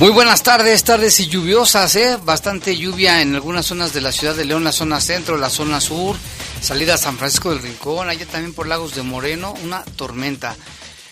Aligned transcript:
Muy 0.00 0.12
buenas 0.12 0.42
tardes, 0.42 0.82
tardes 0.82 1.20
y 1.20 1.26
lluviosas, 1.26 1.94
¿eh? 1.94 2.16
Bastante 2.24 2.74
lluvia 2.74 3.20
en 3.20 3.34
algunas 3.34 3.66
zonas 3.66 3.92
de 3.92 4.00
la 4.00 4.12
ciudad 4.12 4.34
de 4.34 4.46
León, 4.46 4.64
la 4.64 4.72
zona 4.72 4.98
centro, 4.98 5.36
la 5.36 5.50
zona 5.50 5.78
sur, 5.78 6.16
salida 6.62 6.94
a 6.94 6.96
San 6.96 7.18
Francisco 7.18 7.50
del 7.50 7.60
Rincón, 7.60 8.08
allá 8.08 8.24
también 8.24 8.54
por 8.54 8.66
Lagos 8.66 8.94
de 8.94 9.02
Moreno, 9.02 9.52
una 9.62 9.84
tormenta. 9.84 10.56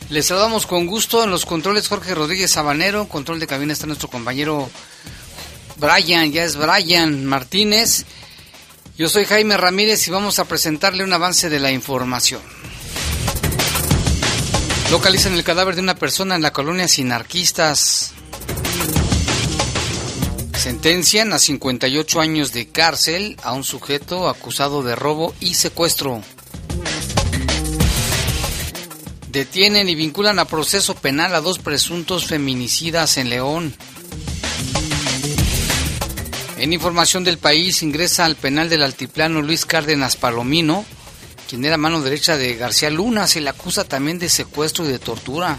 Les 0.08 0.24
saludamos 0.24 0.66
con 0.66 0.86
gusto 0.86 1.22
en 1.22 1.30
los 1.30 1.44
controles 1.44 1.86
Jorge 1.86 2.14
Rodríguez 2.14 2.52
Sabanero, 2.52 3.10
control 3.10 3.38
de 3.40 3.46
cabina 3.46 3.74
está 3.74 3.86
nuestro 3.86 4.08
compañero 4.08 4.70
Brian, 5.76 6.32
ya 6.32 6.44
es 6.44 6.56
Brian 6.56 7.26
Martínez. 7.26 8.06
Yo 8.96 9.10
soy 9.10 9.26
Jaime 9.26 9.58
Ramírez 9.58 10.08
y 10.08 10.10
vamos 10.10 10.38
a 10.38 10.46
presentarle 10.46 11.04
un 11.04 11.12
avance 11.12 11.50
de 11.50 11.60
la 11.60 11.70
información. 11.72 12.40
Localizan 14.90 15.34
el 15.34 15.44
cadáver 15.44 15.74
de 15.74 15.82
una 15.82 15.96
persona 15.96 16.36
en 16.36 16.40
la 16.40 16.54
colonia 16.54 16.88
Sinarquistas. 16.88 18.14
Sentencian 20.58 21.32
a 21.32 21.38
58 21.38 22.20
años 22.20 22.52
de 22.52 22.66
cárcel 22.66 23.36
a 23.44 23.52
un 23.52 23.62
sujeto 23.62 24.28
acusado 24.28 24.82
de 24.82 24.96
robo 24.96 25.32
y 25.38 25.54
secuestro. 25.54 26.20
Detienen 29.30 29.88
y 29.88 29.94
vinculan 29.94 30.40
a 30.40 30.46
proceso 30.46 30.96
penal 30.96 31.36
a 31.36 31.40
dos 31.40 31.60
presuntos 31.60 32.26
feminicidas 32.26 33.18
en 33.18 33.30
León. 33.30 33.72
En 36.58 36.72
información 36.72 37.22
del 37.22 37.38
país 37.38 37.84
ingresa 37.84 38.24
al 38.24 38.34
penal 38.34 38.68
del 38.68 38.82
altiplano 38.82 39.42
Luis 39.42 39.64
Cárdenas 39.64 40.16
Palomino, 40.16 40.84
quien 41.48 41.64
era 41.64 41.76
mano 41.76 42.02
derecha 42.02 42.36
de 42.36 42.56
García 42.56 42.90
Luna, 42.90 43.28
se 43.28 43.40
le 43.40 43.50
acusa 43.50 43.84
también 43.84 44.18
de 44.18 44.28
secuestro 44.28 44.84
y 44.84 44.88
de 44.88 44.98
tortura. 44.98 45.56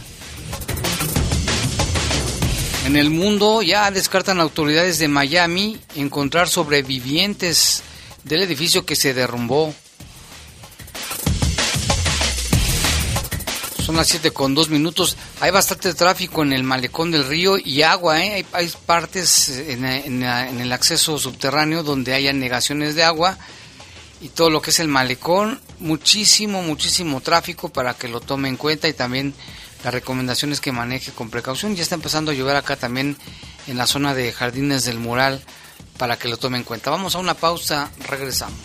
En 2.90 2.96
el 2.96 3.12
mundo 3.12 3.62
ya 3.62 3.92
descartan 3.92 4.40
autoridades 4.40 4.98
de 4.98 5.08
Miami 5.08 5.80
encontrar 5.96 6.50
sobrevivientes 6.50 7.84
del 8.24 8.42
edificio 8.42 8.84
que 8.84 8.96
se 8.96 9.14
derrumbó. 9.14 9.76
Son 13.86 13.96
las 13.96 14.08
7 14.08 14.32
con 14.32 14.56
2 14.56 14.72
minutos. 14.72 15.18
Hay 15.40 15.52
bastante 15.52 15.94
tráfico 15.94 16.42
en 16.42 16.52
el 16.52 16.64
malecón 16.64 17.12
del 17.12 17.28
río 17.28 17.60
y 17.60 17.84
agua. 17.84 18.26
¿eh? 18.26 18.44
Hay, 18.54 18.72
partes 18.88 19.50
en, 19.50 19.86
el 19.86 20.72
acceso 20.72 21.20
subterráneo 21.20 21.84
donde 21.84 22.16
hay 22.16 22.28
anegaciones 22.28 22.96
de 22.96 23.04
agua 23.04 23.38
y 24.20 24.30
todo 24.30 24.50
lo 24.50 24.64
que 24.64 24.72
es 24.72 24.80
el 24.80 24.88
malecón. 24.88 25.62
Muchísimo, 25.80 26.64
muchísimo 26.64 27.22
tráfico 27.22 27.70
para 27.70 27.94
que 27.94 28.08
lo 28.08 28.20
tome 28.20 28.50
en 28.50 28.58
cuenta 28.58 28.88
y 28.88 28.94
también 28.94 29.36
la 29.84 29.92
recomendación 29.92 30.52
es 30.52 30.62
que 30.62 30.72
maneje 30.72 31.12
con 31.12 31.30
precaución. 31.30 31.76
Ya 31.76 31.84
está 31.84 31.94
empezando 31.96 32.32
a 32.32 32.34
llover 32.34 32.56
acá 32.56 32.76
también 32.76 33.18
en 33.68 33.78
la 33.78 33.86
zona 33.88 34.14
de 34.14 34.32
Jardines 34.32 34.86
del 34.86 35.00
Mural 35.00 35.42
para 35.98 36.18
que 36.18 36.28
lo 36.28 36.38
tome 36.38 36.58
en 36.58 36.64
cuenta. 36.64 36.92
Vamos 36.92 37.16
a 37.16 37.20
una 37.20 37.34
pausa, 37.34 37.90
regresamos. 38.08 38.60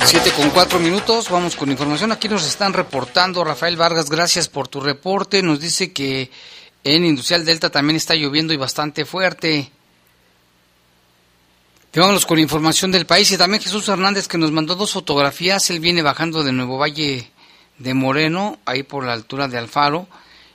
7 0.05 0.31
con 0.37 0.51
4 0.51 0.79
minutos, 0.79 1.29
vamos 1.29 1.57
con 1.57 1.73
información. 1.73 2.13
Aquí 2.13 2.29
nos 2.29 2.47
están 2.47 2.73
reportando, 2.73 3.43
Rafael 3.43 3.77
Vargas, 3.77 4.11
gracias 4.11 4.49
por 4.49 4.69
tu 4.69 4.81
reporte. 4.81 5.43
Nos 5.43 5.59
dice 5.59 5.93
que 5.93 6.31
en 6.85 7.05
Industrial 7.05 7.45
Delta 7.45 7.69
también 7.69 7.97
está 7.97 8.15
lloviendo 8.15 8.55
y 8.55 8.57
bastante 8.57 9.05
fuerte. 9.05 9.73
Vámonos 11.99 12.27
con 12.27 12.39
información 12.39 12.93
del 12.93 13.07
país 13.07 13.33
y 13.33 13.37
también 13.37 13.61
Jesús 13.61 13.89
Hernández 13.89 14.29
que 14.29 14.39
nos 14.39 14.53
mandó 14.53 14.77
dos 14.77 14.93
fotografías. 14.93 15.69
Él 15.71 15.81
viene 15.81 16.01
bajando 16.01 16.45
de 16.45 16.53
Nuevo 16.53 16.79
Valle 16.79 17.29
de 17.79 17.93
Moreno, 17.93 18.61
ahí 18.67 18.85
por 18.85 19.05
la 19.05 19.15
altura 19.15 19.49
de 19.49 19.59
Alfaro, 19.59 20.07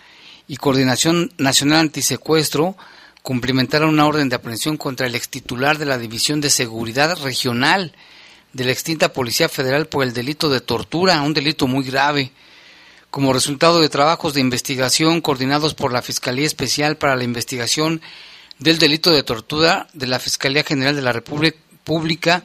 y 0.50 0.58
Coordinación 0.58 1.32
Nacional 1.38 1.80
Antisecuestro, 1.80 2.76
cumplimentaron 3.22 3.90
una 3.90 4.06
orden 4.06 4.28
de 4.28 4.36
aprehensión 4.36 4.76
contra 4.76 5.08
el 5.08 5.16
extitular 5.16 5.78
de 5.78 5.86
la 5.86 5.98
División 5.98 6.42
de 6.42 6.50
Seguridad 6.50 7.18
Regional 7.24 7.94
de 8.56 8.64
la 8.64 8.72
extinta 8.72 9.12
Policía 9.12 9.50
Federal 9.50 9.88
por 9.88 10.06
el 10.06 10.14
delito 10.14 10.50
de 10.50 10.62
tortura, 10.62 11.22
un 11.24 11.34
delito 11.34 11.68
muy 11.68 11.84
grave. 11.84 12.32
Como 13.10 13.34
resultado 13.34 13.82
de 13.82 13.90
trabajos 13.90 14.34
de 14.34 14.40
investigación 14.40 15.20
coordinados 15.20 15.74
por 15.74 15.92
la 15.92 16.02
Fiscalía 16.02 16.46
Especial 16.46 16.96
para 16.96 17.18
la 17.18 17.26
Investigación 17.26 18.02
del 18.58 18.78
Delito 18.78 19.12
de 19.12 19.24
Tortura 19.24 19.88
de 19.92 20.08
la 20.08 20.20
Fiscalía 20.20 20.64
General 20.64 20.96
de 20.96 21.02
la 21.02 21.12
República, 21.12 22.44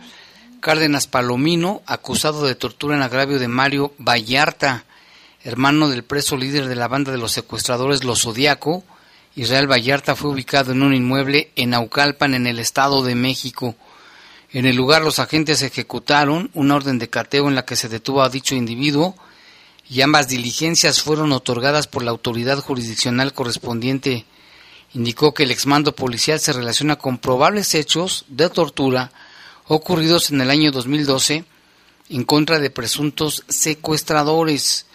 Cárdenas 0.58 1.06
Palomino, 1.06 1.80
acusado 1.86 2.44
de 2.44 2.56
tortura 2.56 2.96
en 2.96 3.02
agravio 3.02 3.38
de 3.38 3.46
Mario 3.46 3.94
Vallarta, 3.98 4.84
hermano 5.44 5.88
del 5.88 6.02
preso 6.02 6.36
líder 6.36 6.66
de 6.66 6.74
la 6.74 6.88
banda 6.88 7.12
de 7.12 7.18
los 7.18 7.30
secuestradores 7.30 8.02
Los 8.02 8.22
Zodiaco, 8.22 8.82
Israel 9.36 9.70
Vallarta 9.70 10.16
fue 10.16 10.32
ubicado 10.32 10.72
en 10.72 10.82
un 10.82 10.92
inmueble 10.92 11.52
en 11.54 11.72
Aucalpan, 11.72 12.34
en 12.34 12.48
el 12.48 12.58
Estado 12.58 13.04
de 13.04 13.14
México. 13.14 13.76
En 14.52 14.66
el 14.66 14.74
lugar 14.74 15.02
los 15.02 15.20
agentes 15.20 15.62
ejecutaron 15.62 16.50
una 16.54 16.74
orden 16.74 16.98
de 16.98 17.08
cateo 17.08 17.48
en 17.48 17.54
la 17.54 17.64
que 17.64 17.76
se 17.76 17.88
detuvo 17.88 18.22
a 18.22 18.28
dicho 18.28 18.56
individuo 18.56 19.14
y 19.88 20.00
ambas 20.00 20.28
diligencias 20.28 21.02
fueron 21.02 21.32
otorgadas 21.32 21.86
por 21.86 22.02
la 22.02 22.10
autoridad 22.10 22.58
jurisdiccional 22.58 23.32
correspondiente. 23.32 24.24
Indicó 24.92 25.34
que 25.34 25.44
el 25.44 25.52
exmando 25.52 25.94
policial 25.94 26.40
se 26.40 26.52
relaciona 26.52 26.96
con 26.96 27.18
probables 27.18 27.74
hechos 27.76 28.24
de 28.28 28.48
tortura 28.50 29.12
ocurridos 29.68 30.30
en 30.32 30.40
el 30.40 30.50
año 30.50 30.72
2012 30.72 31.44
en 32.08 32.24
contra 32.24 32.58
de 32.58 32.70
presuntos 32.70 33.44
secuestradores. 33.48 34.86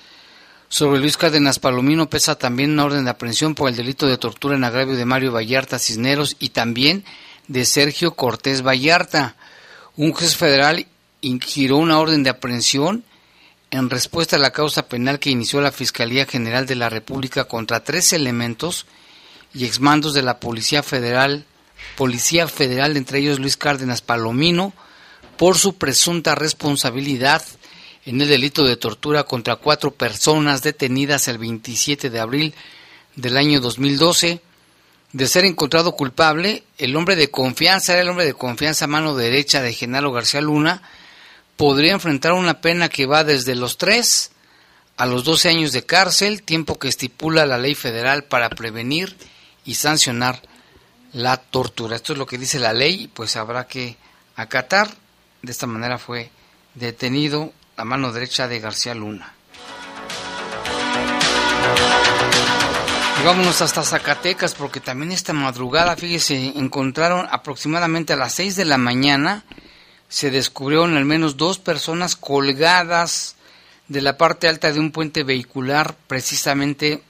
Sobre 0.67 0.99
Luis 0.99 1.15
Cárdenas 1.15 1.59
Palomino 1.59 2.09
pesa 2.09 2.37
también 2.37 2.71
una 2.71 2.83
orden 2.83 3.05
de 3.05 3.11
aprehensión 3.11 3.55
por 3.55 3.69
el 3.69 3.75
delito 3.77 4.05
de 4.05 4.17
tortura 4.17 4.55
en 4.57 4.65
agravio 4.65 4.97
de 4.97 5.05
Mario 5.05 5.31
Vallarta 5.31 5.79
Cisneros 5.79 6.35
y 6.39 6.49
también 6.49 7.05
de 7.47 7.65
Sergio 7.65 8.15
Cortés 8.15 8.61
Vallarta. 8.61 9.35
Un 9.95 10.13
juez 10.13 10.35
federal 10.35 10.87
ingiró 11.21 11.77
una 11.77 11.99
orden 11.99 12.23
de 12.23 12.29
aprehensión 12.29 13.03
en 13.71 13.89
respuesta 13.89 14.35
a 14.35 14.39
la 14.39 14.51
causa 14.51 14.87
penal 14.87 15.19
que 15.19 15.29
inició 15.29 15.61
la 15.61 15.71
Fiscalía 15.71 16.25
General 16.25 16.65
de 16.65 16.75
la 16.75 16.89
República 16.89 17.45
contra 17.45 17.83
tres 17.83 18.13
elementos 18.13 18.85
y 19.53 19.65
exmandos 19.65 20.13
de 20.13 20.21
la 20.21 20.39
Policía 20.39 20.83
Federal, 20.83 21.45
Policía 21.97 22.47
Federal, 22.47 22.97
entre 22.97 23.19
ellos 23.19 23.39
Luis 23.39 23.57
Cárdenas 23.57 24.01
Palomino, 24.01 24.73
por 25.37 25.57
su 25.57 25.75
presunta 25.75 26.35
responsabilidad 26.35 27.43
en 28.05 28.21
el 28.21 28.27
delito 28.27 28.63
de 28.63 28.77
tortura 28.77 29.23
contra 29.23 29.55
cuatro 29.55 29.91
personas 29.91 30.61
detenidas 30.61 31.27
el 31.27 31.37
27 31.37 32.09
de 32.09 32.19
abril 32.19 32.53
del 33.15 33.37
año 33.37 33.59
2012 33.59 34.41
de 35.15 35.27
ser 35.27 35.45
encontrado 35.45 35.93
culpable, 35.93 36.65
el 36.77 36.93
hombre 36.97 37.15
de 37.15 37.31
confianza, 37.31 37.93
era 37.93 38.01
el 38.01 38.09
hombre 38.09 38.25
de 38.25 38.33
confianza 38.33 38.85
mano 38.85 39.15
derecha 39.15 39.61
de 39.61 39.71
Genaro 39.71 40.11
García 40.11 40.41
Luna, 40.41 40.81
podría 41.55 41.93
enfrentar 41.93 42.33
una 42.33 42.59
pena 42.59 42.89
que 42.89 43.05
va 43.05 43.23
desde 43.23 43.55
los 43.55 43.77
3 43.77 44.31
a 44.97 45.05
los 45.05 45.23
12 45.23 45.47
años 45.47 45.71
de 45.71 45.85
cárcel, 45.85 46.43
tiempo 46.43 46.77
que 46.77 46.89
estipula 46.89 47.45
la 47.45 47.57
ley 47.57 47.75
federal 47.75 48.25
para 48.25 48.49
prevenir 48.49 49.15
y 49.63 49.75
sancionar 49.75 50.41
la 51.13 51.37
tortura. 51.37 51.95
Esto 51.95 52.11
es 52.11 52.19
lo 52.19 52.25
que 52.25 52.37
dice 52.37 52.59
la 52.59 52.73
ley, 52.73 53.07
pues 53.07 53.37
habrá 53.37 53.67
que 53.67 53.95
acatar. 54.35 54.89
De 55.41 55.53
esta 55.53 55.65
manera 55.65 55.97
fue 55.97 56.29
detenido 56.73 57.53
la 57.77 57.85
mano 57.85 58.11
derecha 58.11 58.49
de 58.49 58.59
García 58.59 58.93
Luna. 58.93 59.33
Vámonos 63.23 63.61
hasta 63.61 63.83
Zacatecas 63.83 64.53
porque 64.53 64.79
también 64.79 65.11
esta 65.11 65.33
madrugada, 65.33 65.95
fíjese, 65.95 66.53
encontraron 66.55 67.27
aproximadamente 67.31 68.13
a 68.13 68.17
las 68.17 68.33
6 68.33 68.55
de 68.55 68.65
la 68.65 68.77
mañana, 68.77 69.45
se 70.09 70.31
descubrieron 70.31 70.97
al 70.97 71.05
menos 71.05 71.37
dos 71.37 71.57
personas 71.57 72.15
colgadas 72.15 73.35
de 73.87 74.01
la 74.01 74.17
parte 74.17 74.47
alta 74.47 74.71
de 74.71 74.79
un 74.79 74.91
puente 74.91 75.23
vehicular 75.23 75.95
precisamente 76.07 77.01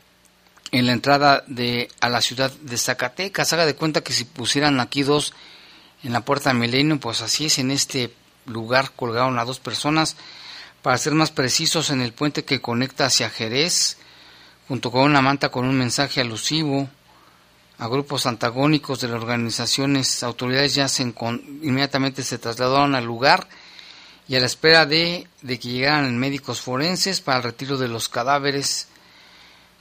en 0.72 0.86
la 0.86 0.94
entrada 0.94 1.44
de 1.48 1.90
a 2.02 2.10
la 2.10 2.22
ciudad 2.22 2.52
de 2.52 2.78
Zacatecas. 2.78 3.54
Haga 3.54 3.66
de 3.66 3.76
cuenta 3.76 4.02
que 4.02 4.14
si 4.14 4.26
pusieran 4.26 4.80
aquí 4.80 5.04
dos 5.04 5.34
en 6.04 6.14
la 6.14 6.22
puerta 6.22 6.54
Milenio, 6.54 7.00
pues 7.00 7.22
así 7.22 7.46
es, 7.46 7.60
en 7.60 7.72
este 7.72 8.14
lugar 8.46 8.92
colgaron 8.96 9.40
a 9.40 9.46
dos 9.46 9.60
personas. 9.60 10.16
Para 10.82 10.98
ser 10.98 11.14
más 11.14 11.32
precisos, 11.32 11.90
en 11.90 12.02
el 12.02 12.14
puente 12.14 12.46
que 12.46 12.62
conecta 12.62 13.08
hacia 13.08 13.30
Jerez, 13.30 13.98
junto 14.68 14.92
con 14.92 15.04
una 15.04 15.22
manta 15.22 15.50
con 15.50 15.66
un 15.66 15.78
mensaje 15.78 16.22
alusivo 16.22 16.90
a 17.78 17.88
grupos 17.88 18.26
antagónicos 18.26 19.02
de 19.02 19.10
las 19.10 19.22
organizaciones, 19.22 20.24
autoridades 20.24 20.76
ya 20.76 20.88
se 20.88 21.04
inmediatamente 21.04 22.24
se 22.24 22.38
trasladaron 22.38 22.96
al 22.96 23.06
lugar 23.06 23.48
y 24.28 24.36
a 24.36 24.40
la 24.40 24.46
espera 24.46 24.86
de, 24.86 25.28
de 25.42 25.60
que 25.60 25.70
llegaran 25.70 26.18
médicos 26.18 26.62
forenses 26.62 27.22
para 27.22 27.38
el 27.38 27.44
retiro 27.44 27.78
de 27.78 27.88
los 27.88 28.10
cadáveres. 28.10 28.88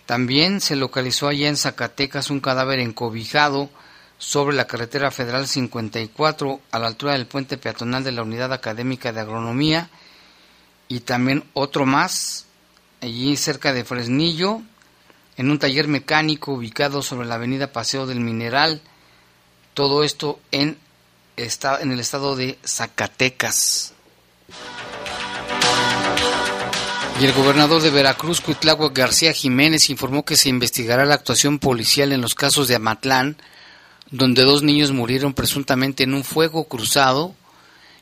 También 0.07 0.61
se 0.61 0.77
localizó 0.77 1.29
allá 1.29 1.49
en 1.49 1.57
Zacatecas 1.57 2.31
un 2.31 2.41
cadáver 2.41 2.81
encobijado 2.81 3.71
sobre 4.19 4.57
la 4.57 4.67
carretera 4.67 5.11
federal 5.11 5.47
54 5.47 6.61
a 6.71 6.79
la 6.79 6.87
altura 6.89 7.13
del 7.13 7.27
puente 7.27 7.57
peatonal 7.57 8.05
de 8.05 8.13
la 8.13 8.23
Unidad 8.23 8.53
Académica 8.53 9.13
de 9.13 9.21
Agronomía 9.21 9.89
y 10.89 11.01
también 11.01 11.45
otro 11.55 11.87
más 11.87 12.47
allí 13.01 13.37
cerca 13.37 13.73
de 13.73 13.85
Fresnillo 13.85 14.63
en 15.37 15.51
un 15.51 15.59
taller 15.59 15.89
mecánico 15.89 16.53
ubicado 16.53 17.03
sobre 17.03 17.27
la 17.27 17.37
avenida 17.37 17.73
Paseo 17.73 18.07
del 18.07 18.21
Mineral. 18.21 18.81
Todo 19.75 20.05
esto 20.05 20.39
en, 20.51 20.79
en 21.37 21.93
el 21.93 22.01
estado 22.01 22.37
de 22.37 22.59
Zacatecas. 22.65 23.93
Y 27.21 27.25
el 27.25 27.33
gobernador 27.33 27.81
de 27.81 27.91
Veracruz, 27.91 28.41
Cuitlagua 28.41 28.91
García 28.93 29.33
Jiménez, 29.33 29.89
informó 29.89 30.25
que 30.25 30.37
se 30.37 30.49
investigará 30.49 31.05
la 31.05 31.15
actuación 31.15 31.61
policial 31.61 32.13
en 32.13 32.21
los 32.21 32.35
casos 32.35 32.67
de 32.67 32.75
Amatlán, 32.75 33.37
donde 34.11 34.43
dos 34.43 34.63
niños 34.63 34.91
murieron 34.91 35.33
presuntamente 35.33 36.03
en 36.03 36.15
un 36.15 36.25
fuego 36.25 36.65
cruzado, 36.65 37.35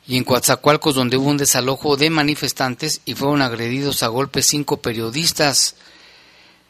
y 0.06 0.16
en 0.16 0.24
Coatzacoalcos, 0.24 0.94
donde 0.94 1.16
hubo 1.16 1.28
un 1.28 1.36
desalojo 1.36 1.96
de 1.96 2.10
manifestantes 2.10 3.02
y 3.04 3.14
fueron 3.14 3.42
agredidos 3.42 4.02
a 4.02 4.08
golpes 4.08 4.46
cinco 4.46 4.78
periodistas. 4.78 5.76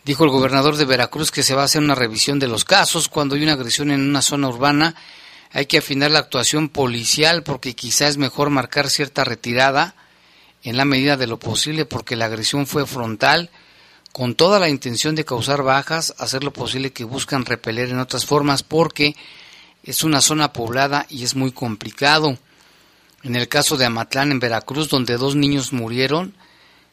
Dijo 0.04 0.24
el 0.24 0.30
gobernador 0.30 0.76
de 0.76 0.84
Veracruz 0.84 1.30
que 1.30 1.44
se 1.44 1.54
va 1.54 1.62
a 1.62 1.66
hacer 1.66 1.80
una 1.80 1.94
revisión 1.94 2.38
de 2.40 2.48
los 2.48 2.64
casos. 2.64 3.08
Cuando 3.08 3.36
hay 3.36 3.44
una 3.44 3.52
agresión 3.52 3.90
en 3.92 4.00
una 4.00 4.20
zona 4.20 4.48
urbana, 4.48 4.96
hay 5.52 5.66
que 5.66 5.78
afinar 5.78 6.10
la 6.10 6.18
actuación 6.18 6.68
policial 6.68 7.44
porque 7.44 7.74
quizá 7.74 8.08
es 8.08 8.16
mejor 8.16 8.50
marcar 8.50 8.90
cierta 8.90 9.22
retirada 9.22 9.94
en 10.64 10.76
la 10.76 10.84
medida 10.84 11.16
de 11.16 11.26
lo 11.26 11.38
posible 11.38 11.84
porque 11.84 12.16
la 12.16 12.24
agresión 12.24 12.66
fue 12.66 12.86
frontal 12.86 13.50
con 14.12 14.34
toda 14.34 14.58
la 14.58 14.68
intención 14.68 15.14
de 15.14 15.24
causar 15.24 15.62
bajas, 15.62 16.14
hacer 16.18 16.42
lo 16.44 16.52
posible 16.52 16.92
que 16.92 17.04
buscan 17.04 17.46
repeler 17.46 17.88
en 17.88 17.98
otras 17.98 18.26
formas 18.26 18.62
porque 18.62 19.16
es 19.84 20.02
una 20.02 20.20
zona 20.20 20.52
poblada 20.52 21.06
y 21.08 21.24
es 21.24 21.34
muy 21.34 21.52
complicado. 21.52 22.38
En 23.22 23.36
el 23.36 23.48
caso 23.48 23.76
de 23.76 23.86
Amatlán 23.86 24.32
en 24.32 24.40
Veracruz, 24.40 24.88
donde 24.88 25.16
dos 25.16 25.36
niños 25.36 25.72
murieron, 25.72 26.34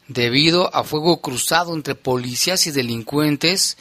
Debido 0.09 0.75
a 0.75 0.83
fuego 0.83 1.21
cruzado 1.21 1.75
entre 1.75 1.93
policías 1.93 2.65
y 2.65 2.71
delincuentes, 2.71 3.77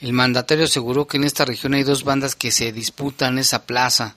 el 0.00 0.14
mandatario 0.14 0.64
aseguró 0.64 1.06
que 1.06 1.18
en 1.18 1.24
esta 1.24 1.44
región 1.44 1.74
hay 1.74 1.82
dos 1.82 2.02
bandas 2.02 2.34
que 2.34 2.50
se 2.50 2.72
disputan 2.72 3.38
esa 3.38 3.66
plaza. 3.66 4.16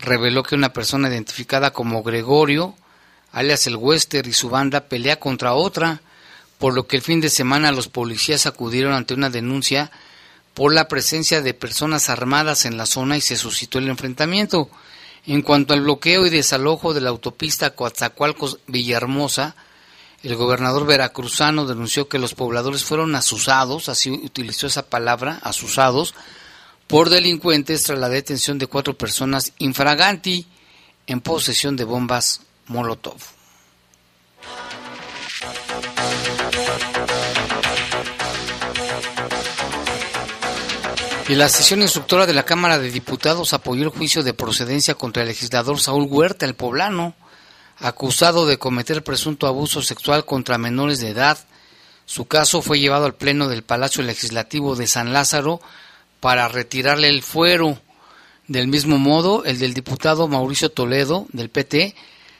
Reveló 0.00 0.42
que 0.42 0.56
una 0.56 0.72
persona 0.72 1.08
identificada 1.08 1.72
como 1.72 2.02
Gregorio, 2.02 2.74
alias 3.30 3.68
el 3.68 3.76
Wester, 3.76 4.26
y 4.26 4.32
su 4.32 4.50
banda 4.50 4.88
pelea 4.88 5.20
contra 5.20 5.54
otra, 5.54 6.02
por 6.58 6.74
lo 6.74 6.88
que 6.88 6.96
el 6.96 7.02
fin 7.02 7.20
de 7.20 7.30
semana 7.30 7.70
los 7.70 7.86
policías 7.86 8.46
acudieron 8.46 8.92
ante 8.92 9.14
una 9.14 9.30
denuncia 9.30 9.92
por 10.54 10.74
la 10.74 10.88
presencia 10.88 11.40
de 11.40 11.54
personas 11.54 12.10
armadas 12.10 12.64
en 12.64 12.76
la 12.76 12.86
zona 12.86 13.16
y 13.16 13.20
se 13.20 13.36
suscitó 13.36 13.78
el 13.78 13.88
enfrentamiento. 13.88 14.68
En 15.24 15.42
cuanto 15.42 15.72
al 15.72 15.82
bloqueo 15.82 16.26
y 16.26 16.30
desalojo 16.30 16.94
de 16.94 17.00
la 17.00 17.10
autopista 17.10 17.76
Coatzacoalcos-Villahermosa, 17.76 19.54
el 20.22 20.36
gobernador 20.36 20.84
veracruzano 20.84 21.64
denunció 21.64 22.08
que 22.08 22.18
los 22.18 22.34
pobladores 22.34 22.84
fueron 22.84 23.14
asusados, 23.14 23.88
así 23.88 24.10
utilizó 24.10 24.66
esa 24.66 24.82
palabra, 24.82 25.40
asusados, 25.42 26.14
por 26.86 27.08
delincuentes 27.08 27.84
tras 27.84 27.98
la 27.98 28.10
detención 28.10 28.58
de 28.58 28.66
cuatro 28.66 28.98
personas 28.98 29.52
infraganti 29.58 30.46
en 31.06 31.20
posesión 31.22 31.76
de 31.76 31.84
bombas 31.84 32.42
Molotov. 32.66 33.16
Y 41.28 41.36
la 41.36 41.48
sesión 41.48 41.80
instructora 41.80 42.26
de 42.26 42.34
la 42.34 42.42
Cámara 42.42 42.78
de 42.78 42.90
Diputados 42.90 43.52
apoyó 43.52 43.84
el 43.84 43.90
juicio 43.90 44.22
de 44.22 44.34
procedencia 44.34 44.96
contra 44.96 45.22
el 45.22 45.28
legislador 45.28 45.80
Saúl 45.80 46.08
Huerta, 46.10 46.44
el 46.44 46.56
poblano, 46.56 47.14
acusado 47.80 48.46
de 48.46 48.58
cometer 48.58 49.02
presunto 49.02 49.46
abuso 49.46 49.82
sexual 49.82 50.24
contra 50.24 50.58
menores 50.58 51.00
de 51.00 51.08
edad. 51.08 51.38
Su 52.06 52.26
caso 52.26 52.62
fue 52.62 52.78
llevado 52.78 53.06
al 53.06 53.14
Pleno 53.14 53.48
del 53.48 53.62
Palacio 53.62 54.02
Legislativo 54.02 54.76
de 54.76 54.86
San 54.86 55.12
Lázaro 55.12 55.60
para 56.20 56.48
retirarle 56.48 57.08
el 57.08 57.22
fuero. 57.22 57.80
Del 58.46 58.68
mismo 58.68 58.98
modo, 58.98 59.44
el 59.44 59.58
del 59.58 59.74
diputado 59.74 60.28
Mauricio 60.28 60.70
Toledo, 60.70 61.26
del 61.32 61.50
PT, 61.50 61.94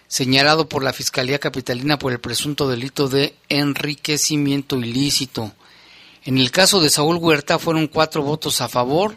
señalado 0.09 0.69
por 0.69 0.83
la 0.83 0.93
Fiscalía 0.93 1.39
Capitalina 1.39 1.99
por 1.99 2.13
el 2.13 2.19
presunto 2.19 2.69
delito 2.69 3.09
de 3.09 3.37
enriquecimiento 3.49 4.77
ilícito. 4.77 5.53
En 6.25 6.37
el 6.37 6.51
caso 6.51 6.81
de 6.81 6.91
Saúl 6.91 7.17
Huerta 7.17 7.59
fueron 7.59 7.87
cuatro 7.87 8.23
votos 8.23 8.61
a 8.61 8.69
favor, 8.69 9.17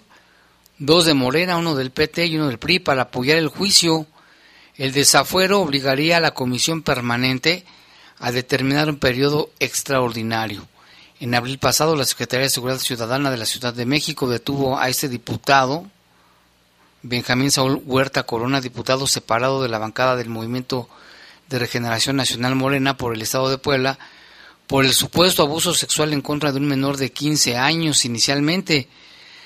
dos 0.78 1.06
de 1.06 1.16
Morena, 1.16 1.58
uno 1.58 1.76
del 1.76 1.92
PT 1.92 2.28
y 2.28 2.36
uno 2.36 2.48
del 2.48 2.60
PRI 2.60 2.80
para 2.80 3.04
apoyar 3.04 3.40
el 3.40 3.48
juicio. 3.48 4.06
El 4.78 4.92
desafuero 4.92 5.62
obligaría 5.62 6.18
a 6.18 6.22
la 6.22 6.34
Comisión 6.34 6.82
Permanente 6.82 7.64
a 8.18 8.32
determinar 8.32 8.90
un 8.90 8.98
periodo 8.98 9.52
extraordinario. 9.60 10.68
En 11.20 11.36
abril 11.36 11.60
pasado, 11.60 11.96
la 11.96 12.06
Secretaría 12.06 12.46
de 12.46 12.50
Seguridad 12.50 12.80
Ciudadana 12.80 13.30
de 13.30 13.38
la 13.38 13.46
Ciudad 13.46 13.74
de 13.74 13.86
México 13.86 14.28
detuvo 14.28 14.80
a 14.80 14.90
este 14.90 15.10
diputado 15.10 15.86
Benjamín 17.04 17.52
Saúl 17.52 17.82
Huerta 17.86 18.24
Corona, 18.24 18.62
diputado 18.62 19.08
separado 19.08 19.62
de 19.62 19.70
la 19.70 19.78
bancada 19.78 20.16
del 20.16 20.30
Movimiento 20.30 20.90
de 21.50 21.60
Regeneración 21.60 22.16
Nacional 22.16 22.56
Morena 22.56 22.98
por 22.98 23.14
el 23.14 23.22
Estado 23.22 23.50
de 23.50 23.58
Puebla, 23.58 24.00
por 24.68 24.86
el 24.86 24.94
supuesto 24.94 25.44
abuso 25.44 25.74
sexual 25.74 26.14
en 26.14 26.22
contra 26.22 26.52
de 26.52 26.60
un 26.60 26.66
menor 26.66 26.98
de 26.98 27.12
15 27.12 27.58
años 27.58 28.06
inicialmente. 28.06 28.88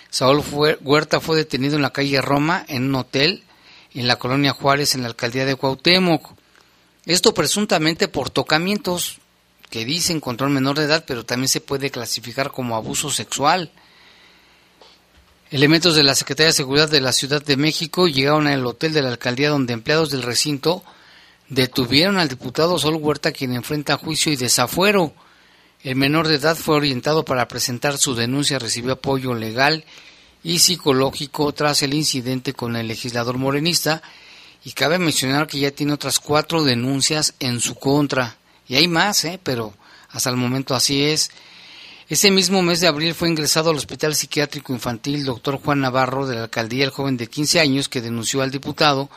Saúl 0.09 0.43
Huerta 0.81 1.19
fue 1.19 1.35
detenido 1.35 1.75
en 1.75 1.81
la 1.81 1.91
calle 1.91 2.21
Roma, 2.21 2.63
en 2.67 2.85
un 2.85 2.95
hotel, 2.95 3.43
en 3.99 4.07
la 4.07 4.17
colonia 4.17 4.53
Juárez, 4.53 4.93
en 4.93 5.01
la 5.01 5.07
alcaldía 5.07 5.45
de 5.45 5.55
Cuauhtémoc. 5.55 6.33
Esto 7.05 7.33
presuntamente 7.33 8.07
por 8.07 8.29
tocamientos 8.29 9.17
que 9.69 9.85
dicen 9.85 10.19
contra 10.19 10.47
un 10.47 10.53
menor 10.53 10.77
de 10.77 10.85
edad, 10.85 11.03
pero 11.07 11.25
también 11.25 11.47
se 11.47 11.61
puede 11.61 11.89
clasificar 11.89 12.51
como 12.51 12.75
abuso 12.75 13.09
sexual. 13.09 13.71
Elementos 15.49 15.95
de 15.95 16.03
la 16.03 16.13
Secretaría 16.13 16.47
de 16.47 16.53
Seguridad 16.53 16.89
de 16.89 17.01
la 17.01 17.11
Ciudad 17.11 17.43
de 17.43 17.57
México 17.57 18.07
llegaron 18.07 18.47
al 18.47 18.65
hotel 18.65 18.93
de 18.93 19.01
la 19.01 19.09
alcaldía 19.09 19.49
donde 19.49 19.73
empleados 19.73 20.11
del 20.11 20.23
recinto 20.23 20.83
detuvieron 21.49 22.17
al 22.17 22.27
diputado 22.27 22.77
Sol 22.77 22.95
Huerta 22.95 23.31
quien 23.31 23.53
enfrenta 23.53 23.97
juicio 23.97 24.31
y 24.31 24.35
desafuero. 24.35 25.13
El 25.83 25.95
menor 25.95 26.27
de 26.27 26.35
edad 26.35 26.55
fue 26.55 26.75
orientado 26.75 27.23
para 27.23 27.47
presentar 27.47 27.97
su 27.97 28.13
denuncia, 28.13 28.59
recibió 28.59 28.93
apoyo 28.93 29.33
legal 29.33 29.85
y 30.47 30.59
psicológico 30.59 31.51
tras 31.51 31.83
el 31.83 31.93
incidente 31.93 32.53
con 32.53 32.77
el 32.77 32.87
legislador 32.87 33.37
morenista 33.37 34.01
y 34.63 34.71
cabe 34.71 34.97
mencionar 34.97 35.45
que 35.45 35.59
ya 35.59 35.71
tiene 35.71 35.91
otras 35.91 36.21
cuatro 36.21 36.63
denuncias 36.63 37.33
en 37.41 37.59
su 37.59 37.75
contra. 37.75 38.37
Y 38.65 38.75
hay 38.75 38.87
más, 38.87 39.25
¿eh? 39.25 39.41
pero 39.43 39.73
hasta 40.09 40.29
el 40.29 40.37
momento 40.37 40.73
así 40.73 41.03
es. 41.03 41.31
Ese 42.07 42.31
mismo 42.31 42.61
mes 42.61 42.79
de 42.79 42.87
abril 42.87 43.13
fue 43.13 43.27
ingresado 43.27 43.71
al 43.71 43.75
Hospital 43.75 44.15
Psiquiátrico 44.15 44.71
Infantil 44.71 45.25
doctor 45.25 45.59
Juan 45.61 45.81
Navarro 45.81 46.25
de 46.25 46.35
la 46.35 46.43
alcaldía 46.43 46.85
el 46.85 46.91
joven 46.91 47.17
de 47.17 47.27
15 47.27 47.59
años 47.59 47.89
que 47.89 47.99
denunció 47.99 48.41
al 48.41 48.49
diputado 48.49 49.09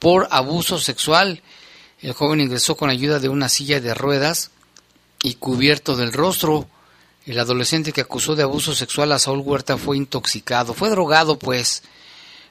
por 0.00 0.26
abuso 0.32 0.80
sexual. 0.80 1.42
El 2.00 2.12
joven 2.12 2.40
ingresó 2.40 2.76
con 2.76 2.90
ayuda 2.90 3.20
de 3.20 3.28
una 3.28 3.48
silla 3.48 3.80
de 3.80 3.94
ruedas 3.94 4.50
y 5.22 5.34
cubierto 5.34 5.94
del 5.94 6.12
rostro. 6.12 6.66
El 7.26 7.38
adolescente 7.38 7.92
que 7.92 8.00
acusó 8.00 8.34
de 8.34 8.42
abuso 8.42 8.74
sexual 8.74 9.12
a 9.12 9.18
Saúl 9.18 9.40
Huerta 9.40 9.76
fue 9.76 9.96
intoxicado, 9.96 10.74
fue 10.74 10.90
drogado 10.90 11.38
pues. 11.38 11.82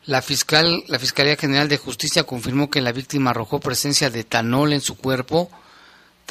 La 0.06 0.22
fiscal, 0.22 0.84
la 0.88 0.98
Fiscalía 0.98 1.36
General 1.36 1.68
de 1.68 1.78
Justicia 1.78 2.24
confirmó 2.24 2.70
que 2.70 2.82
la 2.82 2.92
víctima 2.92 3.30
arrojó 3.30 3.60
presencia 3.60 4.10
de 4.10 4.22
etanol 4.22 4.74
en 4.74 4.82
su 4.82 4.98
cuerpo 4.98 5.52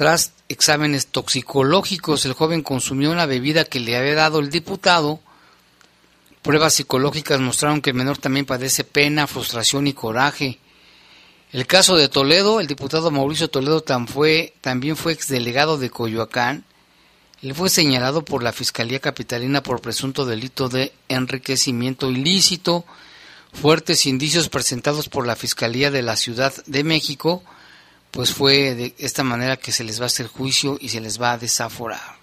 tras 0.00 0.32
exámenes 0.48 1.08
toxicológicos, 1.08 2.24
el 2.24 2.32
joven 2.32 2.62
consumió 2.62 3.10
una 3.10 3.26
bebida 3.26 3.66
que 3.66 3.80
le 3.80 3.98
había 3.98 4.14
dado 4.14 4.38
el 4.38 4.48
diputado. 4.48 5.20
Pruebas 6.40 6.72
psicológicas 6.72 7.38
mostraron 7.38 7.82
que 7.82 7.90
el 7.90 7.96
menor 7.96 8.16
también 8.16 8.46
padece 8.46 8.82
pena, 8.82 9.26
frustración 9.26 9.86
y 9.86 9.92
coraje. 9.92 10.58
El 11.52 11.66
caso 11.66 11.98
de 11.98 12.08
Toledo, 12.08 12.60
el 12.60 12.66
diputado 12.66 13.10
Mauricio 13.10 13.48
Toledo 13.48 13.82
también 13.82 14.96
fue 14.96 15.12
exdelegado 15.12 15.76
de 15.76 15.90
Coyoacán. 15.90 16.64
Él 17.42 17.54
fue 17.54 17.70
señalado 17.70 18.24
por 18.24 18.42
la 18.42 18.52
Fiscalía 18.52 19.00
Capitalina 19.00 19.62
por 19.62 19.80
presunto 19.80 20.26
delito 20.26 20.68
de 20.68 20.92
enriquecimiento 21.08 22.10
ilícito. 22.10 22.84
Fuertes 23.54 24.04
indicios 24.04 24.48
presentados 24.50 25.08
por 25.08 25.26
la 25.26 25.36
Fiscalía 25.36 25.90
de 25.90 26.02
la 26.02 26.16
Ciudad 26.16 26.52
de 26.66 26.84
México 26.84 27.42
pues 28.10 28.34
fue 28.34 28.74
de 28.74 28.94
esta 28.98 29.22
manera 29.22 29.56
que 29.56 29.72
se 29.72 29.84
les 29.84 30.00
va 30.00 30.04
a 30.04 30.06
hacer 30.06 30.26
juicio 30.26 30.76
y 30.80 30.88
se 30.88 31.00
les 31.00 31.20
va 31.20 31.32
a 31.32 31.38
desaforar. 31.38 32.18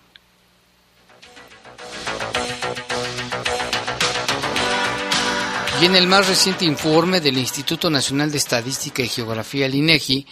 Y 5.82 5.86
en 5.86 5.96
el 5.96 6.08
más 6.08 6.28
reciente 6.28 6.66
informe 6.66 7.22
del 7.22 7.38
Instituto 7.38 7.90
Nacional 7.90 8.32
de 8.32 8.38
Estadística 8.38 9.04
y 9.04 9.08
Geografía, 9.08 9.68
el 9.68 9.76
INEGI, 9.76 10.26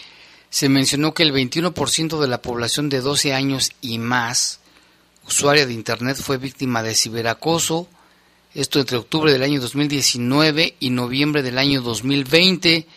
se 0.49 0.69
mencionó 0.69 1.13
que 1.13 1.23
el 1.23 1.33
21% 1.33 2.19
de 2.19 2.27
la 2.27 2.41
población 2.41 2.89
de 2.89 3.01
12 3.01 3.33
años 3.33 3.71
y 3.79 3.99
más 3.99 4.59
usuaria 5.27 5.65
de 5.65 5.73
Internet 5.73 6.17
fue 6.17 6.37
víctima 6.37 6.83
de 6.83 6.95
ciberacoso, 6.95 7.87
esto 8.53 8.79
entre 8.79 8.97
octubre 8.97 9.31
del 9.31 9.43
año 9.43 9.59
2019 9.59 10.75
y 10.79 10.89
noviembre 10.89 11.43
del 11.43 11.57
año 11.57 11.81
2020, 11.81 12.87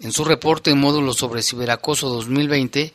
en 0.00 0.12
su 0.12 0.24
reporte 0.24 0.70
en 0.70 0.78
módulo 0.78 1.12
sobre 1.12 1.42
ciberacoso 1.42 2.08
2020, 2.08 2.92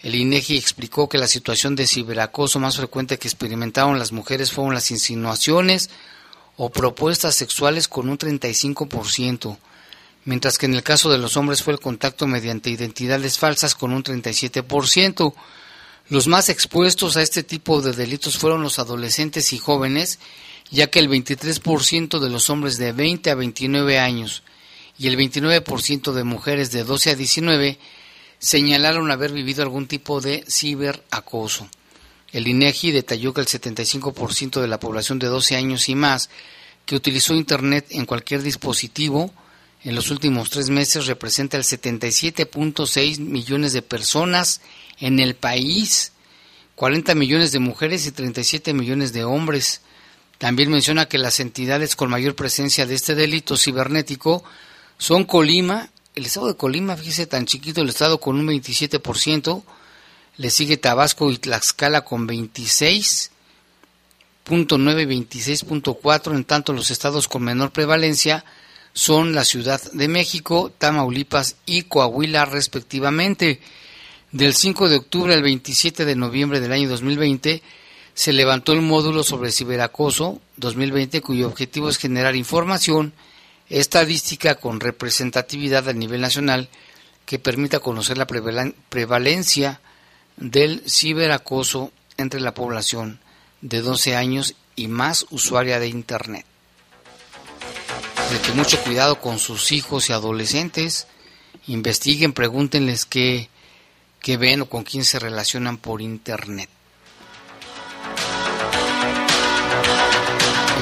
el 0.00 0.14
INEGI 0.14 0.56
explicó 0.56 1.08
que 1.08 1.18
la 1.18 1.28
situación 1.28 1.76
de 1.76 1.86
ciberacoso 1.86 2.58
más 2.58 2.76
frecuente 2.76 3.18
que 3.18 3.28
experimentaron 3.28 3.98
las 3.98 4.12
mujeres 4.12 4.50
fueron 4.50 4.74
las 4.74 4.90
insinuaciones 4.90 5.90
o 6.56 6.70
propuestas 6.70 7.36
sexuales 7.36 7.86
con 7.86 8.08
un 8.08 8.18
35%, 8.18 9.58
mientras 10.24 10.58
que 10.58 10.66
en 10.66 10.74
el 10.74 10.82
caso 10.82 11.10
de 11.10 11.18
los 11.18 11.36
hombres 11.36 11.62
fue 11.62 11.74
el 11.74 11.80
contacto 11.80 12.26
mediante 12.26 12.70
identidades 12.70 13.38
falsas 13.38 13.74
con 13.74 13.92
un 13.92 14.02
37%. 14.02 15.34
Los 16.10 16.26
más 16.26 16.48
expuestos 16.48 17.16
a 17.16 17.22
este 17.22 17.44
tipo 17.44 17.80
de 17.80 17.92
delitos 17.92 18.36
fueron 18.36 18.62
los 18.62 18.80
adolescentes 18.80 19.52
y 19.52 19.58
jóvenes, 19.58 20.18
ya 20.68 20.88
que 20.88 20.98
el 20.98 21.08
23% 21.08 22.18
de 22.18 22.28
los 22.28 22.50
hombres 22.50 22.78
de 22.78 22.90
20 22.90 23.30
a 23.30 23.36
29 23.36 24.00
años 24.00 24.42
y 24.98 25.06
el 25.06 25.16
29% 25.16 26.12
de 26.12 26.24
mujeres 26.24 26.72
de 26.72 26.82
12 26.82 27.10
a 27.10 27.14
19 27.14 27.78
señalaron 28.40 29.08
haber 29.12 29.30
vivido 29.30 29.62
algún 29.62 29.86
tipo 29.86 30.20
de 30.20 30.44
ciberacoso. 30.48 31.68
El 32.32 32.48
INEGI 32.48 32.90
detalló 32.90 33.32
que 33.32 33.42
el 33.42 33.46
75% 33.46 34.60
de 34.60 34.66
la 34.66 34.80
población 34.80 35.20
de 35.20 35.28
12 35.28 35.54
años 35.54 35.88
y 35.88 35.94
más 35.94 36.28
que 36.86 36.96
utilizó 36.96 37.34
Internet 37.34 37.86
en 37.90 38.04
cualquier 38.04 38.42
dispositivo 38.42 39.32
en 39.82 39.94
los 39.94 40.10
últimos 40.10 40.50
tres 40.50 40.68
meses 40.68 41.06
representa 41.06 41.56
el 41.56 41.64
77.6 41.64 43.18
millones 43.18 43.72
de 43.72 43.82
personas 43.82 44.60
en 44.98 45.18
el 45.20 45.34
país, 45.34 46.12
40 46.74 47.14
millones 47.14 47.52
de 47.52 47.60
mujeres 47.60 48.06
y 48.06 48.12
37 48.12 48.74
millones 48.74 49.12
de 49.12 49.24
hombres. 49.24 49.80
También 50.38 50.70
menciona 50.70 51.06
que 51.06 51.18
las 51.18 51.40
entidades 51.40 51.96
con 51.96 52.10
mayor 52.10 52.34
presencia 52.34 52.84
de 52.86 52.94
este 52.94 53.14
delito 53.14 53.56
cibernético 53.56 54.44
son 54.98 55.24
Colima, 55.24 55.88
el 56.14 56.26
estado 56.26 56.48
de 56.48 56.56
Colima, 56.56 56.96
fíjese 56.96 57.26
tan 57.26 57.46
chiquito 57.46 57.80
el 57.80 57.88
estado 57.88 58.20
con 58.20 58.38
un 58.38 58.48
27%, 58.48 59.62
le 60.36 60.50
sigue 60.50 60.76
Tabasco 60.76 61.30
y 61.30 61.38
Tlaxcala 61.38 62.02
con 62.02 62.28
26.9, 62.28 63.30
26.4, 64.46 66.34
en 66.34 66.44
tanto 66.44 66.74
los 66.74 66.90
estados 66.90 67.28
con 67.28 67.42
menor 67.42 67.70
prevalencia 67.70 68.44
son 68.92 69.34
la 69.34 69.44
Ciudad 69.44 69.80
de 69.92 70.08
México, 70.08 70.72
Tamaulipas 70.76 71.56
y 71.66 71.82
Coahuila 71.82 72.44
respectivamente. 72.44 73.60
Del 74.32 74.54
5 74.54 74.88
de 74.88 74.96
octubre 74.96 75.34
al 75.34 75.42
27 75.42 76.04
de 76.04 76.14
noviembre 76.14 76.60
del 76.60 76.72
año 76.72 76.88
2020 76.88 77.62
se 78.14 78.32
levantó 78.32 78.72
el 78.72 78.80
módulo 78.80 79.22
sobre 79.22 79.50
ciberacoso 79.50 80.40
2020 80.56 81.20
cuyo 81.20 81.48
objetivo 81.48 81.88
es 81.88 81.98
generar 81.98 82.36
información 82.36 83.12
estadística 83.68 84.56
con 84.56 84.80
representatividad 84.80 85.88
a 85.88 85.92
nivel 85.92 86.20
nacional 86.20 86.68
que 87.24 87.38
permita 87.38 87.80
conocer 87.80 88.18
la 88.18 88.26
prevalencia 88.26 89.80
del 90.36 90.82
ciberacoso 90.88 91.92
entre 92.16 92.40
la 92.40 92.54
población 92.54 93.20
de 93.60 93.80
12 93.80 94.16
años 94.16 94.54
y 94.76 94.88
más 94.88 95.26
usuaria 95.30 95.78
de 95.78 95.88
Internet. 95.88 96.44
Que 98.30 98.52
mucho 98.52 98.80
cuidado 98.82 99.20
con 99.20 99.38
sus 99.38 99.72
hijos 99.72 100.08
y 100.08 100.12
adolescentes, 100.12 101.06
investiguen, 101.66 102.32
pregúntenles 102.32 103.04
qué, 103.04 103.48
qué 104.20 104.36
ven 104.36 104.62
o 104.62 104.66
con 104.66 104.84
quién 104.84 105.04
se 105.04 105.18
relacionan 105.18 105.76
por 105.76 106.00
Internet. 106.00 106.70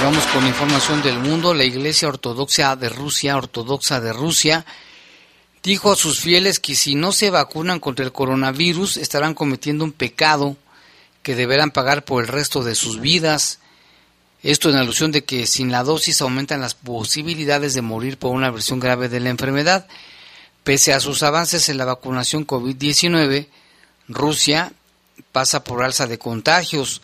vamos 0.02 0.24
con 0.26 0.46
información 0.46 1.02
del 1.02 1.18
mundo. 1.18 1.54
La 1.54 1.64
Iglesia 1.64 2.08
Ortodoxa 2.08 2.76
de 2.76 2.88
Rusia, 2.88 3.36
Ortodoxa 3.36 4.00
de 4.00 4.12
Rusia, 4.12 4.64
dijo 5.62 5.92
a 5.92 5.96
sus 5.96 6.20
fieles 6.20 6.60
que 6.60 6.76
si 6.76 6.94
no 6.94 7.12
se 7.12 7.30
vacunan 7.30 7.80
contra 7.80 8.04
el 8.04 8.12
coronavirus 8.12 8.96
estarán 8.96 9.34
cometiendo 9.34 9.84
un 9.84 9.92
pecado 9.92 10.56
que 11.22 11.34
deberán 11.34 11.72
pagar 11.72 12.04
por 12.04 12.22
el 12.22 12.28
resto 12.28 12.62
de 12.62 12.74
sus 12.74 13.00
vidas. 13.00 13.58
Esto 14.42 14.70
en 14.70 14.76
alusión 14.76 15.10
de 15.10 15.24
que 15.24 15.46
sin 15.46 15.72
la 15.72 15.82
dosis 15.82 16.20
aumentan 16.22 16.60
las 16.60 16.74
posibilidades 16.74 17.74
de 17.74 17.82
morir 17.82 18.18
por 18.18 18.34
una 18.34 18.50
versión 18.50 18.78
grave 18.78 19.08
de 19.08 19.20
la 19.20 19.30
enfermedad. 19.30 19.88
Pese 20.62 20.92
a 20.92 21.00
sus 21.00 21.22
avances 21.22 21.68
en 21.68 21.78
la 21.78 21.84
vacunación 21.84 22.46
COVID-19, 22.46 23.48
Rusia 24.06 24.72
pasa 25.32 25.64
por 25.64 25.82
alza 25.82 26.06
de 26.06 26.18
contagios. 26.18 27.02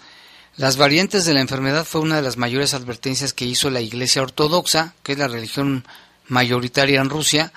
Las 0.56 0.76
variantes 0.76 1.24
de 1.24 1.34
la 1.34 1.40
enfermedad 1.40 1.84
fue 1.84 2.02
una 2.02 2.16
de 2.16 2.22
las 2.22 2.36
mayores 2.36 2.72
advertencias 2.72 3.32
que 3.32 3.46
hizo 3.46 3.68
la 3.68 3.80
Iglesia 3.80 4.22
Ortodoxa, 4.22 4.94
que 5.02 5.12
es 5.12 5.18
la 5.18 5.26
religión 5.26 5.84
mayoritaria 6.28 7.00
en 7.00 7.10
Rusia. 7.10 7.52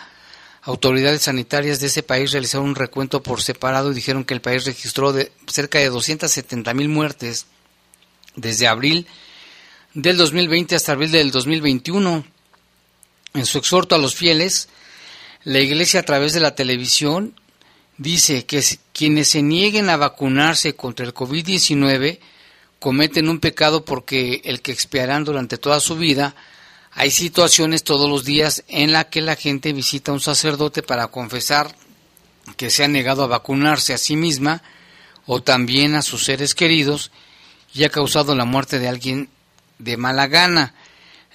Autoridades 0.63 1.21
sanitarias 1.23 1.79
de 1.79 1.87
ese 1.87 2.01
país 2.01 2.31
realizaron 2.31 2.65
un 2.65 2.75
recuento 2.75 3.21
por 3.21 3.43
separado 3.43 3.91
y 3.91 3.95
dijeron 3.95 4.25
que 4.25 4.33
el 4.33 4.41
país 4.41 4.65
registró 4.65 5.13
de 5.13 5.31
cerca 5.45 5.77
de 5.77 5.89
270 5.89 6.73
mil 6.73 6.89
muertes 6.89 7.45
desde 8.35 8.67
abril 8.67 9.07
del 9.97 10.15
2020 10.15 10.75
hasta 10.75 10.91
abril 10.91 11.11
del 11.11 11.31
2021. 11.31 12.23
En 13.33 13.45
su 13.47 13.57
exhorto 13.57 13.95
a 13.95 13.97
los 13.97 14.13
fieles, 14.13 14.69
la 15.43 15.59
Iglesia 15.59 16.01
a 16.01 16.03
través 16.03 16.33
de 16.33 16.39
la 16.39 16.53
televisión 16.53 17.33
dice 17.97 18.45
que 18.45 18.63
quienes 18.93 19.29
se 19.29 19.41
nieguen 19.41 19.89
a 19.89 19.97
vacunarse 19.97 20.75
contra 20.75 21.03
el 21.03 21.15
COVID-19 21.15 22.19
cometen 22.77 23.27
un 23.27 23.39
pecado 23.39 23.85
porque 23.85 24.41
el 24.45 24.61
que 24.61 24.71
expiarán 24.71 25.23
durante 25.23 25.57
toda 25.57 25.79
su 25.79 25.95
vida. 25.95 26.35
Hay 26.91 27.09
situaciones 27.09 27.83
todos 27.83 28.07
los 28.07 28.23
días 28.23 28.63
en 28.67 28.91
la 28.91 29.09
que 29.09 29.21
la 29.21 29.35
gente 29.35 29.73
visita 29.73 30.11
a 30.11 30.13
un 30.13 30.21
sacerdote 30.21 30.83
para 30.83 31.07
confesar 31.07 31.75
que 32.55 32.69
se 32.69 32.83
ha 32.83 32.87
negado 32.87 33.23
a 33.23 33.27
vacunarse 33.27 33.95
a 33.95 33.97
sí 33.97 34.15
misma 34.15 34.61
o 35.25 35.41
también 35.41 35.95
a 35.95 36.03
sus 36.03 36.23
seres 36.23 36.53
queridos 36.53 37.09
y 37.73 37.83
ha 37.83 37.89
causado 37.89 38.35
la 38.35 38.45
muerte 38.45 38.77
de 38.77 38.89
alguien 38.89 39.29
de 39.79 39.97
mala 39.97 40.27
gana. 40.27 40.73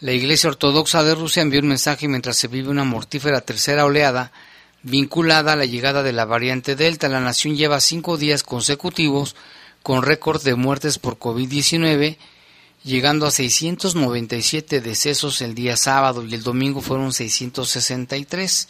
La 0.00 0.12
Iglesia 0.12 0.50
Ortodoxa 0.50 1.02
de 1.02 1.14
Rusia 1.14 1.42
envió 1.42 1.60
un 1.60 1.68
mensaje 1.68 2.08
mientras 2.08 2.36
se 2.36 2.48
vive 2.48 2.68
una 2.68 2.84
mortífera 2.84 3.40
tercera 3.40 3.84
oleada 3.84 4.32
vinculada 4.82 5.52
a 5.52 5.56
la 5.56 5.64
llegada 5.64 6.02
de 6.02 6.12
la 6.12 6.24
variante 6.24 6.76
Delta. 6.76 7.08
La 7.08 7.20
nación 7.20 7.56
lleva 7.56 7.80
cinco 7.80 8.16
días 8.16 8.42
consecutivos 8.42 9.36
con 9.82 10.02
récord 10.02 10.42
de 10.42 10.54
muertes 10.54 10.98
por 10.98 11.18
COVID-19, 11.18 12.16
llegando 12.84 13.26
a 13.26 13.30
697 13.30 14.80
decesos 14.80 15.40
el 15.40 15.54
día 15.54 15.76
sábado 15.76 16.24
y 16.24 16.34
el 16.34 16.42
domingo 16.42 16.80
fueron 16.80 17.12
663. 17.12 18.68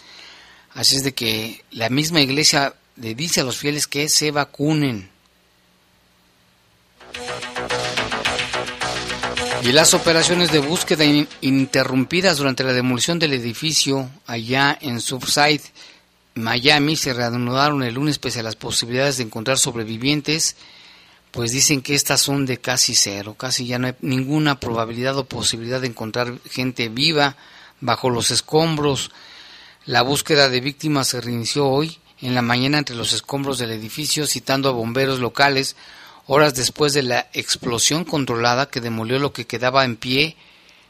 Así 0.75 0.97
es 0.97 1.05
de 1.05 1.13
que 1.13 1.65
la 1.71 1.89
misma 1.89 2.21
iglesia 2.21 2.75
le 2.97 3.15
dice 3.15 3.41
a 3.41 3.45
los 3.45 3.57
fieles 3.57 3.87
que 3.87 4.09
se 4.09 4.31
vacunen. 4.31 5.11
Y 9.63 9.71
las 9.71 9.95
operaciones 9.95 10.51
de 10.51 10.59
búsqueda 10.59 11.05
interrumpidas 11.41 12.39
durante 12.39 12.65
la 12.65 12.73
demolición 12.73 13.19
del 13.19 13.33
edificio 13.33 14.11
allá 14.27 14.77
en 14.81 15.01
Subside, 15.01 15.63
Miami, 16.35 16.97
se 16.97 17.13
reanudaron 17.13 17.83
el 17.83 17.95
lunes 17.95 18.19
pese 18.19 18.41
a 18.41 18.43
las 18.43 18.57
posibilidades 18.57 19.19
de 19.19 19.23
encontrar 19.23 19.59
sobrevivientes 19.59 20.57
pues 21.33 21.51
dicen 21.51 21.81
que 21.81 21.95
estas 21.95 22.21
son 22.21 22.45
de 22.45 22.59
casi 22.59 22.95
cero, 22.95 23.35
casi 23.39 23.67
ya 23.67 23.79
no 23.79 23.87
hay 23.87 23.95
ninguna 24.03 24.61
probabilidad 24.61 25.17
o 25.17 25.25
posibilidad 25.25 25.81
de 25.81 25.87
encontrar 25.87 26.39
gente 26.49 26.91
viva 26.91 27.37
bajo 27.81 28.11
los 28.11 28.31
escombros. 28.31 29.11
La 29.87 30.03
búsqueda 30.03 30.51
de 30.51 30.61
víctimas 30.61 31.09
se 31.09 31.23
reinició 31.23 31.67
hoy 31.69 31.99
en 32.21 32.35
la 32.35 32.43
mañana 32.43 32.79
entre 32.79 32.97
los 32.97 33.15
escombros 33.15 33.59
del 33.59 33.71
edificio, 33.71 34.27
citando 34.27 34.69
a 34.69 34.73
bomberos 34.73 35.21
locales 35.21 35.75
horas 36.27 36.55
después 36.55 36.93
de 36.93 37.03
la 37.03 37.29
explosión 37.33 38.05
controlada 38.05 38.69
que 38.69 38.81
demolió 38.81 39.19
lo 39.19 39.33
que 39.33 39.47
quedaba 39.47 39.85
en 39.85 39.97
pie 39.97 40.37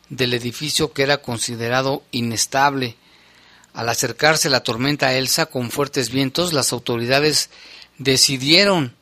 del 0.08 0.34
edificio 0.34 0.92
que 0.92 1.02
era 1.02 1.18
considerado 1.18 2.02
inestable. 2.10 2.96
Al 3.74 3.88
acercarse 3.88 4.50
la 4.50 4.62
tormenta 4.62 5.14
Elsa 5.14 5.46
con 5.46 5.70
fuertes 5.70 6.10
vientos, 6.10 6.52
las 6.52 6.72
autoridades 6.72 7.50
decidieron 7.98 8.94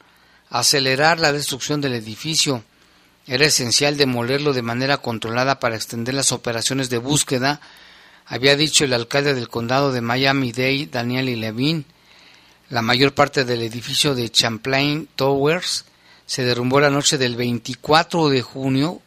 acelerar 0.49 1.19
la 1.19 1.33
destrucción 1.33 1.81
del 1.81 1.95
edificio. 1.95 2.63
Era 3.27 3.47
esencial 3.47 3.97
demolerlo 3.97 4.53
de 4.53 4.63
manera 4.63 4.99
controlada 4.99 5.59
para 5.59 5.77
extender 5.77 6.15
las 6.15 6.33
operaciones 6.33 6.91
de 6.91 6.99
búsqueda, 6.99 7.61
había 8.31 8.55
dicho 8.55 8.85
el 8.85 8.93
alcalde 8.93 9.35
del 9.35 9.49
condado 9.49 9.91
de 9.91 10.01
Miami-Dade, 10.01 10.87
Daniel 10.87 11.41
Levine. 11.41 11.83
La 12.69 12.81
mayor 12.81 13.13
parte 13.13 13.45
del 13.45 13.63
edificio 13.63 14.15
de 14.15 14.31
Champlain 14.31 15.09
Towers 15.17 15.85
se 16.31 16.45
derrumbó 16.45 16.79
la 16.79 16.91
noche 16.91 17.19
del 17.19 17.35
24 17.35 18.29
de 18.29 18.41
junio, 18.41 19.03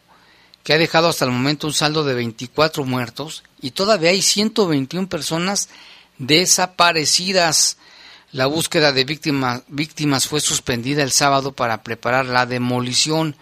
que 0.62 0.74
ha 0.74 0.78
dejado 0.78 1.08
hasta 1.08 1.24
el 1.24 1.30
momento 1.30 1.66
un 1.66 1.72
saldo 1.72 2.04
de 2.04 2.12
24 2.12 2.84
muertos 2.84 3.44
y 3.62 3.70
todavía 3.70 4.10
hay 4.10 4.20
121 4.20 5.08
personas 5.08 5.70
desaparecidas. 6.18 7.78
La 8.30 8.44
búsqueda 8.44 8.92
de 8.92 9.04
víctimas 9.04 10.28
fue 10.28 10.42
suspendida 10.42 11.02
el 11.02 11.12
sábado 11.12 11.52
para 11.52 11.82
preparar 11.82 12.26
la 12.26 12.44
demolición. 12.44 13.36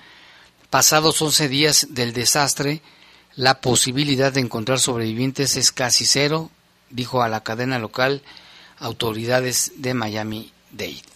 Pasados 0.70 1.20
11 1.20 1.48
días 1.48 1.88
del 1.90 2.12
desastre, 2.12 2.82
la 3.34 3.60
posibilidad 3.60 4.32
de 4.32 4.42
encontrar 4.42 4.78
sobrevivientes 4.78 5.56
es 5.56 5.72
casi 5.72 6.06
cero, 6.06 6.52
dijo 6.90 7.20
a 7.20 7.28
la 7.28 7.42
cadena 7.42 7.80
local 7.80 8.22
autoridades 8.78 9.72
de 9.78 9.94
Miami-Dade. 9.94 11.11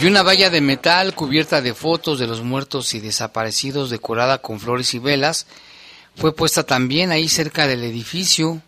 Y 0.00 0.06
una 0.06 0.22
valla 0.22 0.50
de 0.50 0.60
metal 0.60 1.14
cubierta 1.14 1.62
de 1.62 1.72
fotos 1.72 2.18
de 2.18 2.26
los 2.26 2.42
muertos 2.42 2.92
y 2.92 3.00
desaparecidos 3.00 3.88
decorada 3.88 4.38
con 4.38 4.60
flores 4.60 4.92
y 4.92 4.98
velas 4.98 5.46
fue 6.16 6.34
puesta 6.34 6.64
también 6.64 7.12
ahí 7.12 7.28
cerca 7.28 7.66
del 7.66 7.82
edificio, 7.82 8.60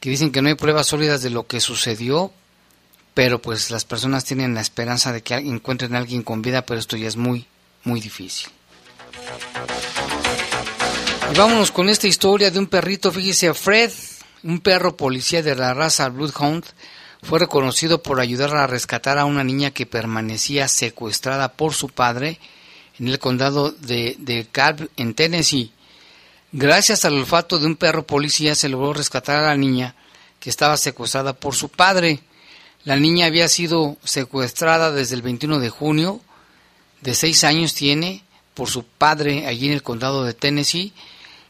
que 0.00 0.10
dicen 0.10 0.32
que 0.32 0.40
no 0.40 0.48
hay 0.48 0.54
pruebas 0.54 0.86
sólidas 0.86 1.22
de 1.22 1.30
lo 1.30 1.46
que 1.46 1.60
sucedió, 1.60 2.32
pero 3.14 3.40
pues 3.40 3.70
las 3.70 3.84
personas 3.84 4.24
tienen 4.24 4.54
la 4.54 4.60
esperanza 4.60 5.12
de 5.12 5.22
que 5.22 5.34
encuentren 5.34 5.94
a 5.94 5.98
alguien 5.98 6.22
con 6.22 6.42
vida, 6.42 6.64
pero 6.64 6.80
esto 6.80 6.96
ya 6.96 7.08
es 7.08 7.16
muy, 7.16 7.46
muy 7.84 8.00
difícil. 8.00 8.48
Vámonos 11.34 11.70
con 11.70 11.88
esta 11.88 12.06
historia 12.06 12.50
de 12.50 12.58
un 12.58 12.66
perrito, 12.66 13.12
fíjese, 13.12 13.52
Fred, 13.52 13.90
un 14.42 14.60
perro 14.60 14.96
policía 14.96 15.42
de 15.42 15.54
la 15.54 15.74
raza 15.74 16.08
Bloodhound, 16.08 16.64
fue 17.26 17.40
reconocido 17.40 18.02
por 18.02 18.20
ayudar 18.20 18.54
a 18.54 18.68
rescatar 18.68 19.18
a 19.18 19.24
una 19.24 19.42
niña 19.42 19.72
que 19.72 19.84
permanecía 19.84 20.68
secuestrada 20.68 21.52
por 21.52 21.74
su 21.74 21.88
padre 21.88 22.38
en 23.00 23.08
el 23.08 23.18
condado 23.18 23.72
de, 23.72 24.14
de 24.20 24.46
en 24.96 25.14
Tennessee. 25.14 25.72
Gracias 26.52 27.04
al 27.04 27.14
olfato 27.14 27.58
de 27.58 27.66
un 27.66 27.74
perro 27.74 28.06
policía 28.06 28.54
se 28.54 28.68
logró 28.68 28.92
rescatar 28.92 29.42
a 29.42 29.48
la 29.48 29.56
niña 29.56 29.96
que 30.38 30.50
estaba 30.50 30.76
secuestrada 30.76 31.32
por 31.32 31.56
su 31.56 31.68
padre. 31.68 32.20
La 32.84 32.94
niña 32.94 33.26
había 33.26 33.48
sido 33.48 33.96
secuestrada 34.04 34.92
desde 34.92 35.16
el 35.16 35.22
21 35.22 35.58
de 35.58 35.70
junio, 35.70 36.20
de 37.00 37.16
seis 37.16 37.42
años 37.42 37.74
tiene, 37.74 38.22
por 38.54 38.70
su 38.70 38.84
padre 38.84 39.48
allí 39.48 39.66
en 39.66 39.72
el 39.72 39.82
condado 39.82 40.22
de 40.22 40.32
Tennessee, 40.32 40.92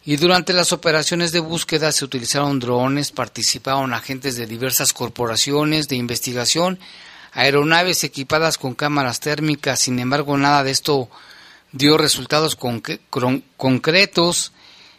y 0.07 0.17
durante 0.17 0.55
las 0.55 0.73
operaciones 0.73 1.33
de 1.33 1.41
búsqueda 1.41 1.93
se 1.93 2.05
utilizaron 2.05 2.59
drones, 2.59 3.13
participaron 3.13 3.93
agentes 3.93 4.37
de 4.37 4.47
diversas 4.47 4.95
corporaciones 4.95 5.89
de 5.89 5.97
investigación, 5.97 6.79
aeronaves 7.33 8.05
equipadas 8.05 8.57
con 8.57 8.75
cámaras 8.75 9.21
térmicas, 9.21 9.81
sin 9.81 9.99
embargo 9.99 10.39
nada 10.39 10.65
de 10.65 10.71
esto 10.71 11.11
dio 11.73 11.99
resultados 11.99 12.57
concretos 12.57 14.53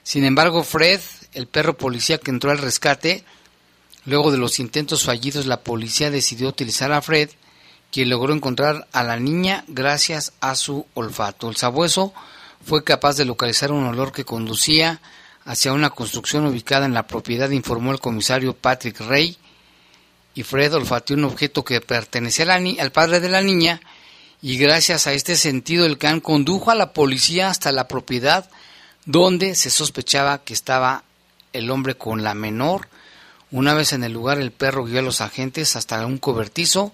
sin 0.07 0.23
embargo, 0.23 0.63
Fred, 0.63 1.01
el 1.33 1.47
perro 1.47 1.75
policía 1.75 2.17
que 2.17 2.31
entró 2.31 2.51
al 2.51 2.59
rescate, 2.59 3.25
luego 4.05 4.31
de 4.31 4.37
los 4.37 4.57
intentos 4.57 5.03
fallidos, 5.03 5.47
la 5.47 5.59
policía 5.59 6.09
decidió 6.09 6.47
utilizar 6.47 6.93
a 6.93 7.01
Fred, 7.01 7.29
quien 7.91 8.09
logró 8.09 8.33
encontrar 8.33 8.87
a 8.93 9.03
la 9.03 9.19
niña 9.19 9.65
gracias 9.67 10.31
a 10.39 10.55
su 10.55 10.85
olfato. 10.93 11.49
El 11.49 11.57
sabueso 11.57 12.13
fue 12.67 12.83
capaz 12.83 13.15
de 13.15 13.23
localizar 13.23 13.71
un 13.71 13.85
olor 13.85 14.11
que 14.11 14.25
conducía 14.25 14.99
hacia 15.45 15.71
una 15.71 15.89
construcción 15.89 16.45
ubicada 16.45 16.85
en 16.85 16.93
la 16.93 17.07
propiedad, 17.07 17.49
informó 17.51 17.93
el 17.93 18.01
comisario 18.01 18.53
Patrick 18.53 18.99
Ray. 18.99 19.37
Y 20.35 20.43
Fred 20.43 20.75
olfateó 20.75 21.15
un 21.15 21.23
objeto 21.23 21.63
que 21.63 21.79
pertenecía 21.79 22.53
al 22.53 22.91
padre 22.91 23.21
de 23.21 23.29
la 23.29 23.41
niña 23.41 23.79
y 24.41 24.57
gracias 24.57 25.07
a 25.07 25.13
este 25.13 25.37
sentido 25.37 25.85
el 25.85 25.97
can 25.97 26.19
condujo 26.19 26.69
a 26.69 26.75
la 26.75 26.91
policía 26.91 27.49
hasta 27.49 27.71
la 27.71 27.87
propiedad 27.87 28.49
donde 29.05 29.55
se 29.55 29.69
sospechaba 29.69 30.43
que 30.43 30.53
estaba 30.53 31.05
el 31.53 31.71
hombre 31.71 31.95
con 31.95 32.21
la 32.21 32.33
menor. 32.33 32.89
Una 33.49 33.73
vez 33.73 33.93
en 33.93 34.03
el 34.03 34.11
lugar, 34.11 34.39
el 34.39 34.51
perro 34.51 34.83
guió 34.83 34.99
a 34.99 35.03
los 35.03 35.21
agentes 35.21 35.77
hasta 35.77 36.05
un 36.05 36.17
cobertizo, 36.17 36.93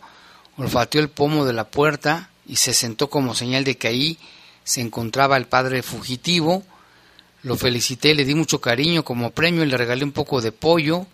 olfateó 0.55 1.01
el 1.01 1.09
pomo 1.09 1.45
de 1.45 1.53
la 1.53 1.65
puerta 1.65 2.29
y 2.47 2.57
se 2.57 2.75
sentó 2.75 3.09
como 3.09 3.33
señal 3.33 3.63
de 3.63 3.75
que 3.75 3.87
ahí 3.87 4.19
se 4.63 4.81
encontraba 4.81 5.37
el 5.37 5.47
padre 5.47 5.83
fugitivo. 5.83 6.63
Lo 7.43 7.57
felicité, 7.57 8.15
le 8.15 8.25
di 8.25 8.35
mucho 8.35 8.61
cariño 8.61 9.03
como 9.03 9.31
premio 9.31 9.63
y 9.63 9.67
le 9.67 9.77
regalé 9.77 10.03
un 10.03 10.11
poco 10.11 10.41
de 10.41 10.51
pollo. 10.51 11.05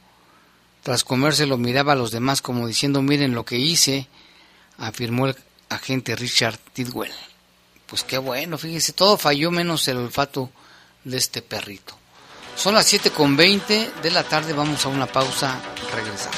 Tras 0.83 1.03
comérselo 1.03 1.57
miraba 1.57 1.93
a 1.93 1.95
los 1.95 2.11
demás 2.11 2.41
como 2.41 2.67
diciendo 2.67 3.01
miren 3.01 3.33
lo 3.33 3.45
que 3.45 3.57
hice, 3.57 4.07
afirmó 4.77 5.27
el 5.27 5.35
agente 5.69 6.15
Richard 6.15 6.57
Tidwell. 6.73 7.11
Pues 7.85 8.03
qué 8.03 8.17
bueno, 8.17 8.57
fíjese, 8.57 8.93
todo 8.93 9.17
falló 9.17 9.51
menos 9.51 9.87
el 9.87 9.97
olfato 9.97 10.51
de 11.03 11.17
este 11.17 11.41
perrito. 11.41 11.97
Son 12.55 12.75
las 12.75 12.85
7 12.85 13.11
con 13.11 13.35
20 13.35 13.91
de 14.01 14.11
la 14.11 14.23
tarde, 14.23 14.53
vamos 14.53 14.85
a 14.85 14.89
una 14.89 15.07
pausa, 15.07 15.59
regresamos. 15.95 16.37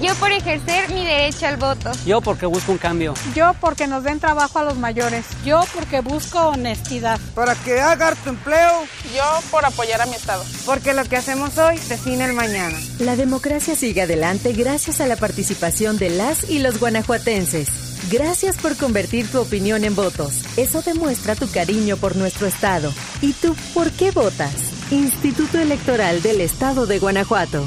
yo 0.00 0.14
por 0.16 0.32
ejercer 0.32 0.90
mi 0.90 1.04
derecho 1.04 1.46
al 1.46 1.56
voto. 1.56 1.92
Yo 2.06 2.20
porque 2.20 2.46
busco 2.46 2.72
un 2.72 2.78
cambio. 2.78 3.14
Yo 3.34 3.54
porque 3.60 3.86
nos 3.86 4.04
den 4.04 4.20
trabajo 4.20 4.58
a 4.58 4.64
los 4.64 4.76
mayores. 4.76 5.24
Yo 5.44 5.60
porque 5.74 6.00
busco 6.00 6.38
honestidad. 6.48 7.18
Para 7.34 7.54
que 7.54 7.80
haga 7.80 8.14
tu 8.16 8.30
empleo. 8.30 8.84
Yo 9.14 9.40
por 9.50 9.64
apoyar 9.64 10.00
a 10.02 10.06
mi 10.06 10.14
estado. 10.14 10.44
Porque 10.66 10.94
lo 10.94 11.04
que 11.04 11.16
hacemos 11.16 11.56
hoy 11.58 11.78
define 11.88 12.24
el 12.24 12.34
mañana. 12.34 12.76
La 12.98 13.16
democracia 13.16 13.74
sigue 13.76 14.02
adelante 14.02 14.52
gracias 14.52 15.00
a 15.00 15.06
la 15.06 15.16
participación 15.16 15.98
de 15.98 16.10
las 16.10 16.48
y 16.50 16.58
los 16.58 16.78
guanajuatenses. 16.80 17.68
Gracias 18.10 18.56
por 18.56 18.76
convertir 18.76 19.30
tu 19.30 19.40
opinión 19.40 19.84
en 19.84 19.94
votos. 19.94 20.42
Eso 20.56 20.82
demuestra 20.82 21.34
tu 21.36 21.50
cariño 21.50 21.96
por 21.96 22.16
nuestro 22.16 22.46
estado. 22.46 22.92
¿Y 23.22 23.32
tú 23.32 23.56
por 23.72 23.90
qué 23.92 24.10
votas? 24.10 24.52
Instituto 24.90 25.58
Electoral 25.58 26.20
del 26.20 26.42
Estado 26.42 26.86
de 26.86 26.98
Guanajuato. 26.98 27.66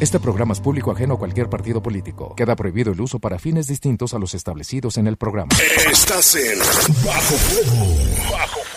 Este 0.00 0.18
programa 0.18 0.54
es 0.54 0.60
público 0.60 0.90
ajeno 0.90 1.14
a 1.14 1.18
cualquier 1.18 1.48
partido 1.48 1.80
político. 1.82 2.34
Queda 2.36 2.56
prohibido 2.56 2.92
el 2.92 3.00
uso 3.00 3.18
para 3.20 3.38
fines 3.38 3.68
distintos 3.68 4.12
a 4.12 4.18
los 4.18 4.34
establecidos 4.34 4.98
en 4.98 5.06
el 5.06 5.16
programa. 5.16 5.52
Estás 5.90 6.34
en 6.34 6.58
Bajo 7.04 7.36
Fuego. 7.36 7.86
Bajo 8.32 8.58
Fuego. 8.60 8.74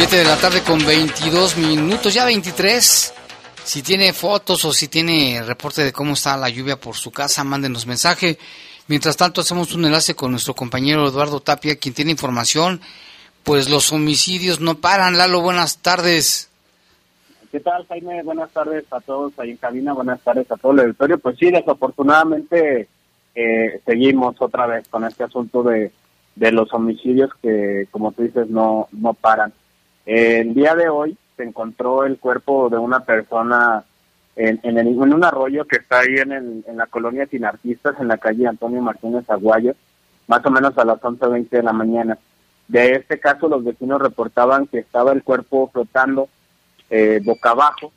7 0.02 0.16
de 0.16 0.24
la 0.24 0.36
tarde 0.36 0.62
con 0.62 0.84
22 0.84 1.56
minutos, 1.58 2.12
ya 2.12 2.24
23. 2.24 3.14
Si 3.62 3.82
tiene 3.84 4.12
fotos 4.12 4.64
o 4.64 4.72
si 4.72 4.88
tiene 4.88 5.40
reporte 5.46 5.84
de 5.84 5.92
cómo 5.92 6.14
está 6.14 6.36
la 6.36 6.48
lluvia 6.48 6.74
por 6.76 6.96
su 6.96 7.12
casa, 7.12 7.44
mándenos 7.44 7.86
mensaje. 7.86 8.36
Mientras 8.88 9.16
tanto, 9.16 9.42
hacemos 9.42 9.72
un 9.76 9.84
enlace 9.84 10.16
con 10.16 10.32
nuestro 10.32 10.54
compañero 10.54 11.06
Eduardo 11.06 11.38
Tapia, 11.38 11.76
quien 11.76 11.94
tiene 11.94 12.10
información. 12.10 12.80
Pues 13.44 13.70
los 13.70 13.92
homicidios 13.92 14.58
no 14.60 14.74
paran. 14.74 15.16
Lalo, 15.16 15.40
buenas 15.40 15.78
tardes. 15.78 16.50
¿Qué 17.52 17.60
tal, 17.60 17.86
Jaime? 17.86 18.24
Buenas 18.24 18.50
tardes 18.50 18.84
a 18.90 18.98
todos 18.98 19.32
ahí 19.38 19.50
en 19.50 19.56
cabina. 19.56 19.92
Buenas 19.92 20.20
tardes 20.22 20.50
a 20.50 20.56
todo 20.56 20.72
el 20.72 20.80
auditorio. 20.80 21.18
Pues 21.18 21.38
sí, 21.38 21.48
desafortunadamente 21.52 22.88
eh, 23.36 23.80
seguimos 23.86 24.34
otra 24.40 24.66
vez 24.66 24.88
con 24.88 25.04
este 25.04 25.22
asunto 25.22 25.62
de, 25.62 25.92
de 26.34 26.50
los 26.50 26.74
homicidios 26.74 27.30
que, 27.40 27.86
como 27.92 28.10
tú 28.10 28.24
dices, 28.24 28.48
no, 28.48 28.88
no 28.90 29.14
paran. 29.14 29.52
El 30.04 30.54
día 30.54 30.74
de 30.74 30.88
hoy 30.88 31.16
se 31.36 31.44
encontró 31.44 32.04
el 32.04 32.18
cuerpo 32.18 32.68
de 32.68 32.78
una 32.78 33.00
persona 33.00 33.84
en, 34.34 34.60
en, 34.62 34.98
un 34.98 35.24
arroyo 35.24 35.66
que 35.66 35.76
está 35.76 36.00
ahí 36.00 36.16
en, 36.16 36.64
en 36.66 36.76
la 36.76 36.86
colonia 36.86 37.26
Sin 37.26 37.44
Artistas, 37.44 37.94
en 38.00 38.08
la 38.08 38.18
calle 38.18 38.46
Antonio 38.46 38.80
Martínez 38.80 39.28
Aguayo, 39.28 39.74
más 40.26 40.44
o 40.44 40.50
menos 40.50 40.76
a 40.78 40.84
las 40.84 41.00
11.20 41.00 41.48
de 41.50 41.62
la 41.62 41.72
mañana. 41.72 42.18
De 42.68 42.92
este 42.92 43.20
caso, 43.20 43.48
los 43.48 43.64
vecinos 43.64 44.00
reportaban 44.00 44.66
que 44.66 44.78
estaba 44.78 45.12
el 45.12 45.22
cuerpo 45.22 45.68
flotando 45.72 46.28
eh, 46.90 47.20
boca 47.22 47.50
abajo. 47.50 47.92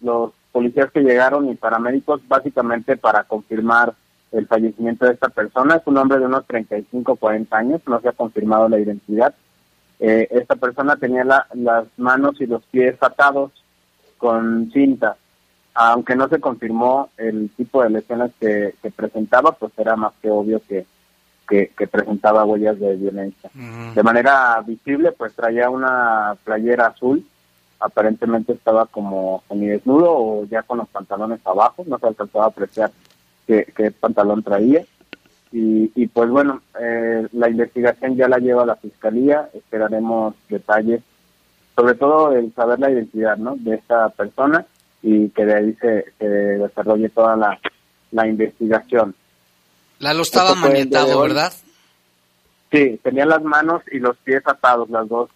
Los 0.00 0.32
policías 0.50 0.90
que 0.90 1.00
llegaron 1.00 1.48
y 1.48 1.54
paramédicos, 1.54 2.26
básicamente 2.26 2.96
para 2.96 3.24
confirmar 3.24 3.94
el 4.32 4.46
fallecimiento 4.46 5.06
de 5.06 5.12
esta 5.12 5.28
persona, 5.28 5.76
es 5.76 5.82
un 5.86 5.98
hombre 5.98 6.18
de 6.18 6.26
unos 6.26 6.46
35 6.46 7.16
40 7.16 7.56
años, 7.56 7.80
no 7.86 8.00
se 8.00 8.08
ha 8.08 8.12
confirmado 8.12 8.68
la 8.68 8.78
identidad 8.78 9.34
eh, 10.00 10.28
esta 10.30 10.56
persona 10.56 10.96
tenía 10.96 11.24
las 11.24 11.86
manos 11.96 12.40
y 12.40 12.46
los 12.46 12.62
pies 12.64 12.96
atados 13.00 13.52
con 14.16 14.70
cinta. 14.72 15.16
Aunque 15.74 16.16
no 16.16 16.28
se 16.28 16.40
confirmó 16.40 17.10
el 17.16 17.50
tipo 17.56 17.82
de 17.82 17.90
lesiones 17.90 18.32
que, 18.40 18.74
presentaba, 18.96 19.52
pues 19.52 19.72
era 19.78 19.96
más 19.96 20.12
que 20.20 20.30
obvio 20.30 20.60
que, 20.68 20.86
que, 21.48 21.86
presentaba 21.86 22.44
huellas 22.44 22.78
de 22.80 22.96
violencia. 22.96 23.50
De 23.94 24.02
manera 24.02 24.60
visible, 24.66 25.12
pues 25.12 25.34
traía 25.34 25.70
una 25.70 26.36
playera 26.44 26.88
azul, 26.88 27.24
aparentemente 27.78 28.52
estaba 28.52 28.86
como 28.86 29.44
semidesnudo 29.48 30.10
o 30.10 30.44
ya 30.46 30.62
con 30.62 30.78
los 30.78 30.88
pantalones 30.88 31.40
abajo, 31.44 31.84
no 31.86 31.96
se 31.98 32.08
alcanzaba 32.08 32.46
a 32.46 32.48
apreciar 32.48 32.90
qué, 33.46 33.72
qué 33.76 33.92
pantalón 33.92 34.42
traía. 34.42 34.84
Y, 35.50 36.06
pues 36.08 36.28
bueno, 36.28 36.60
eh, 36.78 37.26
la 37.32 37.48
investigación 37.48 38.16
ya 38.16 38.28
la 38.28 38.38
lleva 38.38 38.66
la 38.66 38.76
fiscalía, 38.76 39.48
esperaremos 39.54 40.34
detalles, 40.48 41.00
sobre 41.74 41.94
todo 41.94 42.32
el 42.32 42.52
saber 42.54 42.78
la 42.78 42.90
identidad 42.90 43.36
¿no? 43.38 43.56
de 43.56 43.76
esta 43.76 44.10
persona 44.10 44.66
y 45.02 45.30
que 45.30 45.46
de 45.46 45.54
ahí 45.54 45.76
se, 45.80 46.04
desarrolle 46.18 47.08
toda 47.08 47.36
la, 47.36 47.58
la 48.10 48.26
investigación. 48.26 49.14
Lalo 50.00 50.22
estaba 50.22 50.54
maniatado, 50.54 51.20
¿verdad? 51.20 51.52
Sí, 52.70 53.00
tenía 53.02 53.24
las 53.24 53.42
manos 53.42 53.82
y 53.90 53.98
los 53.98 54.16
pies 54.18 54.42
atados, 54.44 54.90
las 54.90 55.08
dos. 55.08 55.30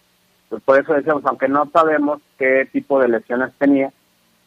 Pues 0.48 0.62
por 0.62 0.78
eso 0.78 0.92
decíamos, 0.92 1.24
aunque 1.24 1.48
no 1.48 1.68
sabemos 1.72 2.20
qué 2.38 2.68
tipo 2.70 3.00
de 3.00 3.08
lesiones 3.08 3.52
tenía, 3.58 3.90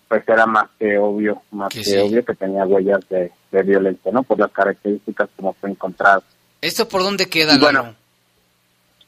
pues 0.07 0.27
era 0.27 0.45
más 0.45 0.69
que 0.77 0.97
obvio, 0.97 1.41
más 1.51 1.73
que, 1.73 2.01
obvio 2.01 2.23
que 2.23 2.35
tenía 2.35 2.65
huellas 2.65 3.01
de, 3.09 3.31
violencia, 3.63 4.11
¿no? 4.11 4.23
Por 4.23 4.37
las 4.37 4.51
características 4.51 5.29
como 5.35 5.53
fue 5.53 5.69
encontrado. 5.69 6.23
¿Esto 6.61 6.87
por 6.87 7.03
dónde 7.03 7.27
queda, 7.29 7.57
Bueno, 7.57 7.95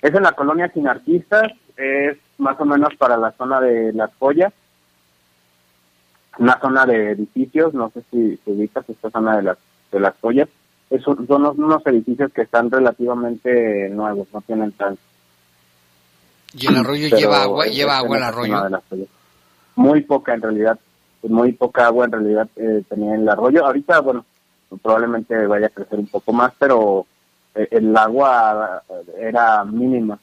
es 0.02 0.14
en 0.14 0.24
la 0.24 0.32
colonia 0.32 0.72
sin 0.74 0.88
artistas, 0.88 1.52
es 1.76 2.18
más 2.38 2.60
o 2.60 2.66
menos 2.66 2.96
para 2.98 3.18
la 3.18 3.32
zona 3.34 3.60
de 3.60 3.92
Las 3.92 4.12
Joyas, 4.18 4.54
una 6.38 6.60
zona 6.60 6.86
de 6.86 7.12
edificios, 7.12 7.74
no 7.74 7.92
sé 7.92 8.04
si 8.10 8.40
ubicas 8.46 8.88
esta 8.90 9.10
zona 9.10 9.38
de 9.38 9.44
las 9.44 9.58
de 9.92 10.00
las 10.00 10.16
joyas, 10.22 10.50
es, 10.90 11.02
son 11.04 11.26
unos 11.30 11.86
edificios 11.86 12.32
que 12.34 12.42
están 12.42 12.70
relativamente 12.70 13.90
nuevos, 13.90 14.28
no 14.34 14.42
tienen 14.42 14.72
tan... 14.74 14.98
¿Y 16.54 16.68
el 16.68 16.78
arroyo 16.78 17.08
lleva 17.16 17.44
agua? 17.44 17.66
¿Lleva 17.66 17.98
agua 17.98 18.18
el 18.18 18.24
arroyo? 18.24 19.08
muy 19.76 20.02
poca 20.02 20.34
en 20.34 20.42
realidad, 20.42 20.80
muy 21.24 21.52
poca 21.54 21.88
agua 21.88 22.06
en 22.06 22.12
realidad 22.12 22.48
eh, 22.56 22.84
tenía 22.88 23.16
el 23.16 23.28
arroyo. 23.28 23.66
Ahorita, 23.66 24.00
bueno, 24.02 24.26
probablemente 24.82 25.48
vaya 25.48 25.68
a 25.68 25.72
crecer 25.72 26.00
un 26.00 26.08
poco 26.08 26.34
más, 26.34 26.54
pero 26.58 27.06
eh, 27.56 27.68
el 27.72 27.96
agua 27.96 28.84
era 29.20 29.64
mínima. 29.66 30.20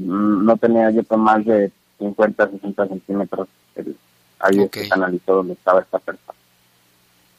no 0.00 0.56
tenía 0.56 0.90
yo 0.90 1.02
más 1.16 1.44
de 1.44 1.70
50, 1.98 2.50
60 2.50 2.88
centímetros 2.88 3.48
el, 3.74 3.96
ahí 4.40 4.60
okay. 4.60 4.82
este 4.82 4.88
canalito 4.88 5.36
donde 5.36 5.54
estaba 5.54 5.80
esta 5.80 5.98
persona. 5.98 6.38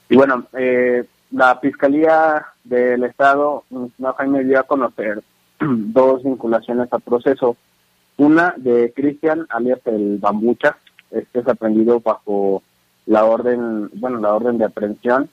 Y 0.10 0.16
bueno, 0.16 0.46
eh, 0.54 1.06
la 1.32 1.58
Fiscalía 1.60 2.46
del 2.64 3.04
Estado, 3.04 3.64
no, 3.70 4.14
Jaime, 4.14 4.44
dio 4.44 4.60
a 4.60 4.64
conocer 4.64 5.22
dos 5.60 6.24
vinculaciones 6.24 6.92
a 6.92 7.00
proceso. 7.00 7.58
Una 8.18 8.54
de 8.58 8.94
Cristian, 8.96 9.46
alias 9.50 9.80
el 9.86 10.18
Bambucha, 10.18 10.78
este 11.12 11.40
es 11.40 11.48
aprendido 11.48 12.00
bajo 12.00 12.64
la 13.06 13.26
orden, 13.26 13.90
bueno, 13.94 14.20
la 14.20 14.34
orden 14.34 14.58
de 14.58 14.66
aprehensión, 14.66 15.30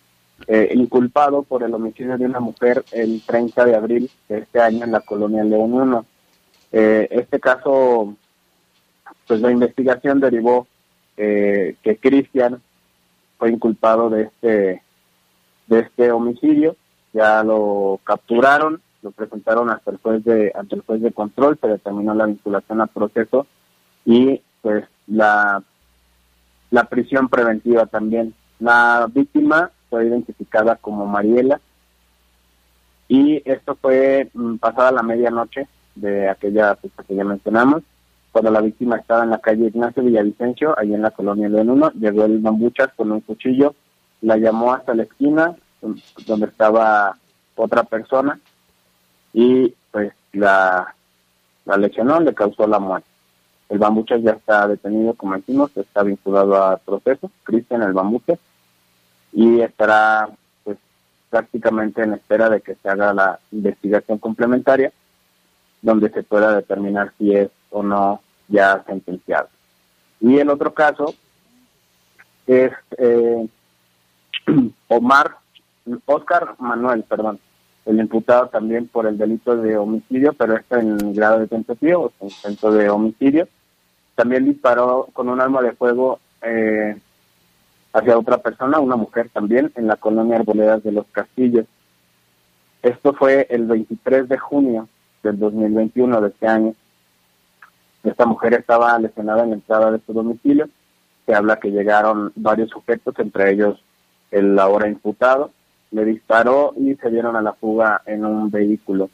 eh, 0.47 0.73
inculpado 0.75 1.43
por 1.43 1.63
el 1.63 1.75
homicidio 1.75 2.19
de 2.19 2.27
una 2.27 2.41
mujer 2.41 2.85
el 2.93 3.23
30 3.25 3.65
de 3.65 3.77
abril 3.77 4.11
de 4.29 4.39
este 4.39 4.61
año 4.61 4.85
en 4.85 4.93
la 4.93 5.01
colonia 5.01 5.45
León 5.45 5.73
1. 5.73 6.07
Eh, 6.73 7.09
este 7.11 7.41
caso, 7.41 8.15
pues 9.27 9.41
la 9.41 9.51
investigación 9.51 10.21
derivó 10.21 10.67
eh, 11.17 11.77
que 11.83 11.97
Cristian 11.97 12.61
fue 13.39 13.51
inculpado 13.51 14.11
de 14.11 14.23
este 14.23 14.83
de 15.67 15.81
este 15.81 16.11
homicidio, 16.11 16.77
ya 17.13 17.43
lo 17.43 17.99
capturaron, 18.05 18.83
lo 19.03 19.13
presentaron 19.13 19.71
hasta 19.71 19.93
el 19.93 19.97
juez 19.99 20.25
de 20.25 20.53
ante 20.55 20.77
el 20.77 20.83
juez 20.83 21.01
de 21.01 21.13
control, 21.13 21.59
se 21.61 21.69
determinó 21.69 22.15
la 22.15 22.27
vinculación 22.27 22.81
al 22.81 22.89
proceso 22.89 23.47
y 24.05 24.43
pues 24.61 24.85
la 25.07 25.63
la 26.75 26.85
prisión 26.85 27.29
preventiva 27.29 27.87
también. 27.87 28.35
La 28.59 29.09
víctima 29.13 29.71
fue 29.89 30.07
identificada 30.07 30.75
como 30.75 31.07
Mariela 31.07 31.61
y 33.07 33.41
esto 33.49 33.77
fue 33.81 34.29
mm, 34.35 34.57
pasada 34.57 34.91
la 34.91 35.05
medianoche 35.05 35.69
de 35.95 36.29
aquella 36.29 36.75
fecha 36.75 37.05
que 37.07 37.15
ya 37.15 37.23
mencionamos, 37.23 37.85
cuando 38.33 38.51
la 38.51 38.61
víctima 38.61 38.97
estaba 38.97 39.23
en 39.23 39.31
la 39.31 39.39
calle 39.39 39.69
Ignacio 39.69 40.03
Villavicencio, 40.03 40.77
ahí 40.77 40.93
en 40.93 41.03
la 41.03 41.13
colonia 41.13 41.49
León 41.49 41.71
1, 41.71 41.93
llegó 41.93 42.25
el 42.25 42.41
bambuchas 42.41 42.89
con 42.97 43.13
un 43.13 43.21
cuchillo, 43.21 43.77
la 44.23 44.37
llamó 44.37 44.73
hasta 44.73 44.95
la 44.95 45.05
esquina 45.05 45.55
donde 46.27 46.47
estaba 46.47 47.17
otra 47.55 47.85
persona 47.85 48.41
y 49.33 49.73
pues 49.93 50.13
la, 50.33 50.93
la 51.67 51.77
lesionó, 51.77 52.19
le 52.19 52.35
causó 52.35 52.67
la 52.67 52.81
muerte. 52.81 53.14
El 53.69 53.79
bambuchas 53.79 54.23
ya 54.23 54.33
está 54.33 54.69
detenido, 54.69 55.15
como 55.15 55.35
decimos, 55.35 55.77
está 55.77 56.03
vinculado 56.03 56.63
al 56.63 56.79
proceso, 56.79 57.31
Cristian 57.43 57.83
el 57.83 57.93
bambuchas, 57.93 58.39
y 59.33 59.61
estará 59.61 60.29
pues 60.63 60.79
prácticamente 61.31 62.03
en 62.03 62.15
espera 62.15 62.49
de 62.49 62.61
que 62.61 62.77
se 62.77 62.89
haga 62.89 63.13
la 63.13 63.39
investigación 63.51 64.19
complementaria 64.19 64.93
donde 65.83 66.11
se 66.11 66.23
pueda 66.23 66.57
determinar 66.57 67.13
si 67.19 67.35
es 67.35 67.51
o 67.71 67.83
no 67.83 68.23
ya 68.49 68.83
sentenciado. 68.87 69.49
Y 70.21 70.39
el 70.39 70.49
otro 70.49 70.73
caso 70.73 71.15
es 72.47 72.73
eh, 72.97 73.49
Omar, 74.89 75.37
Oscar 76.07 76.55
Manuel, 76.59 77.03
perdón, 77.03 77.39
el 77.87 78.01
imputado 78.01 78.49
también 78.49 78.89
por 78.89 79.07
el 79.07 79.19
delito 79.19 79.57
de 79.57 79.77
homicidio, 79.77 80.33
pero 80.33 80.57
está 80.57 80.81
en 80.81 81.13
grado 81.13 81.41
de 81.41 81.47
tentativa, 81.47 81.99
o 81.99 82.13
intento 82.21 82.73
de 82.73 82.89
homicidio. 82.89 83.49
También 84.15 84.45
disparó 84.45 85.09
con 85.13 85.29
un 85.29 85.41
arma 85.41 85.61
de 85.61 85.73
fuego 85.73 86.19
eh, 86.43 86.97
hacia 87.93 88.19
otra 88.19 88.39
persona, 88.39 88.81
una 88.81 88.97
mujer 88.97 89.29
también, 89.33 89.71
en 89.77 89.87
la 89.87 89.97
colonia 89.97 90.37
Arboledas 90.37 90.83
de 90.83 90.93
los 90.93 91.07
Castillos. 91.13 91.67
Esto 92.83 93.13
fue 93.15 93.47
el 93.51 93.67
23 93.67 94.29
de 94.29 94.39
junio 94.39 94.89
del 95.23 95.39
2021 95.39 96.21
de 96.21 96.29
este 96.29 96.47
año. 96.47 96.75
Esta 98.03 98.27
mujer 98.27 98.55
estaba 98.55 98.99
lesionada 98.99 99.45
en 99.45 99.51
la 99.51 99.55
entrada 99.57 99.91
de 99.91 100.01
su 100.07 100.13
domicilio. 100.13 100.69
Se 101.27 101.35
habla 101.35 101.59
que 101.59 101.71
llegaron 101.71 102.33
varios 102.35 102.71
sujetos, 102.71 103.15
entre 103.19 103.53
ellos 103.53 103.83
el 104.31 104.59
ahora 104.59 104.89
imputado. 104.89 105.51
Le 105.95 106.05
disparó 106.05 106.75
y 106.77 106.95
se 106.97 107.09
dieron 107.09 107.37
a 107.37 107.43
la 107.43 107.53
fuga 107.53 108.03
en 108.05 108.25
un 108.25 108.51
vehículo. 108.51 109.09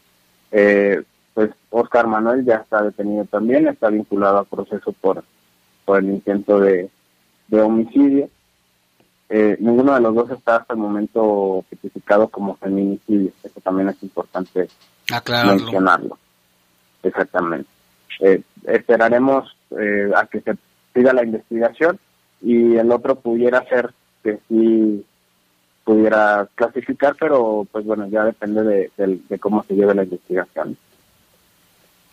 Eh, 0.50 1.02
pues 1.34 1.50
Oscar 1.68 2.06
Manuel 2.06 2.44
ya 2.44 2.56
está 2.56 2.82
detenido 2.82 3.24
también, 3.26 3.68
está 3.68 3.90
vinculado 3.90 4.38
a 4.38 4.44
proceso 4.44 4.92
por, 4.92 5.22
por 5.84 5.98
el 5.98 6.06
intento 6.06 6.58
de, 6.58 6.90
homicidio. 7.52 8.30
Eh, 9.28 9.56
ninguno 9.60 9.94
de 9.94 10.00
los 10.00 10.14
dos 10.14 10.30
está 10.30 10.56
hasta 10.56 10.74
el 10.74 10.80
momento 10.80 11.64
tipificado 11.68 12.28
como 12.28 12.56
feminicidio. 12.56 13.30
Eso 13.42 13.60
también 13.60 13.90
es 13.90 14.02
importante 14.02 14.68
mencionarlo. 15.46 16.18
Exactamente. 17.02 17.68
Eh, 18.20 18.42
esperaremos 18.64 19.56
eh, 19.78 20.10
a 20.14 20.26
que 20.26 20.40
se 20.40 20.56
siga 20.94 21.12
la 21.12 21.24
investigación 21.24 21.98
y 22.42 22.76
el 22.76 22.90
otro 22.90 23.16
pudiera 23.16 23.64
ser 23.68 23.92
que 24.22 24.38
sí 24.48 25.04
pudiera 25.90 26.46
clasificar, 26.54 27.16
pero 27.18 27.66
pues 27.72 27.84
bueno, 27.84 28.06
ya 28.06 28.24
depende 28.24 28.92
de, 28.96 29.38
cómo 29.40 29.64
se 29.64 29.74
lleve 29.74 29.92
la 29.92 30.04
investigación. 30.04 30.76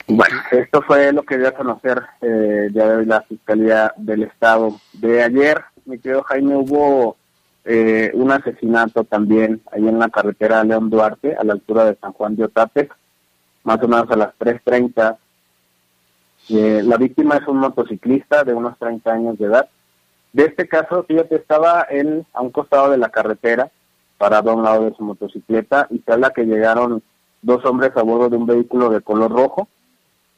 Bueno, 0.07 0.35
esto 0.49 0.81
fue 0.81 1.13
lo 1.13 1.21
que 1.21 1.37
dio 1.37 1.49
a 1.49 1.51
conocer 1.51 2.01
eh, 2.21 2.69
ya 2.73 2.97
de 2.97 3.05
la 3.05 3.21
Fiscalía 3.21 3.93
del 3.95 4.23
Estado. 4.23 4.79
De 4.93 5.21
ayer, 5.21 5.63
mi 5.85 5.99
querido 5.99 6.23
Jaime, 6.23 6.55
hubo 6.55 7.17
eh, 7.65 8.09
un 8.15 8.31
asesinato 8.31 9.03
también 9.03 9.61
ahí 9.71 9.87
en 9.87 9.99
la 9.99 10.09
carretera 10.09 10.63
León 10.63 10.89
Duarte, 10.89 11.35
a 11.35 11.43
la 11.43 11.53
altura 11.53 11.85
de 11.85 11.97
San 11.97 12.13
Juan 12.13 12.35
de 12.35 12.45
Otape, 12.45 12.89
más 13.63 13.77
o 13.83 13.87
menos 13.87 14.09
a 14.09 14.15
las 14.15 14.39
3.30. 14.39 15.17
Eh, 16.49 16.81
la 16.83 16.97
víctima 16.97 17.37
es 17.37 17.47
un 17.47 17.57
motociclista 17.57 18.43
de 18.43 18.55
unos 18.55 18.75
30 18.79 19.13
años 19.13 19.37
de 19.37 19.45
edad. 19.45 19.69
De 20.33 20.45
este 20.45 20.67
caso, 20.67 21.03
fíjate, 21.03 21.35
estaba 21.35 21.81
él 21.89 22.25
a 22.33 22.41
un 22.41 22.51
costado 22.51 22.91
de 22.91 22.97
la 22.97 23.09
carretera, 23.09 23.71
parado 24.17 24.51
a 24.51 24.55
un 24.55 24.63
lado 24.63 24.85
de 24.85 24.95
su 24.95 25.03
motocicleta, 25.03 25.87
y 25.89 25.99
se 25.99 26.13
habla 26.13 26.31
que 26.31 26.45
llegaron 26.45 27.01
dos 27.41 27.63
hombres 27.65 27.91
a 27.95 28.03
bordo 28.03 28.29
de 28.29 28.37
un 28.37 28.45
vehículo 28.45 28.89
de 28.89 29.01
color 29.01 29.31
rojo. 29.31 29.67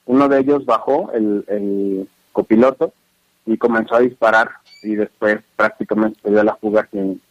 Uno 0.06 0.28
de 0.28 0.40
ellos 0.40 0.66
bajó, 0.66 1.12
el, 1.14 1.44
el 1.48 2.10
copiloto, 2.32 2.94
y 3.46 3.58
comenzó 3.58 3.96
a 3.96 4.02
disparar 4.02 4.50
y 4.84 4.96
después 4.96 5.40
prácticamente 5.56 6.20
se 6.22 6.30
dio 6.30 6.44
la 6.44 6.56
fuga 6.56 6.88
sin, 6.92 7.22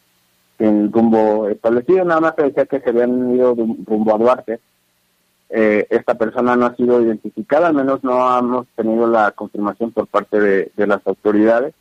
sin 0.59 0.92
rumbo 0.92 1.49
establecido. 1.49 2.05
Nada 2.05 2.21
más 2.21 2.35
se 2.37 2.42
decía 2.42 2.66
que 2.66 2.81
se 2.81 2.90
habían 2.90 3.35
ido 3.35 3.55
rumbo 3.55 4.14
a 4.14 4.18
Duarte. 4.18 4.61
Eh, 5.51 5.87
esta 5.90 6.14
persona 6.14 6.57
no 6.57 6.66
ha 6.66 6.77
sido 6.77 7.01
identificada, 7.01 7.68
al 7.68 7.75
menos 7.75 8.03
no 8.05 8.38
hemos 8.38 8.66
tenido 8.77 9.07
la 9.07 9.31
confirmación 9.31 9.92
por 9.92 10.07
parte 10.09 10.40
de, 10.40 10.73
de 10.77 10.87
las 10.87 11.07
autoridades. 11.07 11.75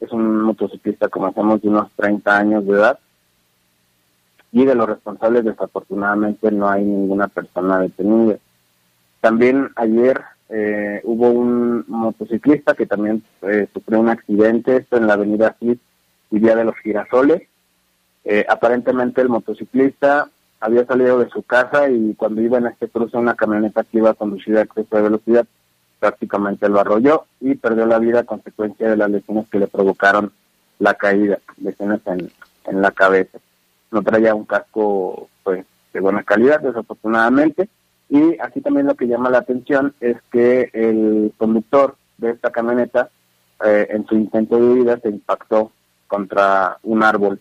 Es 0.00 0.12
un 0.12 0.42
motociclista, 0.42 1.08
como 1.08 1.26
hacemos, 1.26 1.60
de 1.60 1.68
unos 1.68 1.90
30 1.96 2.36
años 2.36 2.66
de 2.66 2.72
edad. 2.72 2.98
Y 4.52 4.64
de 4.64 4.74
los 4.74 4.88
responsables, 4.88 5.44
desafortunadamente, 5.44 6.50
no 6.50 6.68
hay 6.68 6.84
ninguna 6.84 7.28
persona 7.28 7.78
detenida. 7.80 8.38
También 9.20 9.70
ayer 9.76 10.20
eh, 10.48 11.00
hubo 11.04 11.30
un 11.30 11.84
motociclista 11.88 12.74
que 12.74 12.86
también 12.86 13.22
eh, 13.42 13.68
sufrió 13.72 14.00
un 14.00 14.08
accidente, 14.08 14.86
en 14.90 15.06
la 15.06 15.14
avenida 15.14 15.56
Cid 15.58 15.78
y 16.30 16.38
Vía 16.38 16.56
de 16.56 16.64
los 16.64 16.76
Girasoles. 16.76 17.42
Eh, 18.24 18.44
aparentemente 18.48 19.20
el 19.20 19.28
motociclista 19.28 20.28
había 20.60 20.84
salido 20.86 21.18
de 21.18 21.28
su 21.30 21.42
casa 21.42 21.88
y 21.90 22.14
cuando 22.14 22.40
iba 22.40 22.58
en 22.58 22.66
este 22.66 22.88
cruce 22.88 23.16
una 23.16 23.34
camioneta 23.34 23.84
que 23.84 23.98
iba 23.98 24.14
conducida 24.14 24.60
a 24.60 24.62
exceso 24.64 24.96
de 24.96 25.02
velocidad 25.02 25.46
prácticamente 25.98 26.68
lo 26.68 26.80
arrolló 26.80 27.24
y 27.40 27.54
perdió 27.54 27.86
la 27.86 27.98
vida 27.98 28.20
a 28.20 28.24
consecuencia 28.24 28.90
de 28.90 28.96
las 28.96 29.10
lesiones 29.10 29.48
que 29.48 29.58
le 29.58 29.66
provocaron 29.66 30.32
la 30.78 30.94
caída, 30.94 31.38
lesiones 31.60 32.00
en, 32.06 32.30
en 32.66 32.82
la 32.82 32.92
cabeza. 32.92 33.38
No 33.90 34.02
traía 34.02 34.34
un 34.34 34.44
casco 34.44 35.28
pues 35.42 35.64
de 35.92 36.00
buena 36.00 36.22
calidad, 36.22 36.60
desafortunadamente, 36.60 37.68
y 38.08 38.40
aquí 38.40 38.60
también 38.60 38.86
lo 38.86 38.94
que 38.94 39.06
llama 39.06 39.30
la 39.30 39.38
atención 39.38 39.94
es 40.00 40.16
que 40.30 40.70
el 40.72 41.32
conductor 41.36 41.96
de 42.16 42.30
esta 42.30 42.50
camioneta, 42.50 43.10
eh, 43.64 43.88
en 43.90 44.06
su 44.06 44.14
intento 44.14 44.56
de 44.56 44.62
huida, 44.62 44.98
se 44.98 45.08
impactó 45.08 45.72
contra 46.06 46.78
un 46.82 47.02
árbol 47.02 47.40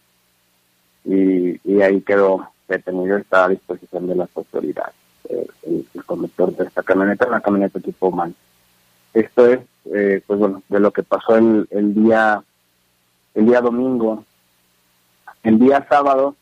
y, 1.06 1.82
ahí 1.82 2.02
quedó 2.02 2.50
detenido, 2.68 3.18
está 3.18 3.46
a 3.46 3.50
disposición 3.50 4.08
de 4.08 4.16
las 4.16 4.30
autoridades. 4.36 4.94
Eh, 5.30 5.48
el, 5.64 5.86
conductor 6.06 6.56
de 6.56 6.64
esta 6.66 6.84
camioneta, 6.84 7.28
una 7.28 7.42
camioneta 7.42 7.80
tipo 7.80 8.12
man. 8.12 8.34
Esto 9.14 9.46
es, 9.46 9.60
eh, 9.94 10.22
pues 10.26 10.40
bueno, 10.40 10.64
de 10.70 10.80
lo 10.80 10.92
que 10.92 11.04
pasó 11.04 11.36
el, 11.36 11.68
el 11.70 11.94
día 11.94 12.42
el 13.36 13.46
día 13.46 13.62
domingo. 13.62 14.24
El 15.44 15.60
día 15.60 15.86
sábado 15.90 16.36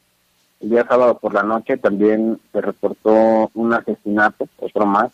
el 0.61 0.69
día 0.69 0.85
sábado 0.87 1.19
por 1.19 1.33
la 1.33 1.43
noche 1.43 1.77
también 1.77 2.39
se 2.51 2.61
reportó 2.61 3.51
un 3.53 3.73
asesinato, 3.73 4.47
otro 4.57 4.85
más, 4.85 5.11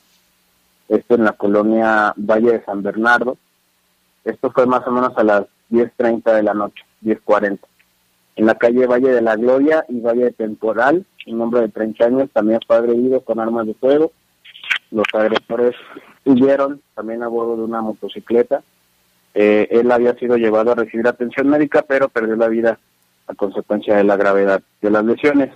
esto 0.88 1.16
en 1.16 1.24
la 1.24 1.34
colonia 1.34 2.14
Valle 2.16 2.54
de 2.54 2.64
San 2.64 2.84
Bernardo. 2.84 3.38
Esto 4.24 4.52
fue 4.52 4.66
más 4.66 4.86
o 4.88 4.92
menos 4.92 5.18
a 5.18 5.24
las 5.24 5.46
10.30 5.72 6.36
de 6.36 6.44
la 6.44 6.54
noche, 6.54 6.84
10.40. 7.04 7.60
En 8.36 8.46
la 8.46 8.56
calle 8.56 8.88
Valle 8.88 9.10
de 9.10 9.22
la 9.22 9.36
Gloria 9.36 9.84
y 9.90 10.00
Valle 10.00 10.32
Temporal, 10.32 11.06
un 11.28 11.42
hombre 11.42 11.62
de 11.62 11.70
30 11.70 12.06
años 12.06 12.30
también 12.32 12.60
fue 12.66 12.78
agredido 12.78 13.22
con 13.22 13.40
armas 13.40 13.68
de 13.68 13.74
fuego. 13.74 14.12
Los 14.92 15.06
agresores 15.14 15.76
huyeron 16.26 16.82
también 16.96 17.24
a 17.24 17.28
bordo 17.28 17.58
de 17.58 17.64
una 17.64 17.82
motocicleta. 17.82 18.64
Eh, 19.34 19.68
él 19.72 19.92
había 19.92 20.14
sido 20.16 20.36
llevado 20.38 20.72
a 20.72 20.76
recibir 20.76 21.08
atención 21.08 21.48
médica, 21.48 21.84
pero 21.88 22.10
perdió 22.10 22.36
la 22.36 22.48
vida 22.48 22.80
a 23.28 23.36
consecuencia 23.36 23.96
de 23.96 24.04
la 24.04 24.18
gravedad 24.18 24.62
de 24.82 24.90
las 24.90 25.06
lesiones. 25.06 25.52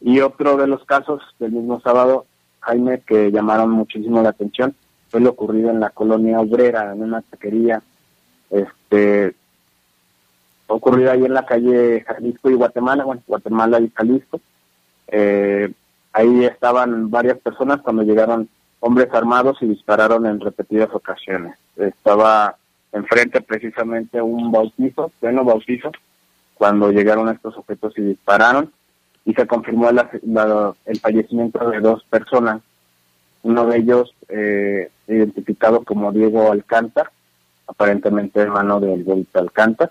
Y 0.00 0.20
otro 0.20 0.56
de 0.56 0.66
los 0.66 0.84
casos 0.84 1.20
del 1.38 1.52
mismo 1.52 1.80
sábado, 1.80 2.26
Jaime, 2.60 3.00
que 3.00 3.30
llamaron 3.30 3.70
muchísimo 3.70 4.22
la 4.22 4.30
atención, 4.30 4.74
fue 5.08 5.20
lo 5.20 5.30
ocurrido 5.30 5.70
en 5.70 5.80
la 5.80 5.90
colonia 5.90 6.40
obrera, 6.40 6.92
en 6.92 7.02
una 7.02 7.20
taquería, 7.22 7.82
este, 8.50 9.34
ocurrido 10.68 11.10
ahí 11.10 11.24
en 11.24 11.34
la 11.34 11.44
calle 11.44 12.04
Jalisco 12.06 12.50
y 12.50 12.54
Guatemala, 12.54 13.04
bueno, 13.04 13.22
Guatemala 13.26 13.80
y 13.80 13.90
Jalisco. 13.90 14.40
Eh, 15.10 15.72
ahí 16.12 16.44
estaban 16.44 17.10
varias 17.10 17.38
personas 17.38 17.80
cuando 17.82 18.02
llegaron 18.02 18.48
hombres 18.80 19.08
armados 19.12 19.58
y 19.60 19.66
dispararon 19.66 20.26
en 20.26 20.40
repetidas 20.40 20.88
ocasiones. 20.92 21.54
Estaba 21.76 22.56
enfrente 22.92 23.40
precisamente 23.40 24.20
un 24.20 24.50
bautizo, 24.50 25.10
pleno 25.20 25.44
bautizo, 25.44 25.92
cuando 26.54 26.90
llegaron 26.90 27.28
estos 27.28 27.56
objetos 27.56 27.96
y 27.96 28.02
dispararon 28.02 28.72
y 29.24 29.34
se 29.34 29.46
confirmó 29.46 29.88
el 29.90 31.00
fallecimiento 31.00 31.70
de 31.70 31.80
dos 31.80 32.04
personas, 32.04 32.62
uno 33.42 33.66
de 33.66 33.78
ellos 33.78 34.14
eh, 34.28 34.90
identificado 35.06 35.84
como 35.84 36.12
Diego 36.12 36.50
Alcántar, 36.50 37.10
aparentemente 37.66 38.40
hermano 38.40 38.80
del 38.80 39.04
Golpe 39.04 39.38
Alcántar, 39.38 39.90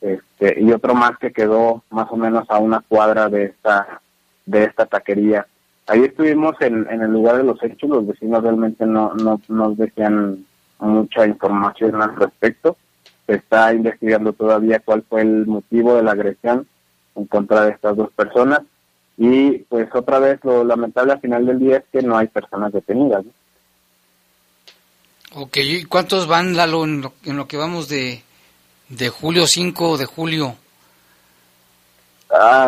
este, 0.00 0.60
y 0.60 0.70
otro 0.72 0.94
más 0.94 1.18
que 1.18 1.32
quedó 1.32 1.82
más 1.90 2.08
o 2.10 2.16
menos 2.16 2.44
a 2.48 2.58
una 2.58 2.80
cuadra 2.80 3.28
de 3.28 3.44
esta 3.44 4.00
de 4.46 4.64
esta 4.64 4.86
taquería. 4.86 5.46
Ahí 5.86 6.02
estuvimos 6.04 6.54
en, 6.60 6.86
en 6.90 7.02
el 7.02 7.10
lugar 7.10 7.36
de 7.36 7.44
los 7.44 7.62
hechos, 7.62 7.90
los 7.90 8.06
vecinos 8.06 8.42
realmente 8.42 8.86
no, 8.86 9.14
no 9.14 9.40
nos 9.48 9.76
decían 9.76 10.46
mucha 10.78 11.26
información 11.26 12.00
al 12.00 12.16
respecto. 12.16 12.76
Se 13.26 13.34
está 13.34 13.72
investigando 13.72 14.32
todavía 14.32 14.80
cuál 14.80 15.02
fue 15.08 15.22
el 15.22 15.46
motivo 15.46 15.96
de 15.96 16.02
la 16.02 16.12
agresión 16.12 16.66
en 17.14 17.26
contra 17.26 17.64
de 17.64 17.72
estas 17.72 17.96
dos 17.96 18.10
personas. 18.12 18.60
Y 19.16 19.58
pues 19.68 19.88
otra 19.94 20.18
vez 20.18 20.40
lo 20.42 20.64
lamentable 20.64 21.12
al 21.12 21.20
final 21.20 21.46
del 21.46 21.58
día 21.58 21.76
es 21.78 21.84
que 21.92 22.02
no 22.02 22.16
hay 22.16 22.26
personas 22.28 22.72
detenidas. 22.72 23.24
Ok, 25.34 25.56
¿y 25.58 25.84
cuántos 25.84 26.26
van, 26.26 26.56
Lalo, 26.56 26.84
en 26.84 27.00
lo, 27.02 27.12
en 27.24 27.36
lo 27.36 27.46
que 27.46 27.56
vamos 27.56 27.88
de, 27.88 28.22
de 28.88 29.08
julio 29.08 29.46
5 29.46 29.98
de 29.98 30.06
julio? 30.06 30.56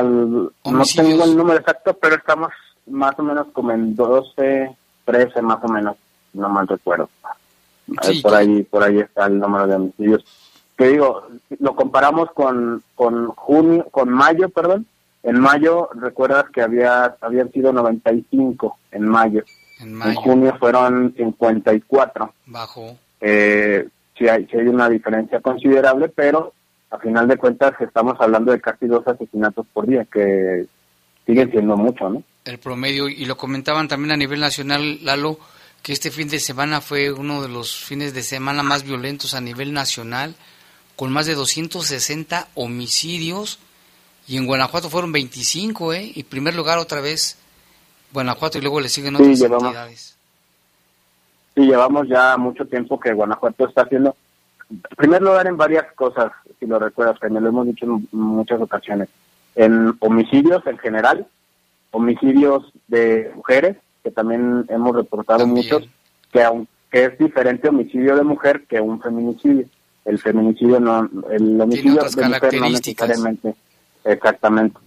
No 0.03 0.85
tengo 0.95 1.25
el 1.25 1.37
número 1.37 1.59
exacto, 1.59 1.95
pero 1.95 2.17
estamos 2.17 2.51
más 2.87 3.19
o 3.19 3.23
menos 3.23 3.49
como 3.53 3.73
en 3.73 3.95
12, 3.95 4.77
13 5.05 5.43
más 5.43 5.59
o 5.63 5.69
menos, 5.69 5.97
no 6.33 6.49
mal 6.49 6.69
recuerdo. 6.69 7.09
por 8.23 8.35
ahí 8.35 8.63
por 8.63 8.83
ahí 8.83 9.01
está 9.01 9.27
el 9.27 9.39
número 9.39 9.67
de 9.67 9.75
homicidios. 9.77 10.25
Que 10.77 10.89
digo, 10.89 11.27
lo 11.59 11.75
comparamos 11.75 12.31
con 12.33 12.83
con 12.95 13.29
junio, 13.29 13.87
con 13.91 14.11
mayo, 14.11 14.49
perdón. 14.51 14.87
En 15.23 15.41
mayo 15.41 15.89
recuerdas 15.95 16.45
que 16.53 16.63
había 16.63 17.17
habían 17.21 17.51
sido 17.51 17.73
95 17.73 18.79
en 18.93 19.09
mayo. 19.09 19.43
En, 19.81 19.95
mayo. 19.95 20.11
en 20.11 20.17
junio 20.17 20.57
fueron 20.59 21.15
54. 21.17 22.33
Bajo. 22.47 22.97
Eh, 23.21 23.89
sí 24.17 24.29
hay, 24.29 24.47
sí 24.47 24.57
hay 24.57 24.69
una 24.69 24.89
diferencia 24.89 25.41
considerable, 25.41 26.09
pero 26.09 26.53
a 26.91 26.99
final 26.99 27.29
de 27.29 27.37
cuentas 27.37 27.75
estamos 27.81 28.15
hablando 28.21 28.53
de 28.53 28.61
casi 28.61 28.87
dos 28.87 29.07
asesinatos 29.07 29.67
por 29.73 29.87
día, 29.87 30.05
que 30.05 30.67
siguen 31.27 31.51
siendo 31.51 31.77
mucho, 31.77 32.09
¿no? 32.09 32.23
El 32.45 32.59
promedio, 32.59 33.09
y 33.09 33.25
lo 33.25 33.37
comentaban 33.37 33.89
también 33.89 34.13
a 34.13 34.17
nivel 34.17 34.41
nacional, 34.41 35.05
Lalo, 35.05 35.39
que 35.83 35.93
este 35.93 36.11
fin 36.11 36.29
de 36.29 36.39
semana 36.39 36.81
fue 36.81 37.13
uno 37.13 37.43
de 37.43 37.49
los 37.49 37.77
fines 37.77 38.15
de 38.15 38.23
semana 38.23 38.63
más 38.63 38.85
violentos 38.85 39.35
a 39.35 39.41
nivel 39.41 39.73
nacional, 39.73 40.37
con 40.95 41.13
más 41.13 41.27
de 41.27 41.35
260 41.35 42.49
homicidios, 42.55 43.59
y 44.29 44.37
en 44.37 44.47
Guanajuato 44.47 44.91
fueron 44.91 45.13
25, 45.13 45.93
¿eh? 45.93 46.13
Y 46.15 46.23
primer 46.25 46.55
lugar 46.55 46.79
otra 46.79 47.01
vez 47.01 47.39
Guanajuato 48.13 48.59
y 48.59 48.61
luego 48.63 48.81
le 48.81 48.89
siguen 48.89 49.17
otras 49.17 49.39
llevamos, 49.39 49.65
entidades. 49.65 50.17
Sí, 51.55 51.63
llevamos 51.63 52.09
ya 52.09 52.37
mucho 52.37 52.65
tiempo 52.65 52.99
que 52.99 53.13
Guanajuato 53.13 53.69
está 53.69 53.83
haciendo 53.83 54.17
en 54.71 54.83
primer 54.97 55.23
lugar 55.23 55.47
en 55.47 55.57
varias 55.57 55.93
cosas, 55.93 56.33
si 56.59 56.67
lo 56.67 56.79
recuerdas, 56.79 57.19
que 57.21 57.29
me 57.29 57.41
lo 57.41 57.49
hemos 57.49 57.67
dicho 57.67 57.87
en 57.87 58.09
muchas 58.13 58.61
ocasiones. 58.61 59.09
En 59.55 59.97
homicidios 60.01 60.67
en 60.67 60.79
general, 60.79 61.27
homicidios 61.91 62.73
de 62.89 63.31
mujeres, 63.35 63.77
que 64.03 64.11
también 64.11 64.67
hemos 64.69 64.95
reportado 64.95 65.47
muchos, 65.47 65.89
que 66.33 66.43
aunque 66.43 66.69
es 66.91 67.19
diferente 67.19 67.69
homicidio 67.69 68.17
de 68.17 68.23
mujer 68.23 68.65
que 68.69 68.81
un 68.81 69.01
feminicidio. 69.01 69.67
El 70.05 70.19
feminicidio 70.19 70.79
no, 70.79 71.09
el 71.31 71.61
homicidio 71.61 72.03
de 72.03 72.29
mujer 72.29 72.55
no 72.61 72.71
necesariamente, 72.71 73.55
exactamente. 74.05 74.79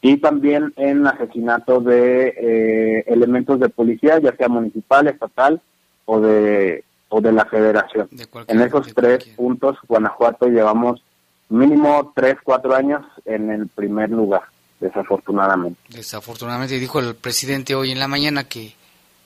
Y 0.00 0.16
también 0.16 0.72
en 0.76 1.06
asesinato 1.06 1.80
de 1.80 2.34
eh, 2.36 3.04
elementos 3.06 3.60
de 3.60 3.68
policía, 3.68 4.18
ya 4.18 4.34
sea 4.34 4.48
municipal, 4.48 5.06
estatal 5.06 5.60
o 6.06 6.20
de 6.20 6.84
o 7.12 7.20
de 7.20 7.30
la 7.32 7.44
federación. 7.44 8.08
en 8.48 8.60
esos 8.60 8.92
tres 8.94 9.24
puntos, 9.36 9.76
Guanajuato 9.86 10.46
llevamos 10.46 11.02
mínimo 11.50 12.12
tres, 12.16 12.36
cuatro 12.42 12.74
años 12.74 13.02
en 13.26 13.50
el 13.50 13.68
primer 13.68 14.08
lugar, 14.10 14.42
desafortunadamente. 14.80 15.78
Desafortunadamente, 15.90 16.78
dijo 16.78 17.00
el 17.00 17.14
presidente 17.14 17.74
hoy 17.74 17.92
en 17.92 17.98
la 17.98 18.08
mañana 18.08 18.44
que, 18.44 18.74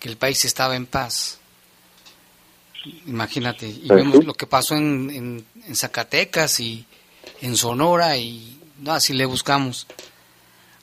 que 0.01 0.09
el 0.09 0.16
país 0.16 0.44
estaba 0.44 0.75
en 0.75 0.87
paz. 0.87 1.38
Imagínate, 3.07 3.68
y 3.68 3.87
Pues 3.87 4.01
vemos 4.01 4.18
sí. 4.18 4.25
lo 4.25 4.35
que 4.35 4.46
pasó 4.46 4.75
en, 4.75 5.11
en, 5.11 5.44
en 5.66 5.75
Zacatecas 5.77 6.59
y 6.61 6.85
en 7.40 7.57
Sonora 7.57 8.16
y 8.16 8.61
no, 8.81 8.92
así 8.92 9.12
le 9.14 9.27
buscamos. 9.27 9.87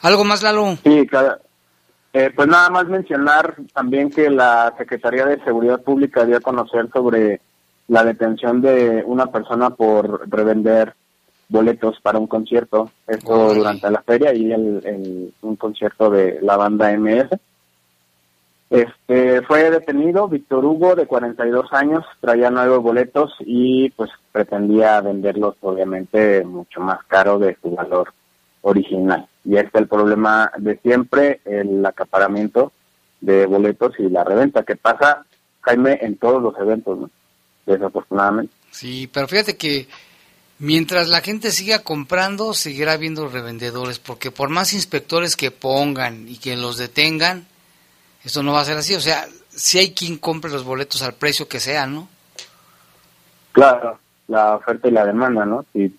¿Algo 0.02 0.24
más, 0.24 0.42
Lalo? 0.44 0.78
Sí, 0.84 1.08
eh, 2.14 2.32
pues 2.36 2.48
nada 2.48 2.70
más 2.70 2.88
mencionar 2.88 3.56
también 3.74 4.10
que 4.12 4.30
la 4.30 4.74
Secretaría 4.78 5.26
de 5.26 5.44
Seguridad 5.44 5.82
Pública 5.82 6.26
dio 6.26 6.38
a 6.38 6.42
conocer 6.42 6.90
sobre 6.94 7.42
la 7.88 8.04
detención 8.04 8.62
de 8.62 9.04
una 9.06 9.28
persona 9.28 9.72
por 9.72 10.30
revender 10.30 10.94
boletos 11.50 12.00
para 12.02 12.18
un 12.20 12.28
concierto, 12.28 12.90
esto 13.08 13.54
durante 13.56 13.92
la 13.92 14.02
feria 14.02 14.34
y 14.34 14.52
el, 14.52 14.82
el- 14.86 15.34
un 15.42 15.56
concierto 15.58 16.10
de 16.10 16.40
la 16.42 16.56
banda 16.58 16.92
MS. 16.98 17.30
Este 18.70 19.42
fue 19.44 19.70
detenido 19.70 20.28
Víctor 20.28 20.66
Hugo 20.66 20.96
de 20.96 21.06
42 21.06 21.72
años, 21.74 22.04
traía 22.22 22.50
nueve 22.50 22.78
boletos 22.78 23.36
y 23.42 23.90
pues 23.92 24.10
pretendía 24.32 25.00
venderlos 25.02 25.56
obviamente 25.62 26.44
mucho 26.44 26.80
más 26.80 27.04
caro 27.06 27.38
de 27.38 27.56
su 27.62 27.70
valor 27.76 28.12
original. 28.62 29.28
Y 29.46 29.58
este 29.58 29.70
es 29.74 29.82
el 29.82 29.88
problema 29.88 30.52
de 30.58 30.78
siempre, 30.78 31.42
el 31.46 31.86
acaparamiento 31.86 32.72
de 33.22 33.46
boletos 33.46 33.94
y 34.00 34.10
la 34.10 34.24
reventa 34.24 34.64
que 34.64 34.76
pasa, 34.76 35.26
Jaime, 35.62 36.00
en 36.02 36.18
todos 36.18 36.42
los 36.42 36.58
eventos, 36.60 36.98
¿no? 36.98 37.10
desafortunadamente. 37.66 38.54
Sí, 38.72 39.10
pero 39.12 39.28
fíjate 39.28 39.56
que 39.56 39.88
mientras 40.60 41.08
la 41.08 41.22
gente 41.22 41.52
siga 41.52 41.80
comprando, 41.80 42.54
seguirá 42.54 42.94
habiendo 42.94 43.28
revendedores, 43.28 44.00
porque 44.00 44.32
por 44.32 44.50
más 44.50 44.74
inspectores 44.74 45.36
que 45.36 45.52
pongan 45.52 46.28
y 46.28 46.38
que 46.38 46.58
los 46.58 46.78
detengan, 46.78 47.46
esto 48.24 48.44
no 48.44 48.54
va 48.54 48.62
a 48.62 48.66
ser 48.66 48.78
así. 48.78 48.96
O 48.96 49.02
sea, 49.02 49.26
si 49.50 49.80
hay 49.80 49.94
quien 49.94 50.18
compre 50.18 50.52
los 50.52 50.64
boletos 50.64 51.02
al 51.02 51.14
precio 51.14 51.48
que 51.48 51.60
sea, 51.60 51.86
¿no? 51.86 52.10
Claro, 53.52 54.00
la 54.28 54.56
oferta 54.56 54.88
y 54.88 54.92
la 54.92 55.06
demanda, 55.06 55.46
¿no? 55.46 55.66
Si, 55.74 55.96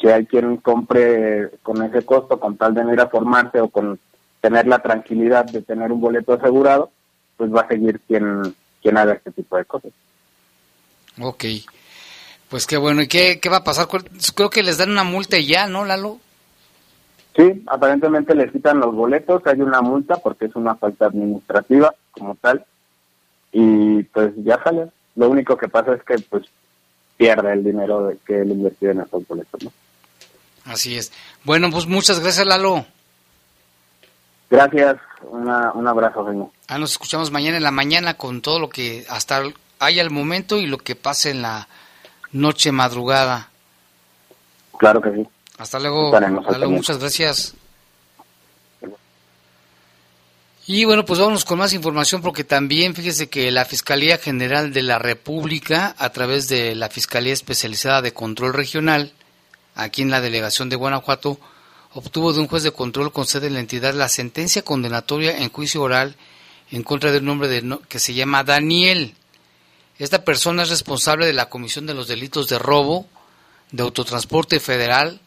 si 0.00 0.08
hay 0.08 0.26
quien 0.26 0.58
compre 0.58 1.50
con 1.62 1.82
ese 1.82 2.04
costo, 2.04 2.38
con 2.38 2.56
tal 2.56 2.74
de 2.74 2.84
no 2.84 2.92
ir 2.92 3.00
a 3.00 3.08
formarse 3.08 3.60
o 3.60 3.68
con 3.68 3.98
tener 4.40 4.66
la 4.66 4.78
tranquilidad 4.78 5.44
de 5.46 5.62
tener 5.62 5.90
un 5.90 6.00
boleto 6.00 6.34
asegurado, 6.34 6.90
pues 7.36 7.52
va 7.52 7.62
a 7.62 7.68
seguir 7.68 8.00
quien, 8.06 8.54
quien 8.80 8.96
haga 8.96 9.14
este 9.14 9.32
tipo 9.32 9.56
de 9.56 9.64
cosas. 9.64 9.92
Ok. 11.20 11.44
Pues 12.48 12.66
qué 12.66 12.76
bueno. 12.76 13.02
¿Y 13.02 13.08
qué, 13.08 13.40
qué 13.40 13.48
va 13.48 13.58
a 13.58 13.64
pasar? 13.64 13.88
Creo 14.34 14.50
que 14.50 14.62
les 14.62 14.78
dan 14.78 14.90
una 14.90 15.04
multa 15.04 15.38
ya, 15.38 15.66
¿no, 15.66 15.84
Lalo? 15.84 16.18
Sí, 17.36 17.62
aparentemente 17.66 18.34
les 18.34 18.50
quitan 18.50 18.80
los 18.80 18.94
boletos, 18.94 19.46
hay 19.46 19.60
una 19.60 19.80
multa 19.80 20.16
porque 20.16 20.46
es 20.46 20.56
una 20.56 20.74
falta 20.74 21.06
administrativa 21.06 21.94
como 22.10 22.34
tal 22.34 22.64
y 23.52 24.02
pues 24.04 24.32
ya 24.38 24.60
sale. 24.62 24.88
Lo 25.14 25.28
único 25.28 25.56
que 25.56 25.68
pasa 25.68 25.94
es 25.94 26.02
que 26.02 26.16
pues 26.28 26.46
pierde 27.16 27.52
el 27.52 27.62
dinero 27.62 28.12
que 28.26 28.40
él 28.40 28.50
invirtió 28.50 28.90
en 28.90 29.00
esos 29.02 29.26
boletos. 29.26 29.62
¿no? 29.62 29.72
Así 30.68 30.96
es. 30.96 31.12
Bueno, 31.44 31.70
pues 31.70 31.86
muchas 31.86 32.20
gracias, 32.20 32.46
Lalo. 32.46 32.86
Gracias, 34.50 34.96
una, 35.22 35.72
un 35.72 35.86
abrazo, 35.86 36.26
señor. 36.26 36.48
Ah, 36.68 36.78
nos 36.78 36.92
escuchamos 36.92 37.30
mañana 37.30 37.56
en 37.56 37.62
la 37.62 37.70
mañana 37.70 38.14
con 38.14 38.40
todo 38.40 38.58
lo 38.58 38.68
que 38.68 39.04
hasta 39.08 39.42
haya 39.78 40.02
el 40.02 40.10
momento 40.10 40.58
y 40.58 40.66
lo 40.66 40.78
que 40.78 40.94
pase 40.94 41.30
en 41.30 41.42
la 41.42 41.68
noche 42.32 42.72
madrugada. 42.72 43.48
Claro 44.78 45.00
que 45.00 45.12
sí. 45.12 45.28
Hasta 45.58 45.78
luego. 45.80 46.14
Hasta 46.14 46.58
luego, 46.58 46.72
muchas 46.72 46.98
gracias. 46.98 47.54
Y 50.66 50.84
bueno, 50.84 51.06
pues 51.06 51.18
vámonos 51.18 51.46
con 51.46 51.58
más 51.58 51.72
información 51.72 52.20
porque 52.20 52.44
también 52.44 52.94
fíjese 52.94 53.30
que 53.30 53.50
la 53.50 53.64
Fiscalía 53.64 54.18
General 54.18 54.70
de 54.70 54.82
la 54.82 54.98
República, 54.98 55.94
a 55.98 56.10
través 56.10 56.46
de 56.48 56.74
la 56.74 56.90
Fiscalía 56.90 57.32
Especializada 57.32 58.02
de 58.02 58.12
Control 58.12 58.52
Regional, 58.52 59.12
aquí 59.78 60.02
en 60.02 60.10
la 60.10 60.20
delegación 60.20 60.68
de 60.68 60.76
Guanajuato, 60.76 61.38
obtuvo 61.94 62.32
de 62.32 62.40
un 62.40 62.48
juez 62.48 62.64
de 62.64 62.72
control 62.72 63.12
con 63.12 63.26
sede 63.26 63.46
en 63.46 63.54
la 63.54 63.60
entidad 63.60 63.94
la 63.94 64.08
sentencia 64.08 64.62
condenatoria 64.62 65.38
en 65.38 65.50
juicio 65.50 65.82
oral 65.82 66.16
en 66.70 66.82
contra 66.82 67.12
de 67.12 67.18
un 67.18 67.28
hombre 67.28 67.48
de 67.48 67.78
que 67.88 68.00
se 68.00 68.12
llama 68.12 68.44
Daniel. 68.44 69.14
Esta 69.98 70.24
persona 70.24 70.64
es 70.64 70.68
responsable 70.68 71.26
de 71.26 71.32
la 71.32 71.48
comisión 71.48 71.86
de 71.86 71.94
los 71.94 72.08
delitos 72.08 72.48
de 72.48 72.58
robo, 72.58 73.06
de 73.70 73.84
autotransporte 73.84 74.60
federal, 74.60 75.20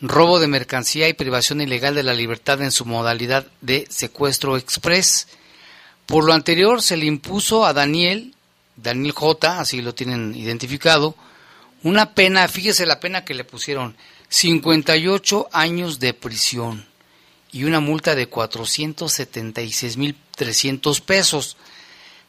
robo 0.00 0.40
de 0.40 0.48
mercancía 0.48 1.08
y 1.08 1.14
privación 1.14 1.60
ilegal 1.60 1.94
de 1.94 2.02
la 2.02 2.12
libertad 2.12 2.60
en 2.62 2.72
su 2.72 2.84
modalidad 2.84 3.46
de 3.60 3.86
secuestro 3.88 4.56
express. 4.56 5.28
Por 6.06 6.24
lo 6.24 6.32
anterior, 6.32 6.82
se 6.82 6.96
le 6.96 7.06
impuso 7.06 7.64
a 7.64 7.72
Daniel, 7.72 8.34
Daniel 8.76 9.12
J, 9.12 9.60
así 9.60 9.80
lo 9.80 9.94
tienen 9.94 10.34
identificado, 10.34 11.14
una 11.82 12.14
pena, 12.14 12.46
fíjese 12.48 12.86
la 12.86 13.00
pena 13.00 13.24
que 13.24 13.34
le 13.34 13.44
pusieron, 13.44 13.96
58 14.28 15.48
años 15.52 15.98
de 16.00 16.14
prisión 16.14 16.86
y 17.52 17.64
una 17.64 17.80
multa 17.80 18.14
de 18.14 18.28
476.300 18.28 21.00
pesos. 21.00 21.56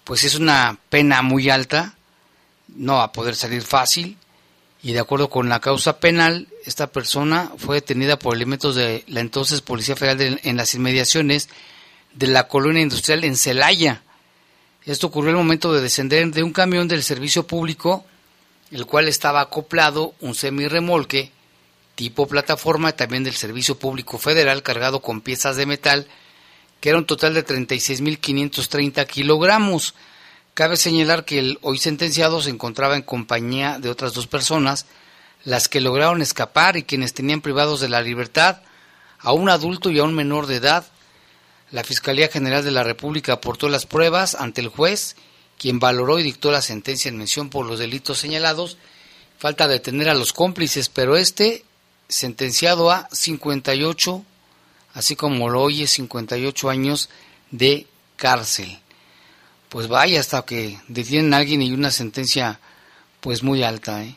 Pues 0.03 0.23
es 0.23 0.35
una 0.35 0.79
pena 0.89 1.21
muy 1.21 1.49
alta, 1.49 1.95
no 2.69 2.95
va 2.95 3.03
a 3.03 3.11
poder 3.11 3.35
salir 3.35 3.61
fácil 3.61 4.17
y 4.83 4.93
de 4.93 4.99
acuerdo 4.99 5.29
con 5.29 5.49
la 5.49 5.59
causa 5.59 5.99
penal, 5.99 6.47
esta 6.65 6.87
persona 6.87 7.51
fue 7.57 7.77
detenida 7.77 8.17
por 8.19 8.35
elementos 8.35 8.75
de 8.75 9.03
la 9.07 9.21
entonces 9.21 9.61
Policía 9.61 9.95
Federal 9.95 10.17
de- 10.17 10.39
en 10.43 10.55
las 10.55 10.73
inmediaciones 10.75 11.49
de 12.13 12.27
la 12.27 12.47
colonia 12.47 12.81
industrial 12.81 13.23
en 13.23 13.35
Celaya. 13.35 14.03
Esto 14.85 15.07
ocurrió 15.07 15.31
al 15.31 15.37
momento 15.37 15.73
de 15.73 15.81
descender 15.81 16.29
de 16.31 16.43
un 16.43 16.53
camión 16.53 16.87
del 16.87 17.03
servicio 17.03 17.45
público, 17.45 18.05
el 18.72 18.86
cual 18.86 19.07
estaba 19.07 19.41
acoplado 19.41 20.13
un 20.20 20.36
semirremolque 20.36 21.32
tipo 21.97 22.28
plataforma 22.28 22.91
también 22.91 23.24
del 23.24 23.34
Servicio 23.34 23.80
Público 23.80 24.20
Federal 24.20 24.61
cargado 24.61 25.01
con 25.01 25.22
piezas 25.22 25.55
de 25.55 25.65
metal, 25.65 26.07
que 26.80 26.89
era 26.89 26.99
un 26.99 27.07
total 27.07 27.34
de 27.34 27.43
36.530 27.43 29.07
kilogramos. 29.07 29.95
Cabe 30.53 30.78
señalar 30.78 31.26
que 31.26 31.39
el 31.39 31.57
hoy 31.63 31.80
sentenciado 31.80 32.39
se 32.41 32.51
encontraba 32.51 32.95
en 32.95 33.01
compañía 33.01 33.80
de 33.80 33.89
otras 33.89 34.13
dos 34.13 34.28
personas, 34.28 34.86
las 35.43 35.68
que 35.70 35.82
lograron 35.82 36.22
escapar 36.22 36.78
y 36.78 36.84
quienes 36.84 37.15
tenían 37.15 37.41
privados 37.41 37.82
de 37.82 37.89
la 37.89 38.01
libertad 38.01 38.61
a 39.20 39.34
un 39.34 39.49
adulto 39.49 39.89
y 39.89 39.97
a 39.97 40.03
un 40.03 40.13
menor 40.13 40.45
de 40.45 40.57
edad. 40.57 40.86
La 41.72 41.84
Fiscalía 41.84 42.28
General 42.28 42.63
de 42.63 42.72
la 42.72 42.84
República 42.84 43.34
aportó 43.34 43.70
las 43.70 43.88
pruebas 43.88 44.36
ante 44.36 44.61
el 44.61 44.68
juez, 44.68 45.15
quien 45.58 45.80
valoró 45.80 46.20
y 46.20 46.24
dictó 46.24 46.51
la 46.51 46.62
sentencia 46.62 47.10
en 47.10 47.18
mención 47.18 47.49
por 47.49 47.66
los 47.66 47.80
delitos 47.80 48.20
señalados. 48.20 48.78
Falta 49.38 49.68
detener 49.68 50.10
a 50.10 50.14
los 50.14 50.34
cómplices, 50.34 50.89
pero 50.89 51.18
este 51.18 51.64
sentenciado 52.08 52.91
a 52.91 53.08
58, 53.12 54.24
así 54.93 55.16
como 55.16 55.49
lo 55.49 55.62
oye, 55.62 55.88
58 55.88 56.70
años 56.70 57.10
de 57.51 57.88
cárcel. 58.16 58.80
Pues 59.70 59.88
vaya, 59.88 60.20
hasta 60.20 60.43
que 60.43 60.80
detienen 60.88 61.34
a 61.34 61.38
alguien 61.38 61.62
y 61.62 61.72
una 61.72 61.91
sentencia 61.91 62.60
pues 63.20 63.43
muy 63.43 63.64
alta, 63.64 64.03
¿eh? 64.03 64.16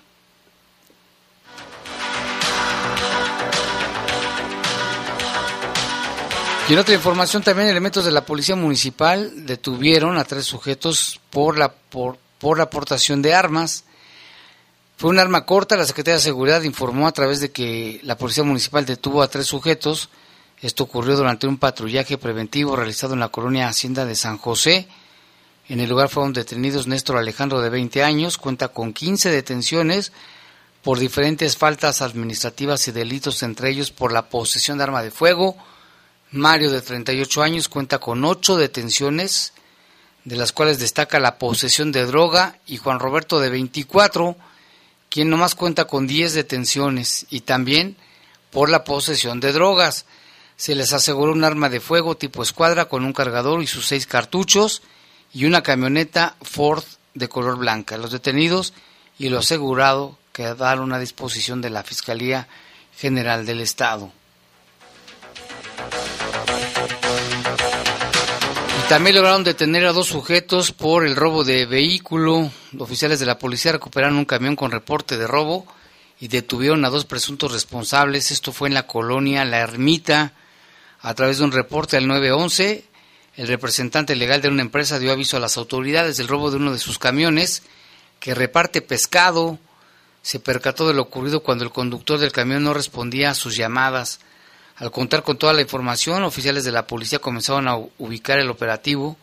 Y 6.70 6.74
en 6.74 6.78
otra 6.78 6.94
información 6.94 7.42
también 7.42 7.66
elementos 7.66 8.04
de 8.04 8.12
la 8.12 8.24
policía 8.24 8.54
municipal 8.54 9.44
detuvieron 9.44 10.16
a 10.16 10.22
tres 10.22 10.44
sujetos 10.44 11.18
por 11.28 11.58
la 11.58 11.72
por, 11.72 12.16
la 12.56 12.62
aportación 12.62 13.22
de 13.22 13.34
armas. 13.34 13.82
Fue 14.96 15.10
un 15.10 15.18
arma 15.18 15.44
corta, 15.46 15.76
la 15.76 15.84
Secretaría 15.84 16.18
de 16.18 16.22
Seguridad 16.22 16.62
informó 16.62 17.08
a 17.08 17.12
través 17.12 17.40
de 17.40 17.50
que 17.50 17.98
la 18.04 18.16
policía 18.16 18.44
municipal 18.44 18.86
detuvo 18.86 19.20
a 19.20 19.26
tres 19.26 19.46
sujetos. 19.46 20.10
Esto 20.62 20.84
ocurrió 20.84 21.16
durante 21.16 21.48
un 21.48 21.58
patrullaje 21.58 22.18
preventivo 22.18 22.76
realizado 22.76 23.14
en 23.14 23.20
la 23.20 23.30
colonia 23.30 23.66
Hacienda 23.66 24.06
de 24.06 24.14
San 24.14 24.38
José. 24.38 24.86
En 25.68 25.80
el 25.80 25.90
lugar 25.90 26.08
fueron 26.08 26.32
detenidos 26.32 26.86
Néstor 26.86 27.16
Alejandro 27.16 27.60
de 27.60 27.70
20 27.70 28.04
años, 28.04 28.38
cuenta 28.38 28.68
con 28.68 28.92
15 28.92 29.28
detenciones 29.28 30.12
por 30.84 31.00
diferentes 31.00 31.56
faltas 31.56 32.00
administrativas 32.00 32.86
y 32.86 32.92
delitos, 32.92 33.42
entre 33.42 33.70
ellos 33.70 33.90
por 33.90 34.12
la 34.12 34.28
posesión 34.28 34.78
de 34.78 34.84
arma 34.84 35.02
de 35.02 35.10
fuego. 35.10 35.56
Mario 36.32 36.70
de 36.70 36.80
38 36.80 37.42
años 37.42 37.68
cuenta 37.68 37.98
con 37.98 38.24
8 38.24 38.56
detenciones, 38.56 39.52
de 40.24 40.36
las 40.36 40.52
cuales 40.52 40.78
destaca 40.78 41.18
la 41.18 41.38
posesión 41.38 41.90
de 41.92 42.06
droga, 42.06 42.58
y 42.66 42.76
Juan 42.76 43.00
Roberto 43.00 43.40
de 43.40 43.50
24, 43.50 44.36
quien 45.08 45.28
nomás 45.28 45.54
cuenta 45.54 45.86
con 45.86 46.06
10 46.06 46.34
detenciones, 46.34 47.26
y 47.30 47.40
también 47.40 47.96
por 48.50 48.68
la 48.68 48.84
posesión 48.84 49.40
de 49.40 49.52
drogas. 49.52 50.06
Se 50.56 50.74
les 50.74 50.92
aseguró 50.92 51.32
un 51.32 51.44
arma 51.44 51.68
de 51.68 51.80
fuego 51.80 52.16
tipo 52.16 52.42
escuadra 52.42 52.84
con 52.84 53.04
un 53.04 53.12
cargador 53.12 53.62
y 53.62 53.66
sus 53.66 53.86
seis 53.86 54.06
cartuchos 54.06 54.82
y 55.32 55.46
una 55.46 55.62
camioneta 55.62 56.36
Ford 56.42 56.84
de 57.14 57.28
color 57.28 57.56
blanca. 57.56 57.96
Los 57.96 58.12
detenidos 58.12 58.74
y 59.18 59.30
lo 59.30 59.38
asegurado 59.38 60.18
quedaron 60.32 60.92
a 60.92 60.98
disposición 60.98 61.60
de 61.60 61.70
la 61.70 61.82
Fiscalía 61.82 62.46
General 62.96 63.46
del 63.46 63.60
Estado. 63.60 64.12
También 68.90 69.14
lograron 69.14 69.44
detener 69.44 69.86
a 69.86 69.92
dos 69.92 70.08
sujetos 70.08 70.72
por 70.72 71.06
el 71.06 71.14
robo 71.14 71.44
de 71.44 71.64
vehículo. 71.64 72.50
Oficiales 72.76 73.20
de 73.20 73.26
la 73.26 73.38
policía 73.38 73.70
recuperaron 73.70 74.16
un 74.16 74.24
camión 74.24 74.56
con 74.56 74.72
reporte 74.72 75.16
de 75.16 75.28
robo 75.28 75.64
y 76.18 76.26
detuvieron 76.26 76.84
a 76.84 76.90
dos 76.90 77.04
presuntos 77.04 77.52
responsables. 77.52 78.32
Esto 78.32 78.50
fue 78.50 78.66
en 78.66 78.74
la 78.74 78.88
colonia 78.88 79.44
La 79.44 79.60
Ermita. 79.60 80.32
A 81.02 81.14
través 81.14 81.38
de 81.38 81.44
un 81.44 81.52
reporte 81.52 81.98
al 81.98 82.08
911, 82.08 82.82
el 83.36 83.46
representante 83.46 84.16
legal 84.16 84.42
de 84.42 84.48
una 84.48 84.62
empresa 84.62 84.98
dio 84.98 85.12
aviso 85.12 85.36
a 85.36 85.40
las 85.40 85.56
autoridades 85.56 86.16
del 86.16 86.26
robo 86.26 86.50
de 86.50 86.56
uno 86.56 86.72
de 86.72 86.80
sus 86.80 86.98
camiones 86.98 87.62
que 88.18 88.34
reparte 88.34 88.82
pescado. 88.82 89.60
Se 90.22 90.40
percató 90.40 90.88
de 90.88 90.94
lo 90.94 91.02
ocurrido 91.02 91.44
cuando 91.44 91.62
el 91.62 91.70
conductor 91.70 92.18
del 92.18 92.32
camión 92.32 92.64
no 92.64 92.74
respondía 92.74 93.30
a 93.30 93.34
sus 93.34 93.54
llamadas. 93.54 94.18
Al 94.80 94.90
contar 94.90 95.22
con 95.22 95.36
toda 95.36 95.52
la 95.52 95.60
información, 95.60 96.22
oficiales 96.22 96.64
de 96.64 96.72
la 96.72 96.86
policía 96.86 97.18
comenzaron 97.18 97.68
a 97.68 97.76
ubicar 97.98 98.38
el 98.38 98.48
operativo, 98.48 99.18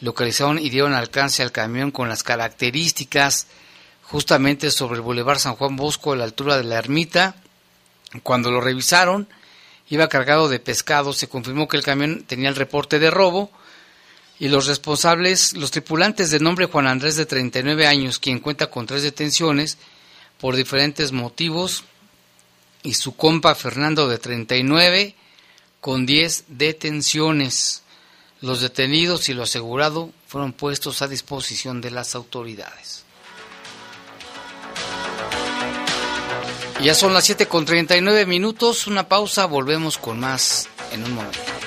localizaron 0.00 0.58
y 0.58 0.70
dieron 0.70 0.92
alcance 0.92 1.40
al 1.40 1.52
camión 1.52 1.92
con 1.92 2.08
las 2.08 2.24
características 2.24 3.46
justamente 4.02 4.72
sobre 4.72 4.96
el 4.96 5.02
Boulevard 5.02 5.38
San 5.38 5.54
Juan 5.54 5.76
Bosco 5.76 6.12
a 6.12 6.16
la 6.16 6.24
altura 6.24 6.56
de 6.56 6.64
la 6.64 6.78
ermita. 6.78 7.36
Cuando 8.24 8.50
lo 8.50 8.60
revisaron, 8.60 9.28
iba 9.88 10.08
cargado 10.08 10.48
de 10.48 10.58
pescado, 10.58 11.12
se 11.12 11.28
confirmó 11.28 11.68
que 11.68 11.76
el 11.76 11.84
camión 11.84 12.24
tenía 12.24 12.48
el 12.48 12.56
reporte 12.56 12.98
de 12.98 13.12
robo 13.12 13.52
y 14.40 14.48
los 14.48 14.66
responsables, 14.66 15.52
los 15.52 15.70
tripulantes 15.70 16.32
de 16.32 16.40
nombre 16.40 16.66
Juan 16.66 16.88
Andrés 16.88 17.14
de 17.14 17.26
39 17.26 17.86
años, 17.86 18.18
quien 18.18 18.40
cuenta 18.40 18.66
con 18.66 18.86
tres 18.86 19.04
detenciones 19.04 19.78
por 20.40 20.56
diferentes 20.56 21.12
motivos, 21.12 21.84
y 22.82 22.94
su 22.94 23.16
compa 23.16 23.54
Fernando 23.54 24.08
de 24.08 24.18
39 24.18 25.14
con 25.80 26.06
10 26.06 26.44
detenciones. 26.48 27.82
Los 28.40 28.60
detenidos 28.60 29.28
y 29.28 29.34
lo 29.34 29.42
asegurado 29.42 30.12
fueron 30.26 30.52
puestos 30.52 31.02
a 31.02 31.08
disposición 31.08 31.80
de 31.80 31.90
las 31.90 32.14
autoridades. 32.14 33.04
Ya 36.82 36.94
son 36.94 37.12
las 37.12 37.24
7 37.24 37.46
con 37.46 37.64
39 37.64 38.26
minutos, 38.26 38.86
una 38.86 39.08
pausa, 39.08 39.46
volvemos 39.46 39.98
con 39.98 40.20
más 40.20 40.68
en 40.92 41.02
un 41.02 41.12
momento. 41.12 41.57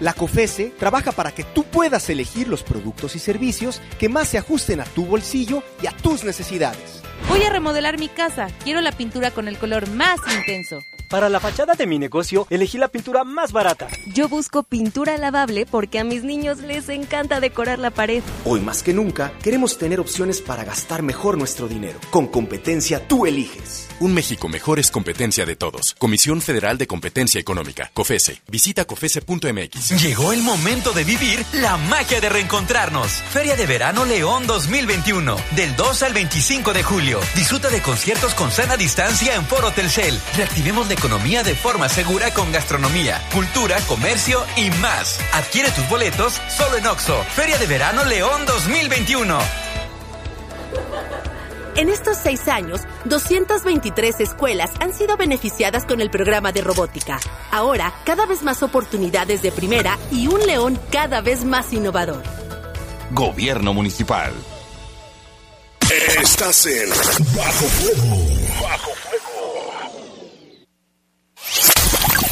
La 0.00 0.14
COFESE 0.14 0.72
trabaja 0.78 1.12
para 1.12 1.32
que 1.32 1.44
tú 1.44 1.64
puedas 1.64 2.08
elegir 2.08 2.48
los 2.48 2.62
productos 2.62 3.16
y 3.16 3.18
servicios 3.18 3.82
que 3.98 4.08
más 4.08 4.28
se 4.28 4.38
ajusten 4.38 4.80
a 4.80 4.84
tu 4.84 5.04
bolsillo 5.04 5.62
y 5.82 5.88
a 5.88 5.90
tus 5.90 6.24
necesidades. 6.24 7.02
Voy 7.28 7.42
a 7.42 7.50
remodelar 7.50 7.98
mi 7.98 8.08
casa. 8.08 8.48
Quiero 8.64 8.80
la 8.80 8.92
pintura 8.92 9.30
con 9.30 9.46
el 9.46 9.58
color 9.58 9.90
más 9.90 10.20
intenso. 10.38 10.82
Para 11.08 11.28
la 11.28 11.38
fachada 11.38 11.74
de 11.74 11.86
mi 11.86 12.00
negocio, 12.00 12.48
elegí 12.50 12.78
la 12.78 12.88
pintura 12.88 13.22
más 13.22 13.52
barata. 13.52 13.86
Yo 14.12 14.28
busco 14.28 14.64
pintura 14.64 15.16
lavable 15.18 15.64
porque 15.64 16.00
a 16.00 16.04
mis 16.04 16.24
niños 16.24 16.58
les 16.58 16.88
encanta 16.88 17.38
decorar 17.38 17.78
la 17.78 17.92
pared. 17.92 18.24
Hoy 18.44 18.60
más 18.60 18.82
que 18.82 18.92
nunca, 18.92 19.32
queremos 19.40 19.78
tener 19.78 20.00
opciones 20.00 20.40
para 20.40 20.64
gastar 20.64 21.02
mejor 21.02 21.38
nuestro 21.38 21.68
dinero. 21.68 22.00
Con 22.10 22.26
competencia 22.26 23.06
tú 23.06 23.24
eliges. 23.24 23.88
Un 24.00 24.14
México 24.14 24.48
mejor 24.48 24.78
es 24.78 24.90
competencia 24.90 25.46
de 25.46 25.54
todos. 25.54 25.94
Comisión 25.96 26.42
Federal 26.42 26.76
de 26.76 26.86
Competencia 26.86 27.40
Económica. 27.40 27.90
COFESE. 27.94 28.42
Visita 28.48 28.84
COFESE.mx. 28.84 30.02
Llegó 30.02 30.32
el 30.32 30.42
momento 30.42 30.92
de 30.92 31.04
vivir 31.04 31.46
la 31.54 31.76
magia 31.76 32.20
de 32.20 32.28
reencontrarnos. 32.28 33.10
Feria 33.30 33.56
de 33.56 33.64
Verano 33.64 34.04
León 34.04 34.46
2021. 34.46 35.36
Del 35.54 35.76
2 35.76 36.02
al 36.02 36.12
25 36.12 36.72
de 36.72 36.82
julio. 36.82 37.20
Disfruta 37.36 37.70
de 37.70 37.80
conciertos 37.80 38.34
con 38.34 38.50
sana 38.50 38.76
distancia 38.76 39.34
en 39.34 39.46
Foro 39.46 39.70
Telcel. 39.70 40.20
Reactivemos 40.36 40.88
la 40.88 40.95
economía 40.96 41.42
de 41.42 41.54
forma 41.54 41.88
segura 41.88 42.32
con 42.34 42.50
gastronomía, 42.50 43.22
cultura, 43.32 43.76
comercio 43.86 44.42
y 44.56 44.70
más. 44.82 45.20
Adquiere 45.32 45.70
tus 45.70 45.88
boletos 45.88 46.40
solo 46.48 46.76
en 46.78 46.86
Oxo. 46.86 47.22
Feria 47.34 47.58
de 47.58 47.66
Verano 47.66 48.04
León 48.04 48.44
2021. 48.46 49.38
En 51.76 51.90
estos 51.90 52.16
seis 52.16 52.48
años, 52.48 52.80
223 53.04 54.20
escuelas 54.20 54.70
han 54.80 54.94
sido 54.94 55.18
beneficiadas 55.18 55.84
con 55.84 56.00
el 56.00 56.10
programa 56.10 56.50
de 56.50 56.62
robótica. 56.62 57.20
Ahora, 57.50 57.92
cada 58.04 58.24
vez 58.24 58.42
más 58.42 58.62
oportunidades 58.62 59.42
de 59.42 59.52
primera 59.52 59.98
y 60.10 60.26
un 60.26 60.40
león 60.46 60.78
cada 60.90 61.20
vez 61.20 61.44
más 61.44 61.74
innovador. 61.74 62.22
Gobierno 63.10 63.74
Municipal. 63.74 64.32
Estás 66.20 66.66
en 66.66 66.88
Bajo 67.36 67.66
Fuego. 67.66 68.16
Bajo 68.62 68.90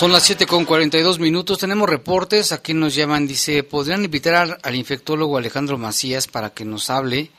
Son 0.00 0.12
las 0.12 0.22
7 0.22 0.46
con 0.46 0.64
42 0.64 1.18
minutos. 1.18 1.58
Tenemos 1.58 1.86
reportes. 1.86 2.52
Aquí 2.52 2.72
nos 2.72 2.94
llaman. 2.94 3.26
Dice: 3.26 3.62
¿Podrían 3.62 4.02
invitar 4.02 4.58
al, 4.62 4.74
infectólogo 4.74 5.36
Alejandro 5.36 5.76
Macías 5.76 6.26
para 6.26 6.54
que 6.54 6.64
nos 6.64 6.88
hable 6.88 7.30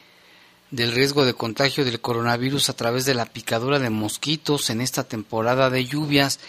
del 0.70 0.92
riesgo 0.92 1.26
de 1.26 1.34
contagio 1.34 1.84
del 1.84 2.00
coronavirus 2.02 2.70
a 2.70 2.74
través 2.74 3.06
de 3.06 3.16
la 3.16 3.26
picadura 3.26 3.80
de 3.80 3.90
mosquitos 3.90 4.70
en 4.70 4.80
esta 4.80 5.04
temporada 5.04 5.72
de 5.72 5.86
lluvias? 5.86 6.40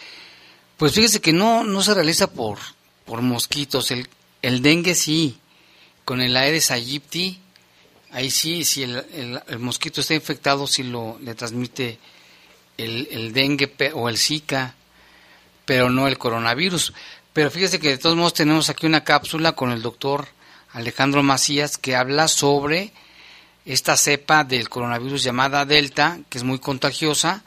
Pues 0.77 0.93
fíjese 0.93 1.23
que 1.23 1.33
no, 1.33 1.65
no 1.65 1.83
se 1.83 1.95
realiza 1.95 2.31
por, 2.31 2.59
por 3.07 3.23
mosquitos. 3.23 3.91
El, 3.91 4.07
el 4.43 4.61
dengue 4.61 4.95
sí. 4.95 5.39
Con 6.05 6.21
el 6.21 6.37
Aedes 6.37 6.71
aegypti, 6.71 7.39
ahí 8.11 8.31
sí, 8.31 8.65
si 8.65 8.83
el, 8.83 9.41
el, 9.49 9.59
mosquito 9.61 10.03
está 10.03 10.13
infectado, 10.13 10.67
sí 10.67 10.83
lo, 10.83 11.19
le 11.23 11.35
transmite 11.35 11.99
el, 12.77 13.09
el 13.11 13.33
dengue 13.33 13.73
o 13.95 14.11
el 14.11 14.19
zika 14.19 14.75
pero 15.65 15.91
no 15.91 16.09
el 16.09 16.19
coronavirus. 16.19 16.93
Pero 17.33 17.51
fíjese 17.51 17.81
que 17.81 17.89
de 17.89 17.99
todos 17.99 18.17
modos 18.17 18.35
tenemos 18.35 18.69
aquí 18.69 18.87
una 18.87 19.05
cápsula 19.05 19.53
con 19.53 19.71
el 19.71 19.83
doctor 19.83 20.29
Alejandro 20.73 21.23
Macías 21.23 21.79
que 21.79 21.97
habla 21.97 22.29
sobre 22.29 22.93
esta 23.65 23.97
cepa 23.97 24.45
del 24.45 24.69
coronavirus 24.69 25.23
llamada 25.23 25.65
Delta, 25.65 26.19
que 26.29 26.39
es 26.39 26.45
muy 26.45 26.59
contagiosa 26.59 27.45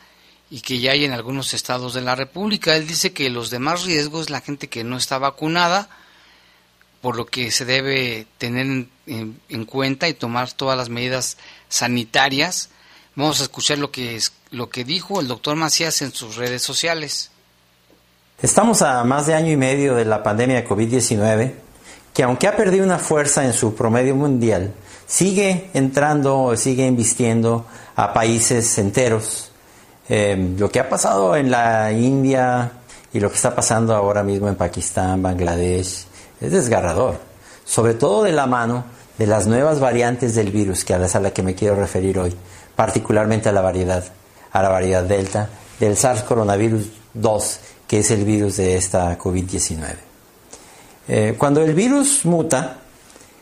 y 0.50 0.62
que 0.62 0.80
ya 0.80 0.92
hay 0.92 1.06
en 1.06 1.12
algunos 1.12 1.54
estados 1.54 1.94
de 1.94 2.02
la 2.02 2.16
República. 2.16 2.76
Él 2.76 2.88
dice 2.88 3.14
que 3.14 3.30
los 3.30 3.50
demás 3.50 3.84
riesgos 3.84 4.24
es 4.24 4.30
la 4.30 4.42
gente 4.42 4.70
que 4.70 4.84
no 4.84 4.98
está 4.98 5.18
vacunada, 5.18 5.90
por 7.02 7.18
lo 7.18 7.26
que 7.26 7.52
se 7.52 7.66
debe 7.66 8.26
tener 8.38 8.66
en, 8.66 8.90
en, 9.06 9.42
en 9.50 9.66
cuenta 9.66 10.08
y 10.08 10.14
tomar 10.14 10.52
todas 10.54 10.78
las 10.78 10.90
medidas 10.90 11.38
sanitarias. 11.70 12.70
Vamos 13.16 13.40
a 13.40 13.44
escuchar 13.44 13.78
lo 13.78 13.92
que, 13.92 14.16
es, 14.16 14.34
lo 14.52 14.70
que 14.70 14.84
dijo 14.84 15.22
el 15.22 15.28
doctor 15.28 15.56
Macías 15.56 16.02
en 16.02 16.14
sus 16.14 16.36
redes 16.36 16.64
sociales. 16.64 17.32
Estamos 18.46 18.84
a 18.84 19.04
más 19.04 19.26
de 19.26 19.34
año 19.34 19.52
y 19.52 19.58
medio 19.58 19.96
de 19.96 20.06
la 20.06 20.22
pandemia 20.22 20.58
de 20.58 20.68
COVID-19, 20.68 21.52
que 22.14 22.22
aunque 22.22 22.48
ha 22.48 22.56
perdido 22.56 22.86
una 22.86 23.00
fuerza 23.00 23.44
en 23.44 23.54
su 23.54 23.74
promedio 23.74 24.16
mundial, 24.16 24.72
sigue 25.08 25.72
entrando, 25.74 26.56
sigue 26.56 26.86
invistiendo 26.86 27.66
a 27.96 28.14
países 28.14 28.78
enteros. 28.78 29.52
Eh, 30.10 30.54
lo 30.60 30.70
que 30.70 30.80
ha 30.80 30.88
pasado 30.88 31.36
en 31.36 31.50
la 31.50 31.92
India 31.92 32.72
y 33.12 33.20
lo 33.20 33.32
que 33.32 33.36
está 33.36 33.56
pasando 33.56 33.96
ahora 33.96 34.22
mismo 34.22 34.48
en 34.48 34.54
Pakistán, 34.54 35.24
Bangladesh, 35.24 36.06
es 36.40 36.52
desgarrador, 36.52 37.18
sobre 37.66 37.96
todo 37.96 38.22
de 38.22 38.32
la 38.32 38.46
mano 38.46 38.84
de 39.18 39.26
las 39.26 39.48
nuevas 39.48 39.80
variantes 39.80 40.36
del 40.36 40.52
virus, 40.52 40.86
que 40.86 40.94
es 40.94 41.16
a 41.16 41.20
la 41.20 41.32
que 41.32 41.42
me 41.42 41.56
quiero 41.56 41.78
referir 41.78 42.20
hoy, 42.20 42.36
particularmente 42.76 43.50
a 43.50 43.54
la 43.54 43.62
variedad, 43.62 44.04
a 44.52 44.62
la 44.62 44.70
variedad 44.70 45.02
Delta, 45.02 45.50
del 45.80 45.98
SARS 45.98 46.22
coronavirus 46.22 46.92
2, 47.16 47.60
que 47.88 48.00
es 48.00 48.12
el 48.12 48.26
virus 48.26 48.58
de 48.58 48.78
esta 48.78 49.18
COVID-19. 49.18 49.96
Eh, 51.08 51.36
cuando 51.38 51.62
el 51.62 51.74
virus 51.74 52.26
muta, 52.26 52.78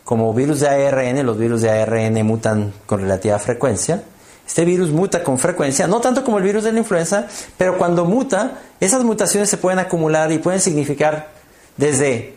como 0.03 0.33
virus 0.33 0.59
de 0.61 0.69
ARN, 0.69 1.25
los 1.25 1.37
virus 1.37 1.61
de 1.61 1.69
ARN 1.69 2.25
mutan 2.25 2.73
con 2.85 3.01
relativa 3.01 3.39
frecuencia, 3.39 4.03
este 4.45 4.65
virus 4.65 4.91
muta 4.91 5.23
con 5.23 5.39
frecuencia, 5.39 5.87
no 5.87 6.01
tanto 6.01 6.23
como 6.23 6.37
el 6.37 6.43
virus 6.43 6.65
de 6.65 6.73
la 6.73 6.79
influenza, 6.79 7.27
pero 7.57 7.77
cuando 7.77 8.05
muta, 8.05 8.59
esas 8.79 9.03
mutaciones 9.03 9.49
se 9.49 9.57
pueden 9.57 9.79
acumular 9.79 10.31
y 10.31 10.39
pueden 10.39 10.59
significar 10.59 11.29
desde 11.77 12.35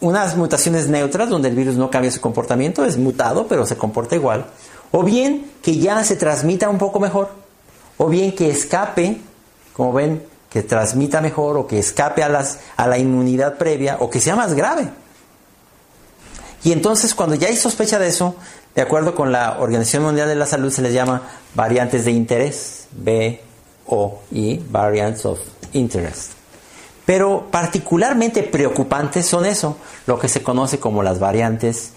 unas 0.00 0.36
mutaciones 0.36 0.88
neutras, 0.88 1.28
donde 1.28 1.48
el 1.48 1.56
virus 1.56 1.76
no 1.76 1.90
cambia 1.90 2.10
su 2.10 2.20
comportamiento, 2.20 2.84
es 2.84 2.98
mutado, 2.98 3.46
pero 3.48 3.66
se 3.66 3.76
comporta 3.76 4.14
igual, 4.14 4.46
o 4.92 5.02
bien 5.02 5.50
que 5.62 5.78
ya 5.78 6.02
se 6.04 6.16
transmita 6.16 6.68
un 6.68 6.78
poco 6.78 7.00
mejor, 7.00 7.30
o 7.96 8.08
bien 8.08 8.34
que 8.34 8.50
escape, 8.50 9.20
como 9.72 9.92
ven, 9.92 10.22
que 10.50 10.62
transmita 10.62 11.20
mejor 11.20 11.56
o 11.56 11.66
que 11.66 11.78
escape 11.78 12.22
a, 12.22 12.28
las, 12.28 12.58
a 12.76 12.86
la 12.86 12.98
inmunidad 12.98 13.56
previa 13.56 13.96
o 14.00 14.10
que 14.10 14.20
sea 14.20 14.36
más 14.36 14.54
grave. 14.54 14.88
Y 16.62 16.72
entonces 16.72 17.14
cuando 17.14 17.36
ya 17.36 17.48
hay 17.48 17.56
sospecha 17.56 17.98
de 17.98 18.08
eso, 18.08 18.34
de 18.74 18.82
acuerdo 18.82 19.14
con 19.14 19.32
la 19.32 19.58
Organización 19.60 20.02
Mundial 20.02 20.28
de 20.28 20.34
la 20.34 20.46
Salud 20.46 20.70
se 20.70 20.82
les 20.82 20.92
llama 20.92 21.22
variantes 21.54 22.04
de 22.04 22.10
interés, 22.10 22.86
B 22.92 23.40
o 23.86 24.20
I, 24.32 24.62
variants 24.68 25.24
of 25.24 25.38
interest. 25.72 26.32
Pero 27.06 27.48
particularmente 27.50 28.42
preocupantes 28.42 29.26
son 29.26 29.46
eso, 29.46 29.76
lo 30.06 30.18
que 30.18 30.28
se 30.28 30.42
conoce 30.42 30.78
como 30.78 31.02
las 31.02 31.18
variantes 31.18 31.92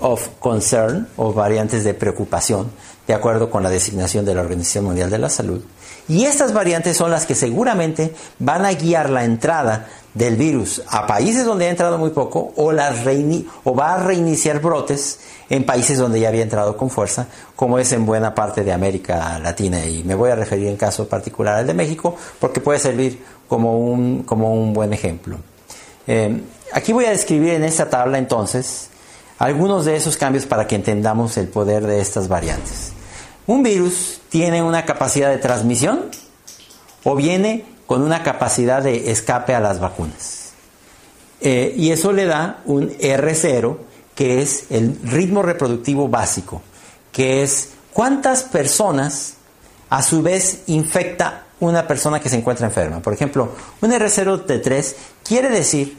of 0.00 0.28
concern 0.40 1.08
o 1.16 1.32
variantes 1.32 1.84
de 1.84 1.94
preocupación, 1.94 2.70
de 3.06 3.14
acuerdo 3.14 3.50
con 3.50 3.62
la 3.62 3.70
designación 3.70 4.24
de 4.24 4.34
la 4.34 4.40
Organización 4.40 4.86
Mundial 4.86 5.10
de 5.10 5.18
la 5.18 5.28
Salud. 5.28 5.62
Y 6.08 6.24
estas 6.24 6.52
variantes 6.52 6.96
son 6.96 7.10
las 7.10 7.26
que 7.26 7.34
seguramente 7.34 8.14
van 8.38 8.64
a 8.64 8.72
guiar 8.72 9.10
la 9.10 9.24
entrada 9.24 9.88
del 10.14 10.36
virus 10.36 10.82
a 10.88 11.06
países 11.06 11.44
donde 11.44 11.66
ha 11.66 11.70
entrado 11.70 11.98
muy 11.98 12.10
poco 12.10 12.52
o, 12.56 12.72
va 12.72 13.94
a 13.94 13.98
reiniciar 13.98 14.60
brotes 14.60 15.20
en 15.50 15.66
países 15.66 15.98
donde 15.98 16.20
ya 16.20 16.28
había 16.28 16.42
entrado 16.42 16.76
con 16.76 16.88
fuerza, 16.88 17.26
como 17.54 17.78
es 17.78 17.92
en 17.92 18.06
buena 18.06 18.34
parte 18.34 18.64
de 18.64 18.72
América 18.72 19.38
Latina. 19.38 19.84
Y 19.84 20.04
me 20.04 20.14
voy 20.14 20.30
a 20.30 20.34
referir 20.34 20.68
en 20.68 20.76
caso 20.76 21.08
particular 21.08 21.56
al 21.56 21.66
de 21.66 21.74
México 21.74 22.16
porque 22.40 22.60
puede 22.60 22.78
servir 22.78 23.22
como 23.48 23.78
un, 23.78 24.22
como 24.22 24.54
un 24.54 24.72
buen 24.72 24.92
ejemplo. 24.92 25.38
Eh, 26.06 26.40
aquí 26.72 26.92
voy 26.92 27.04
a 27.04 27.10
describir 27.10 27.54
en 27.54 27.64
esta 27.64 27.90
tabla 27.90 28.16
entonces 28.16 28.88
algunos 29.38 29.84
de 29.84 29.96
esos 29.96 30.16
cambios 30.16 30.46
para 30.46 30.66
que 30.66 30.76
entendamos 30.76 31.36
el 31.36 31.48
poder 31.48 31.86
de 31.86 32.00
estas 32.00 32.28
variantes. 32.28 32.95
Un 33.46 33.62
virus 33.62 34.20
tiene 34.28 34.62
una 34.62 34.84
capacidad 34.84 35.30
de 35.30 35.38
transmisión 35.38 36.06
o 37.04 37.14
viene 37.14 37.64
con 37.86 38.02
una 38.02 38.22
capacidad 38.22 38.82
de 38.82 39.10
escape 39.10 39.54
a 39.54 39.60
las 39.60 39.78
vacunas. 39.78 40.52
Eh, 41.40 41.74
y 41.76 41.90
eso 41.90 42.12
le 42.12 42.24
da 42.24 42.60
un 42.64 42.90
R0, 42.90 43.76
que 44.14 44.42
es 44.42 44.66
el 44.70 44.98
ritmo 45.04 45.42
reproductivo 45.42 46.08
básico, 46.08 46.62
que 47.12 47.42
es 47.42 47.70
¿cuántas 47.92 48.42
personas 48.42 49.34
a 49.90 50.02
su 50.02 50.22
vez 50.22 50.62
infecta 50.66 51.44
una 51.60 51.86
persona 51.86 52.20
que 52.20 52.28
se 52.28 52.36
encuentra 52.36 52.66
enferma? 52.66 53.00
Por 53.00 53.12
ejemplo, 53.12 53.50
un 53.80 53.92
R0T3 53.92 54.94
quiere 55.22 55.50
decir 55.50 55.98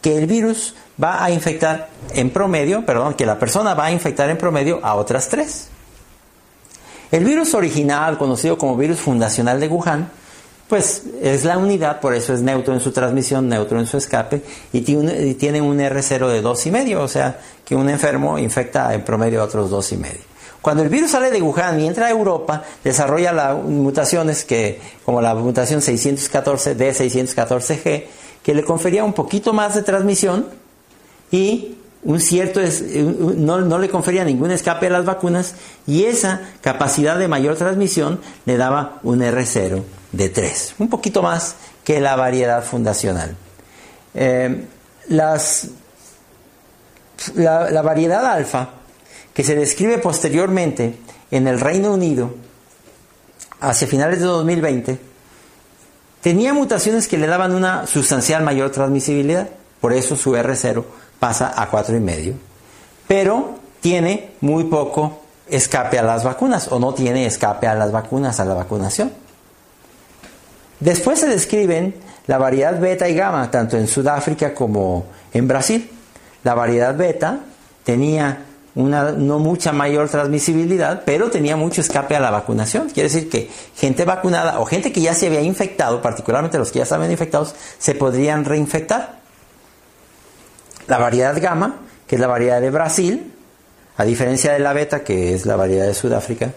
que 0.00 0.16
el 0.16 0.26
virus 0.26 0.74
va 1.02 1.22
a 1.22 1.30
infectar 1.30 1.90
en 2.12 2.30
promedio, 2.30 2.84
perdón, 2.84 3.14
que 3.14 3.26
la 3.26 3.38
persona 3.38 3.74
va 3.74 3.86
a 3.86 3.92
infectar 3.92 4.28
en 4.30 4.38
promedio 4.38 4.80
a 4.82 4.94
otras 4.94 5.28
tres. 5.28 5.68
El 7.10 7.24
virus 7.24 7.54
original, 7.54 8.18
conocido 8.18 8.58
como 8.58 8.76
virus 8.76 9.00
fundacional 9.00 9.60
de 9.60 9.68
Wuhan, 9.68 10.10
pues 10.68 11.04
es 11.22 11.44
la 11.44 11.56
unidad, 11.56 12.00
por 12.00 12.14
eso 12.14 12.34
es 12.34 12.42
neutro 12.42 12.74
en 12.74 12.80
su 12.80 12.92
transmisión, 12.92 13.48
neutro 13.48 13.80
en 13.80 13.86
su 13.86 13.96
escape, 13.96 14.42
y 14.72 14.82
tiene 14.82 15.62
un 15.62 15.78
R0 15.78 16.28
de 16.28 16.42
dos 16.42 16.66
y 16.66 16.70
medio, 16.70 17.02
o 17.02 17.08
sea 17.08 17.40
que 17.64 17.74
un 17.74 17.88
enfermo 17.88 18.38
infecta 18.38 18.92
en 18.92 19.02
promedio 19.02 19.40
a 19.40 19.44
otros 19.44 19.70
dos 19.70 19.90
y 19.92 19.96
medio. 19.96 20.28
Cuando 20.60 20.82
el 20.82 20.90
virus 20.90 21.12
sale 21.12 21.30
de 21.30 21.40
Wuhan 21.40 21.80
y 21.80 21.86
entra 21.86 22.08
a 22.08 22.10
Europa, 22.10 22.64
desarrolla 22.84 23.54
mutaciones 23.54 24.44
que, 24.44 24.78
como 25.04 25.22
la 25.22 25.34
mutación 25.34 25.80
614 25.80 26.76
D614G, 26.76 28.04
que 28.42 28.54
le 28.54 28.64
confería 28.64 29.04
un 29.04 29.14
poquito 29.14 29.54
más 29.54 29.74
de 29.74 29.82
transmisión 29.82 30.46
y 31.30 31.76
un 32.04 32.20
cierto 32.20 32.60
no, 33.36 33.60
no, 33.60 33.78
le 33.78 33.88
confería 33.88 34.24
ningún 34.24 34.50
escape 34.50 34.86
a 34.86 34.90
las 34.90 35.04
vacunas 35.04 35.54
y 35.86 36.04
esa 36.04 36.42
capacidad 36.60 37.18
de 37.18 37.28
mayor 37.28 37.56
transmisión 37.56 38.20
le 38.46 38.56
daba 38.56 39.00
un 39.02 39.20
R0 39.20 39.82
de 40.12 40.28
3, 40.28 40.74
un 40.78 40.88
poquito 40.88 41.22
más 41.22 41.56
que 41.84 42.00
la 42.00 42.16
variedad 42.16 42.62
fundacional. 42.62 43.36
Eh, 44.14 44.64
las, 45.08 45.68
la, 47.34 47.70
la 47.70 47.82
variedad 47.82 48.24
alfa, 48.26 48.70
que 49.34 49.42
se 49.42 49.54
describe 49.54 49.98
posteriormente 49.98 50.98
en 51.30 51.46
el 51.48 51.60
Reino 51.60 51.92
Unido 51.92 52.34
hacia 53.60 53.88
finales 53.88 54.20
de 54.20 54.26
2020, 54.26 54.98
tenía 56.20 56.54
mutaciones 56.54 57.08
que 57.08 57.18
le 57.18 57.26
daban 57.26 57.54
una 57.54 57.86
sustancial 57.86 58.42
mayor 58.44 58.70
transmisibilidad, 58.70 59.48
por 59.80 59.92
eso 59.92 60.16
su 60.16 60.32
R0 60.32 60.84
pasa 61.18 61.52
a 61.56 61.70
4,5, 61.70 62.34
pero 63.06 63.58
tiene 63.80 64.32
muy 64.40 64.64
poco 64.64 65.20
escape 65.48 65.98
a 65.98 66.02
las 66.02 66.24
vacunas 66.24 66.68
o 66.70 66.78
no 66.78 66.94
tiene 66.94 67.26
escape 67.26 67.66
a 67.66 67.74
las 67.74 67.92
vacunas, 67.92 68.40
a 68.40 68.44
la 68.44 68.54
vacunación. 68.54 69.12
Después 70.80 71.20
se 71.20 71.26
describen 71.26 71.94
la 72.26 72.38
variedad 72.38 72.78
beta 72.78 73.08
y 73.08 73.14
gamma, 73.14 73.50
tanto 73.50 73.76
en 73.76 73.88
Sudáfrica 73.88 74.54
como 74.54 75.06
en 75.32 75.48
Brasil. 75.48 75.90
La 76.44 76.54
variedad 76.54 76.94
beta 76.94 77.40
tenía 77.84 78.44
una 78.74 79.10
no 79.10 79.40
mucha 79.40 79.72
mayor 79.72 80.08
transmisibilidad, 80.08 81.02
pero 81.04 81.30
tenía 81.30 81.56
mucho 81.56 81.80
escape 81.80 82.14
a 82.14 82.20
la 82.20 82.30
vacunación. 82.30 82.90
Quiere 82.90 83.08
decir 83.08 83.28
que 83.28 83.50
gente 83.74 84.04
vacunada 84.04 84.60
o 84.60 84.66
gente 84.66 84.92
que 84.92 85.00
ya 85.00 85.14
se 85.14 85.26
había 85.26 85.40
infectado, 85.40 86.00
particularmente 86.00 86.58
los 86.58 86.70
que 86.70 86.78
ya 86.78 86.84
estaban 86.84 87.10
infectados, 87.10 87.54
se 87.78 87.94
podrían 87.94 88.44
reinfectar. 88.44 89.18
La 90.88 90.98
variedad 90.98 91.40
gamma, 91.40 91.76
que 92.06 92.16
es 92.16 92.20
la 92.20 92.26
variedad 92.26 92.60
de 92.60 92.70
Brasil, 92.70 93.32
a 93.96 94.04
diferencia 94.04 94.52
de 94.52 94.58
la 94.58 94.72
beta, 94.72 95.04
que 95.04 95.34
es 95.34 95.46
la 95.46 95.56
variedad 95.56 95.86
de 95.86 95.94
Sudáfrica, 95.94 96.52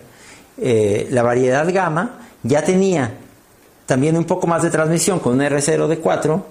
eh, 0.57 1.07
la 1.11 1.21
variedad 1.21 1.71
gamma 1.71 2.19
ya 2.43 2.63
tenía 2.63 3.11
también 3.85 4.15
un 4.15 4.25
poco 4.25 4.47
más 4.47 4.63
de 4.63 4.69
transmisión 4.69 5.19
con 5.19 5.33
un 5.33 5.41
R0 5.41 5.87
de 5.87 5.99
4 5.99 6.45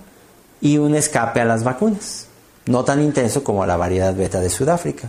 y 0.61 0.79
un 0.79 0.95
escape 0.95 1.41
a 1.41 1.45
las 1.45 1.65
vacunas. 1.65 2.27
No 2.67 2.85
tan 2.85 3.03
intenso 3.03 3.43
como 3.43 3.65
la 3.65 3.77
variedad 3.77 4.15
beta 4.15 4.41
de 4.41 4.51
Sudáfrica. 4.51 5.09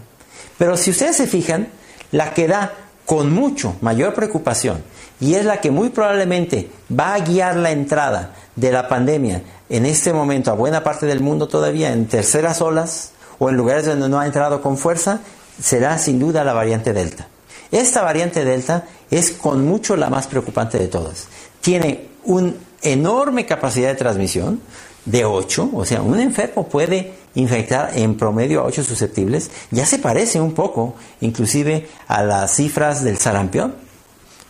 Pero 0.58 0.78
si 0.78 0.92
ustedes 0.92 1.18
se 1.18 1.28
fijan, 1.28 1.68
la 2.12 2.34
que 2.34 2.48
da 2.48 2.74
con 3.06 3.34
mucho 3.34 3.76
mayor 3.82 4.14
preocupación 4.14 4.82
y 5.22 5.36
es 5.36 5.46
la 5.46 5.62
que 5.62 5.72
muy 5.72 5.90
probablemente 5.90 6.70
va 6.92 7.14
a 7.14 7.20
guiar 7.20 7.56
la 7.56 7.72
entrada 7.72 8.34
de 8.56 8.72
la 8.72 8.90
pandemia 8.90 9.44
en 9.70 9.86
este 9.86 10.12
momento 10.12 10.52
a 10.52 10.56
buena 10.56 10.84
parte 10.84 11.06
del 11.06 11.22
mundo 11.22 11.48
todavía 11.48 11.94
en 11.94 12.08
terceras 12.08 12.62
olas 12.62 13.12
o 13.40 13.50
en 13.50 13.56
lugares 13.56 13.86
donde 13.86 14.10
no 14.10 14.20
ha 14.20 14.26
entrado 14.26 14.62
con 14.62 14.78
fuerza, 14.78 15.22
será 15.62 15.98
sin 15.98 16.20
duda 16.20 16.44
la 16.44 16.54
variante 16.54 16.92
Delta. 16.92 17.28
Esta 17.72 18.02
variante 18.02 18.44
Delta 18.44 18.86
es 19.10 19.32
con 19.32 19.66
mucho 19.66 19.96
la 19.96 20.10
más 20.10 20.28
preocupante 20.28 20.78
de 20.78 20.88
todas. 20.88 21.28
Tiene 21.62 22.10
una 22.26 22.54
enorme 22.82 23.46
capacidad 23.46 23.90
de 23.90 23.96
transmisión 23.96 24.60
de 25.06 25.26
8, 25.26 25.70
o 25.74 25.86
sea, 25.86 26.02
un 26.02 26.20
enfermo 26.20 26.68
puede 26.68 27.14
infectar 27.36 27.98
en 27.98 28.18
promedio 28.18 28.62
a 28.62 28.66
8 28.66 28.84
susceptibles, 28.84 29.50
ya 29.72 29.86
se 29.86 30.00
parece 30.00 30.42
un 30.42 30.54
poco 30.54 30.96
inclusive 31.22 31.88
a 32.08 32.24
las 32.24 32.56
cifras 32.56 33.04
del 33.04 33.18
sarampión. 33.18 33.91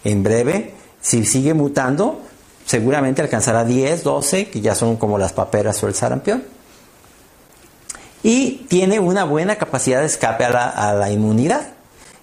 En 0.03 0.23
breve, 0.23 0.73
si 1.01 1.25
sigue 1.25 1.53
mutando, 1.53 2.21
seguramente 2.65 3.21
alcanzará 3.21 3.65
10, 3.65 4.03
12, 4.03 4.47
que 4.49 4.61
ya 4.61 4.75
son 4.75 4.97
como 4.97 5.17
las 5.17 5.33
paperas 5.33 5.81
o 5.83 5.87
el 5.87 5.95
sarampión. 5.95 6.43
Y 8.23 8.65
tiene 8.69 8.99
una 8.99 9.23
buena 9.23 9.55
capacidad 9.55 10.01
de 10.01 10.05
escape 10.05 10.45
a 10.45 10.93
la, 10.93 11.11
inmunidad. 11.11 11.73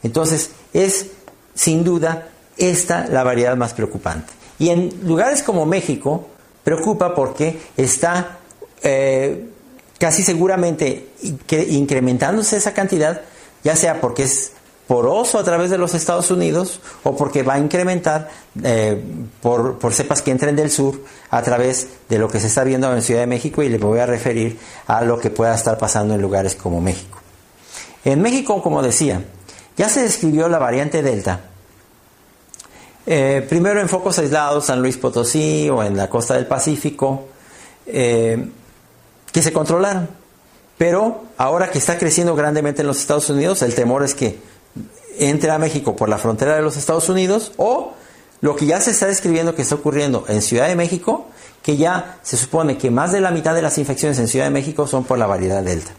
Entonces, 0.02 0.50
es 0.72 1.08
sin 1.54 1.82
duda 1.82 2.28
esta 2.56 3.06
la 3.08 3.24
variedad 3.24 3.56
más 3.56 3.74
preocupante. 3.74 4.32
Y 4.60 4.70
en 4.70 4.92
lugares 5.04 5.42
como 5.42 5.66
México, 5.66 6.28
preocupa 6.62 7.14
porque 7.14 7.60
está 7.76 8.38
eh, 8.82 9.48
casi 9.98 10.22
seguramente 10.22 11.08
incrementándose 11.50 12.56
esa 12.56 12.74
cantidad, 12.74 13.22
ya 13.64 13.74
sea 13.74 14.00
porque 14.00 14.22
es 14.24 14.52
poroso 14.88 15.38
a 15.38 15.44
través 15.44 15.70
de 15.70 15.78
los 15.78 15.94
Estados 15.94 16.30
Unidos 16.32 16.80
o 17.04 17.16
porque 17.16 17.44
va 17.44 17.54
a 17.54 17.58
incrementar 17.58 18.30
eh, 18.64 19.00
por, 19.40 19.78
por, 19.78 19.94
cepas 19.94 20.22
que 20.22 20.32
entren 20.32 20.56
del 20.56 20.70
sur 20.70 21.00
a 21.30 21.42
través 21.42 21.88
de 22.08 22.18
lo 22.18 22.28
que 22.28 22.40
se 22.40 22.48
está 22.48 22.64
viendo 22.64 22.92
en 22.92 23.02
Ciudad 23.02 23.20
de 23.20 23.26
México 23.28 23.62
y 23.62 23.68
le 23.68 23.78
voy 23.78 24.00
a 24.00 24.06
referir 24.06 24.58
a 24.86 25.02
lo 25.02 25.20
que 25.20 25.30
pueda 25.30 25.54
estar 25.54 25.78
pasando 25.78 26.14
en 26.14 26.22
lugares 26.22 26.56
como 26.56 26.80
México. 26.80 27.18
En 28.04 28.20
México, 28.22 28.62
como 28.62 28.82
decía, 28.82 29.22
ya 29.76 29.88
se 29.88 30.02
describió 30.02 30.48
la 30.48 30.58
variante 30.58 31.02
Delta 31.02 31.42
eh, 33.10 33.46
primero 33.48 33.80
en 33.80 33.88
focos 33.88 34.18
aislados, 34.18 34.66
San 34.66 34.82
Luis 34.82 34.98
Potosí 34.98 35.70
o 35.70 35.82
en 35.82 35.96
la 35.96 36.10
costa 36.10 36.34
del 36.34 36.44
Pacífico, 36.44 37.28
eh, 37.86 38.50
que 39.32 39.40
se 39.40 39.50
controlaron. 39.50 40.10
Pero 40.76 41.24
ahora 41.38 41.70
que 41.70 41.78
está 41.78 41.96
creciendo 41.96 42.36
grandemente 42.36 42.82
en 42.82 42.86
los 42.86 43.00
Estados 43.00 43.30
Unidos, 43.30 43.62
el 43.62 43.74
temor 43.74 44.04
es 44.04 44.14
que 44.14 44.38
entre 45.18 45.50
a 45.50 45.58
México 45.58 45.96
por 45.96 46.08
la 46.08 46.18
frontera 46.18 46.56
de 46.56 46.62
los 46.62 46.76
Estados 46.76 47.08
Unidos 47.08 47.52
o 47.56 47.92
lo 48.40 48.56
que 48.56 48.66
ya 48.66 48.80
se 48.80 48.92
está 48.92 49.06
describiendo 49.06 49.54
que 49.54 49.62
está 49.62 49.74
ocurriendo 49.74 50.24
en 50.28 50.42
Ciudad 50.42 50.68
de 50.68 50.76
México, 50.76 51.26
que 51.62 51.76
ya 51.76 52.18
se 52.22 52.36
supone 52.36 52.78
que 52.78 52.90
más 52.90 53.12
de 53.12 53.20
la 53.20 53.30
mitad 53.30 53.54
de 53.54 53.62
las 53.62 53.78
infecciones 53.78 54.18
en 54.18 54.28
Ciudad 54.28 54.46
de 54.46 54.50
México 54.50 54.86
son 54.86 55.04
por 55.04 55.18
la 55.18 55.26
variedad 55.26 55.62
Delta. 55.62 55.90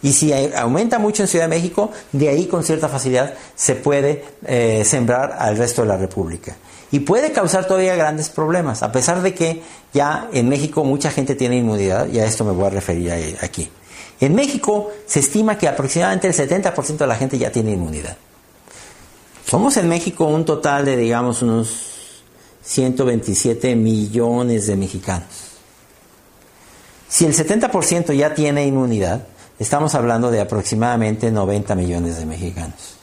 Y 0.00 0.12
si 0.12 0.32
aumenta 0.54 1.00
mucho 1.00 1.22
en 1.22 1.28
Ciudad 1.28 1.46
de 1.46 1.56
México, 1.56 1.90
de 2.12 2.28
ahí 2.28 2.46
con 2.46 2.62
cierta 2.62 2.88
facilidad 2.88 3.34
se 3.56 3.74
puede 3.74 4.24
eh, 4.46 4.84
sembrar 4.84 5.36
al 5.38 5.56
resto 5.56 5.82
de 5.82 5.88
la 5.88 5.96
República. 5.96 6.56
Y 6.92 7.00
puede 7.00 7.32
causar 7.32 7.66
todavía 7.66 7.96
grandes 7.96 8.28
problemas, 8.28 8.82
a 8.82 8.92
pesar 8.92 9.20
de 9.22 9.34
que 9.34 9.62
ya 9.92 10.28
en 10.32 10.48
México 10.48 10.84
mucha 10.84 11.10
gente 11.10 11.34
tiene 11.34 11.56
inmunidad, 11.56 12.06
y 12.08 12.20
a 12.20 12.24
esto 12.24 12.44
me 12.44 12.52
voy 12.52 12.66
a 12.66 12.70
referir 12.70 13.36
aquí. 13.42 13.68
En 14.20 14.34
México 14.34 14.90
se 15.06 15.20
estima 15.20 15.58
que 15.58 15.68
aproximadamente 15.68 16.28
el 16.28 16.34
70% 16.34 16.96
de 16.96 17.06
la 17.06 17.16
gente 17.16 17.36
ya 17.36 17.52
tiene 17.52 17.72
inmunidad. 17.72 18.16
Somos 19.48 19.78
en 19.78 19.88
México 19.88 20.26
un 20.26 20.44
total 20.44 20.84
de, 20.84 20.94
digamos, 20.98 21.40
unos 21.40 22.22
127 22.64 23.76
millones 23.76 24.66
de 24.66 24.76
mexicanos. 24.76 25.28
Si 27.08 27.24
el 27.24 27.34
70% 27.34 28.14
ya 28.14 28.34
tiene 28.34 28.66
inmunidad, 28.66 29.26
estamos 29.58 29.94
hablando 29.94 30.30
de 30.30 30.42
aproximadamente 30.42 31.30
90 31.30 31.74
millones 31.76 32.18
de 32.18 32.26
mexicanos. 32.26 32.96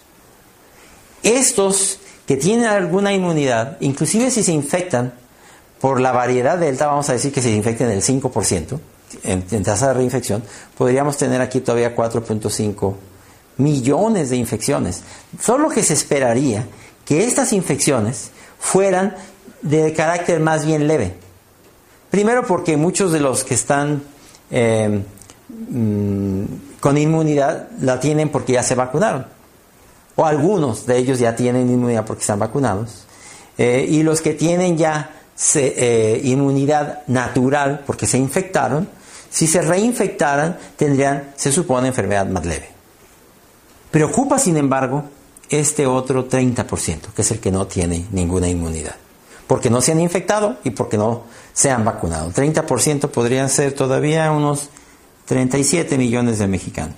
Estos 1.23 1.97
que 2.27 2.37
tienen 2.37 2.67
alguna 2.67 3.11
inmunidad, 3.11 3.77
inclusive 3.79 4.29
si 4.29 4.43
se 4.43 4.51
infectan 4.51 5.15
por 5.81 5.99
la 5.99 6.11
variedad 6.11 6.59
delta, 6.59 6.85
vamos 6.85 7.09
a 7.09 7.13
decir 7.13 7.33
que 7.33 7.41
se 7.41 7.49
infecten 7.49 7.89
el 7.89 8.03
5% 8.03 8.79
en, 9.23 9.43
en 9.49 9.63
tasa 9.63 9.87
de 9.87 9.93
reinfección, 9.95 10.43
podríamos 10.77 11.17
tener 11.17 11.41
aquí 11.41 11.61
todavía 11.61 11.95
4.5 11.95 12.93
millones 13.57 14.29
de 14.29 14.37
infecciones. 14.37 15.03
Solo 15.41 15.69
que 15.69 15.83
se 15.83 15.93
esperaría 15.93 16.67
que 17.05 17.25
estas 17.25 17.53
infecciones 17.53 18.31
fueran 18.59 19.15
de 19.61 19.93
carácter 19.93 20.39
más 20.39 20.65
bien 20.65 20.87
leve. 20.87 21.15
Primero 22.09 22.45
porque 22.45 22.77
muchos 22.77 23.11
de 23.11 23.19
los 23.19 23.43
que 23.43 23.53
están 23.53 24.03
eh, 24.51 25.03
Mm, 25.47 26.45
con 26.79 26.97
inmunidad 26.97 27.69
la 27.81 27.99
tienen 27.99 28.29
porque 28.29 28.53
ya 28.53 28.63
se 28.63 28.75
vacunaron. 28.75 29.25
O 30.15 30.25
algunos 30.25 30.85
de 30.85 30.97
ellos 30.97 31.19
ya 31.19 31.35
tienen 31.35 31.69
inmunidad 31.69 32.05
porque 32.05 32.21
están 32.21 32.39
vacunados. 32.39 33.05
Eh, 33.57 33.85
y 33.87 34.03
los 34.03 34.21
que 34.21 34.33
tienen 34.33 34.77
ya 34.77 35.11
eh, 35.55 36.21
inmunidad 36.23 37.05
natural 37.07 37.83
porque 37.85 38.05
se 38.05 38.17
infectaron, 38.17 38.87
si 39.29 39.47
se 39.47 39.61
reinfectaran 39.61 40.57
tendrían, 40.77 41.33
se 41.35 41.51
supone, 41.51 41.89
enfermedad 41.89 42.27
más 42.27 42.45
leve. 42.45 42.69
Preocupa, 43.95 44.37
sin 44.39 44.57
embargo, 44.57 45.05
este 45.49 45.87
otro 45.87 46.27
30%, 46.27 47.13
que 47.15 47.21
es 47.21 47.31
el 47.31 47.39
que 47.39 47.49
no 47.49 47.65
tiene 47.65 48.05
ninguna 48.11 48.49
inmunidad. 48.49 48.97
Porque 49.47 49.69
no 49.69 49.79
se 49.79 49.93
han 49.93 50.01
infectado 50.01 50.57
y 50.65 50.71
porque 50.71 50.97
no 50.97 51.23
se 51.53 51.71
han 51.71 51.85
vacunado. 51.85 52.29
30% 52.29 53.09
podrían 53.09 53.47
ser 53.47 53.71
todavía 53.71 54.29
unos 54.33 54.67
37 55.23 55.97
millones 55.97 56.39
de 56.39 56.47
mexicanos. 56.47 56.97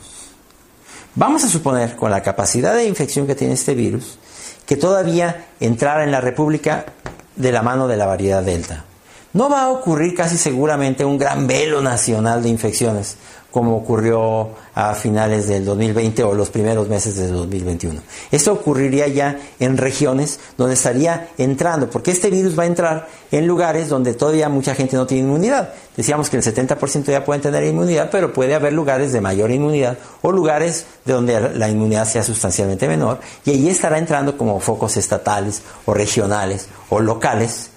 Vamos 1.13 1.43
a 1.43 1.49
suponer, 1.49 1.95
con 1.95 2.09
la 2.09 2.23
capacidad 2.23 2.73
de 2.73 2.87
infección 2.87 3.27
que 3.27 3.35
tiene 3.35 3.53
este 3.53 3.75
virus, 3.75 4.17
que 4.65 4.75
todavía 4.75 5.49
entrara 5.59 6.03
en 6.03 6.09
la 6.09 6.19
República 6.19 6.87
de 7.35 7.51
la 7.51 7.61
mano 7.61 7.87
de 7.87 7.97
la 7.97 8.07
variedad 8.07 8.41
Delta. 8.41 8.85
No 9.33 9.49
va 9.49 9.65
a 9.65 9.69
ocurrir 9.69 10.15
casi 10.15 10.35
seguramente 10.35 11.05
un 11.05 11.19
gran 11.19 11.45
velo 11.45 11.79
nacional 11.79 12.41
de 12.41 12.49
infecciones, 12.49 13.17
como 13.51 13.75
ocurrió 13.75 14.49
a 14.75 14.93
finales 14.93 15.47
del 15.47 15.65
2020 15.65 16.23
o 16.23 16.33
los 16.33 16.49
primeros 16.49 16.87
meses 16.89 17.15
del 17.15 17.31
2021. 17.31 18.01
Esto 18.31 18.53
ocurriría 18.53 19.07
ya 19.07 19.39
en 19.59 19.77
regiones 19.77 20.39
donde 20.57 20.75
estaría 20.75 21.29
entrando, 21.37 21.89
porque 21.89 22.11
este 22.11 22.29
virus 22.29 22.57
va 22.57 22.63
a 22.63 22.67
entrar 22.67 23.07
en 23.31 23.47
lugares 23.47 23.89
donde 23.89 24.13
todavía 24.13 24.49
mucha 24.49 24.75
gente 24.75 24.95
no 24.95 25.07
tiene 25.07 25.23
inmunidad. 25.23 25.73
Decíamos 25.95 26.29
que 26.29 26.37
el 26.37 26.43
70% 26.43 27.05
ya 27.05 27.25
pueden 27.25 27.41
tener 27.41 27.63
inmunidad, 27.63 28.09
pero 28.11 28.33
puede 28.33 28.53
haber 28.53 28.73
lugares 28.73 29.13
de 29.13 29.21
mayor 29.21 29.49
inmunidad 29.49 29.97
o 30.21 30.31
lugares 30.31 30.85
de 31.05 31.13
donde 31.13 31.39
la 31.55 31.69
inmunidad 31.69 32.07
sea 32.07 32.23
sustancialmente 32.23 32.87
menor 32.87 33.19
y 33.45 33.51
allí 33.51 33.69
estará 33.69 33.97
entrando 33.97 34.37
como 34.37 34.59
focos 34.59 34.97
estatales 34.97 35.61
o 35.85 35.93
regionales 35.93 36.67
o 36.89 36.99
locales 36.99 37.71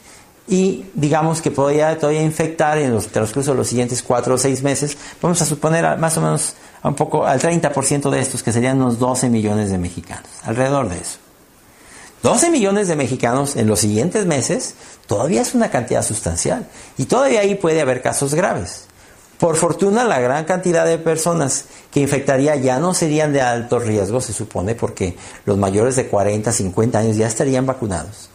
y 0.49 0.87
digamos 0.95 1.41
que 1.41 1.51
podría 1.51 1.99
todavía 1.99 2.23
infectar 2.23 2.79
en 2.79 2.93
los 2.93 3.09
transcurso 3.09 3.53
de 3.53 3.57
los 3.59 3.69
siguientes 3.69 4.03
cuatro 4.03 4.35
o 4.35 4.39
seis 4.39 4.63
meses, 4.63 4.97
vamos 5.23 5.41
a 5.43 5.47
suponer 5.47 5.97
más 5.99 6.17
o 6.17 6.21
menos 6.21 6.55
un 6.83 6.95
poco 6.95 7.27
al 7.27 7.41
30% 7.41 8.11
de 8.11 8.21
estos, 8.21 8.43
que 8.43 8.53
serían 8.53 8.81
unos 8.81 8.99
12 8.99 9.29
millones 9.31 9.71
de 9.71 9.79
mexicanos, 9.79 10.29
alrededor 10.43 10.89
de 10.89 10.99
eso. 10.99 11.19
12 12.23 12.51
millones 12.51 12.89
de 12.89 12.97
mexicanos 12.97 13.57
en 13.57 13.67
los 13.67 13.81
siguientes 13.81 14.27
meses 14.27 14.75
todavía 15.07 15.41
es 15.41 15.55
una 15.55 15.71
cantidad 15.71 16.03
sustancial 16.03 16.69
y 16.99 17.07
todavía 17.07 17.41
ahí 17.41 17.55
puede 17.55 17.81
haber 17.81 18.03
casos 18.03 18.35
graves. 18.35 18.85
Por 19.39 19.57
fortuna, 19.57 20.05
la 20.05 20.21
gran 20.21 20.45
cantidad 20.45 20.85
de 20.85 20.99
personas 20.99 21.65
que 21.91 22.01
infectaría 22.01 22.57
ya 22.57 22.79
no 22.79 22.93
serían 22.93 23.33
de 23.33 23.41
alto 23.41 23.79
riesgo, 23.79 24.21
se 24.21 24.35
supone, 24.35 24.75
porque 24.75 25.17
los 25.47 25.57
mayores 25.57 25.97
de 25.97 26.09
40, 26.09 26.53
50 26.53 26.99
años 26.99 27.17
ya 27.17 27.27
estarían 27.27 27.65
vacunados. 27.65 28.29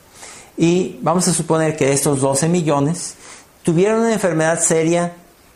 Y 0.57 0.99
vamos 1.01 1.27
a 1.27 1.33
suponer 1.33 1.75
que 1.75 1.85
de 1.85 1.93
estos 1.93 2.21
12 2.21 2.47
millones 2.47 3.15
tuvieron 3.63 4.01
una 4.01 4.13
enfermedad 4.13 4.59
seria 4.61 5.13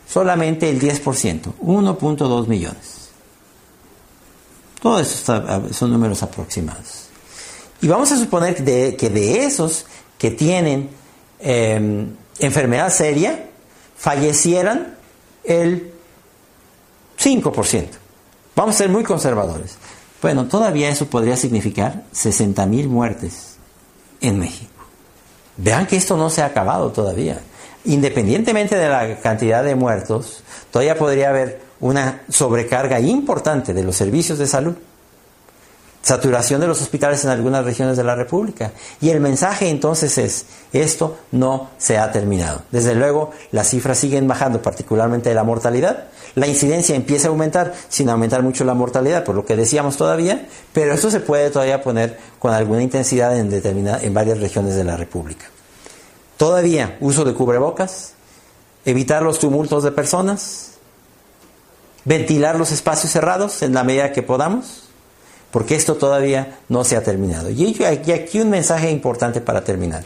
solamente 0.07 0.69
el 0.69 0.79
10%, 0.81 1.53
1.2 1.61 2.47
millones. 2.47 3.09
Todo 4.81 4.99
eso 4.99 5.43
son 5.71 5.91
números 5.91 6.23
aproximados. 6.23 7.09
Y 7.81 7.87
vamos 7.87 8.11
a 8.11 8.17
suponer 8.17 8.55
que 8.55 9.09
de, 9.09 9.45
esos 9.45 9.85
que 10.17 10.31
tienen 10.31 10.89
em, 11.39 12.07
enfermedad 12.39 12.91
seria, 12.91 13.49
fallecieran 13.97 14.95
el 15.43 15.93
5%. 17.19 17.87
Vamos 18.55 18.75
a 18.75 18.77
ser 18.77 18.89
muy 18.89 19.03
conservadores. 19.03 19.77
Bueno, 20.21 20.47
todavía 20.47 20.89
eso 20.89 21.05
podría 21.05 21.37
significar 21.37 22.03
60 22.11 22.65
mil 22.65 22.89
muertes 22.89 23.55
en 24.19 24.39
México. 24.39 24.78
Vean 25.61 25.85
que 25.85 25.97
esto 25.97 26.15
no 26.15 26.29
se 26.29 26.41
ha 26.41 26.45
acabado 26.45 26.91
todavía. 26.91 27.39
Independientemente 27.85 28.77
de 28.77 28.87
la 28.87 29.19
cantidad 29.19 29.63
de 29.63 29.75
muertos, 29.75 30.43
todavía 30.71 30.97
podría 30.97 31.29
haber 31.29 31.61
una 31.81 32.21
sobrecarga 32.29 32.99
importante 32.99 33.73
de 33.73 33.83
los 33.83 33.95
servicios 33.95 34.37
de 34.37 34.47
salud, 34.47 34.75
saturación 36.01 36.61
de 36.61 36.67
los 36.67 36.81
hospitales 36.81 37.25
en 37.25 37.31
algunas 37.31 37.65
regiones 37.65 37.97
de 37.97 38.05
la 38.05 38.15
República. 38.15 38.71
Y 39.01 39.09
el 39.09 39.19
mensaje 39.19 39.69
entonces 39.69 40.17
es, 40.17 40.45
esto 40.71 41.17
no 41.31 41.71
se 41.77 41.97
ha 41.97 42.09
terminado. 42.11 42.61
Desde 42.71 42.95
luego, 42.95 43.31
las 43.51 43.69
cifras 43.69 43.97
siguen 43.97 44.27
bajando, 44.27 44.61
particularmente 44.61 45.27
de 45.27 45.35
la 45.35 45.43
mortalidad. 45.43 46.05
La 46.39 46.47
incidencia 46.47 46.95
empieza 46.95 47.27
a 47.27 47.31
aumentar 47.31 47.73
sin 47.89 48.09
aumentar 48.09 48.43
mucho 48.43 48.63
la 48.63 48.73
mortalidad, 48.73 49.25
por 49.25 49.35
lo 49.35 49.45
que 49.45 49.57
decíamos 49.57 49.97
todavía, 49.97 50.47
pero 50.71 50.93
esto 50.93 51.11
se 51.11 51.19
puede 51.19 51.49
todavía 51.49 51.83
poner 51.83 52.17
con 52.39 52.53
alguna 52.53 52.81
intensidad 52.81 53.37
en, 53.37 53.51
en 53.53 54.13
varias 54.13 54.39
regiones 54.39 54.75
de 54.75 54.85
la 54.85 54.95
República. 54.95 55.47
Todavía 56.37 56.97
uso 57.01 57.25
de 57.25 57.33
cubrebocas, 57.33 58.13
evitar 58.85 59.21
los 59.21 59.39
tumultos 59.39 59.83
de 59.83 59.91
personas, 59.91 60.75
ventilar 62.05 62.57
los 62.57 62.71
espacios 62.71 63.11
cerrados 63.11 63.61
en 63.61 63.73
la 63.73 63.83
medida 63.83 64.13
que 64.13 64.23
podamos, 64.23 64.83
porque 65.51 65.75
esto 65.75 65.95
todavía 65.95 66.59
no 66.69 66.85
se 66.85 66.95
ha 66.95 67.03
terminado. 67.03 67.49
Y 67.49 67.83
aquí 67.83 68.39
un 68.39 68.49
mensaje 68.49 68.89
importante 68.89 69.41
para 69.41 69.65
terminar. 69.65 70.05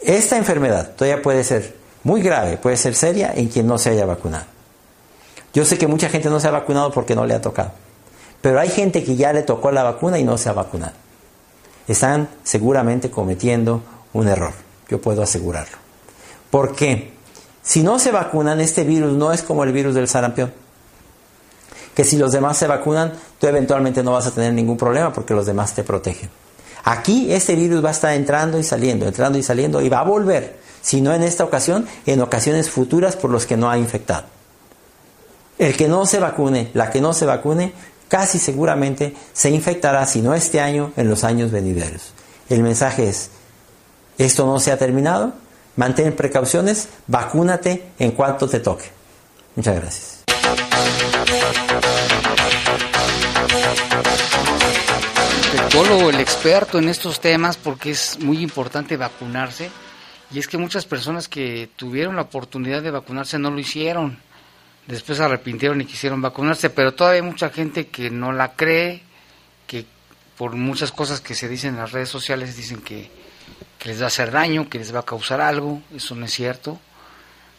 Esta 0.00 0.38
enfermedad 0.38 0.92
todavía 0.96 1.20
puede 1.20 1.44
ser 1.44 1.76
muy 2.02 2.22
grave, 2.22 2.56
puede 2.56 2.78
ser 2.78 2.94
seria 2.94 3.32
en 3.34 3.48
quien 3.48 3.66
no 3.66 3.76
se 3.76 3.90
haya 3.90 4.06
vacunado. 4.06 4.51
Yo 5.52 5.64
sé 5.64 5.78
que 5.78 5.86
mucha 5.86 6.08
gente 6.08 6.30
no 6.30 6.40
se 6.40 6.48
ha 6.48 6.50
vacunado 6.50 6.92
porque 6.92 7.14
no 7.14 7.26
le 7.26 7.34
ha 7.34 7.40
tocado, 7.40 7.72
pero 8.40 8.58
hay 8.58 8.68
gente 8.68 9.04
que 9.04 9.16
ya 9.16 9.32
le 9.32 9.42
tocó 9.42 9.70
la 9.70 9.82
vacuna 9.82 10.18
y 10.18 10.24
no 10.24 10.38
se 10.38 10.48
ha 10.48 10.52
vacunado. 10.52 10.92
Están 11.88 12.28
seguramente 12.42 13.10
cometiendo 13.10 13.82
un 14.12 14.28
error 14.28 14.54
yo 14.92 15.00
puedo 15.00 15.22
asegurarlo. 15.22 15.78
Porque 16.50 17.12
si 17.62 17.82
no 17.82 17.98
se 17.98 18.12
vacunan, 18.12 18.60
este 18.60 18.84
virus 18.84 19.14
no 19.14 19.32
es 19.32 19.42
como 19.42 19.64
el 19.64 19.72
virus 19.72 19.94
del 19.94 20.06
sarampión. 20.06 20.52
Que 21.94 22.04
si 22.04 22.16
los 22.16 22.32
demás 22.32 22.58
se 22.58 22.66
vacunan, 22.66 23.12
tú 23.40 23.46
eventualmente 23.46 24.02
no 24.02 24.12
vas 24.12 24.26
a 24.26 24.30
tener 24.30 24.52
ningún 24.52 24.76
problema 24.76 25.12
porque 25.12 25.34
los 25.34 25.46
demás 25.46 25.74
te 25.74 25.82
protegen. 25.82 26.30
Aquí 26.84 27.32
este 27.32 27.54
virus 27.54 27.82
va 27.82 27.88
a 27.88 27.92
estar 27.92 28.14
entrando 28.14 28.58
y 28.58 28.64
saliendo, 28.64 29.06
entrando 29.06 29.38
y 29.38 29.42
saliendo 29.42 29.80
y 29.80 29.88
va 29.88 30.00
a 30.00 30.04
volver, 30.04 30.58
si 30.82 31.00
no 31.00 31.14
en 31.14 31.22
esta 31.22 31.44
ocasión, 31.44 31.86
en 32.06 32.20
ocasiones 32.20 32.70
futuras 32.70 33.16
por 33.16 33.30
los 33.30 33.46
que 33.46 33.56
no 33.56 33.70
ha 33.70 33.78
infectado. 33.78 34.24
El 35.62 35.76
que 35.76 35.86
no 35.86 36.06
se 36.06 36.18
vacune, 36.18 36.70
la 36.74 36.90
que 36.90 37.00
no 37.00 37.12
se 37.12 37.24
vacune, 37.24 37.72
casi 38.08 38.40
seguramente 38.40 39.14
se 39.32 39.48
infectará, 39.48 40.04
si 40.06 40.20
no 40.20 40.34
este 40.34 40.60
año, 40.60 40.92
en 40.96 41.08
los 41.08 41.22
años 41.22 41.52
venideros. 41.52 42.14
El 42.48 42.64
mensaje 42.64 43.08
es, 43.08 43.30
esto 44.18 44.44
no 44.44 44.58
se 44.58 44.72
ha 44.72 44.76
terminado. 44.76 45.34
Mantén 45.76 46.16
precauciones, 46.16 46.88
vacúnate 47.06 47.92
en 48.00 48.10
cuanto 48.10 48.48
te 48.48 48.58
toque. 48.58 48.86
Muchas 49.54 49.76
gracias. 49.76 50.24
El 55.72 56.08
el 56.08 56.20
experto 56.20 56.80
en 56.80 56.88
estos 56.88 57.20
temas, 57.20 57.56
porque 57.56 57.92
es 57.92 58.18
muy 58.18 58.42
importante 58.42 58.96
vacunarse. 58.96 59.70
Y 60.32 60.40
es 60.40 60.48
que 60.48 60.58
muchas 60.58 60.86
personas 60.86 61.28
que 61.28 61.70
tuvieron 61.76 62.16
la 62.16 62.22
oportunidad 62.22 62.82
de 62.82 62.90
vacunarse 62.90 63.38
no 63.38 63.52
lo 63.52 63.60
hicieron. 63.60 64.18
Después 64.86 65.18
se 65.18 65.24
arrepintieron 65.24 65.80
y 65.80 65.84
quisieron 65.84 66.20
vacunarse, 66.20 66.70
pero 66.70 66.92
todavía 66.92 67.22
hay 67.22 67.28
mucha 67.28 67.50
gente 67.50 67.86
que 67.86 68.10
no 68.10 68.32
la 68.32 68.54
cree, 68.54 69.02
que 69.66 69.86
por 70.36 70.54
muchas 70.56 70.92
cosas 70.92 71.20
que 71.20 71.34
se 71.34 71.48
dicen 71.48 71.74
en 71.74 71.80
las 71.80 71.92
redes 71.92 72.08
sociales 72.08 72.56
dicen 72.56 72.80
que 72.80 73.10
que 73.82 73.88
les 73.88 74.00
va 74.00 74.04
a 74.04 74.06
hacer 74.06 74.30
daño, 74.30 74.68
que 74.68 74.78
les 74.78 74.94
va 74.94 75.00
a 75.00 75.04
causar 75.04 75.40
algo, 75.40 75.82
eso 75.92 76.14
no 76.14 76.24
es 76.24 76.32
cierto. 76.32 76.78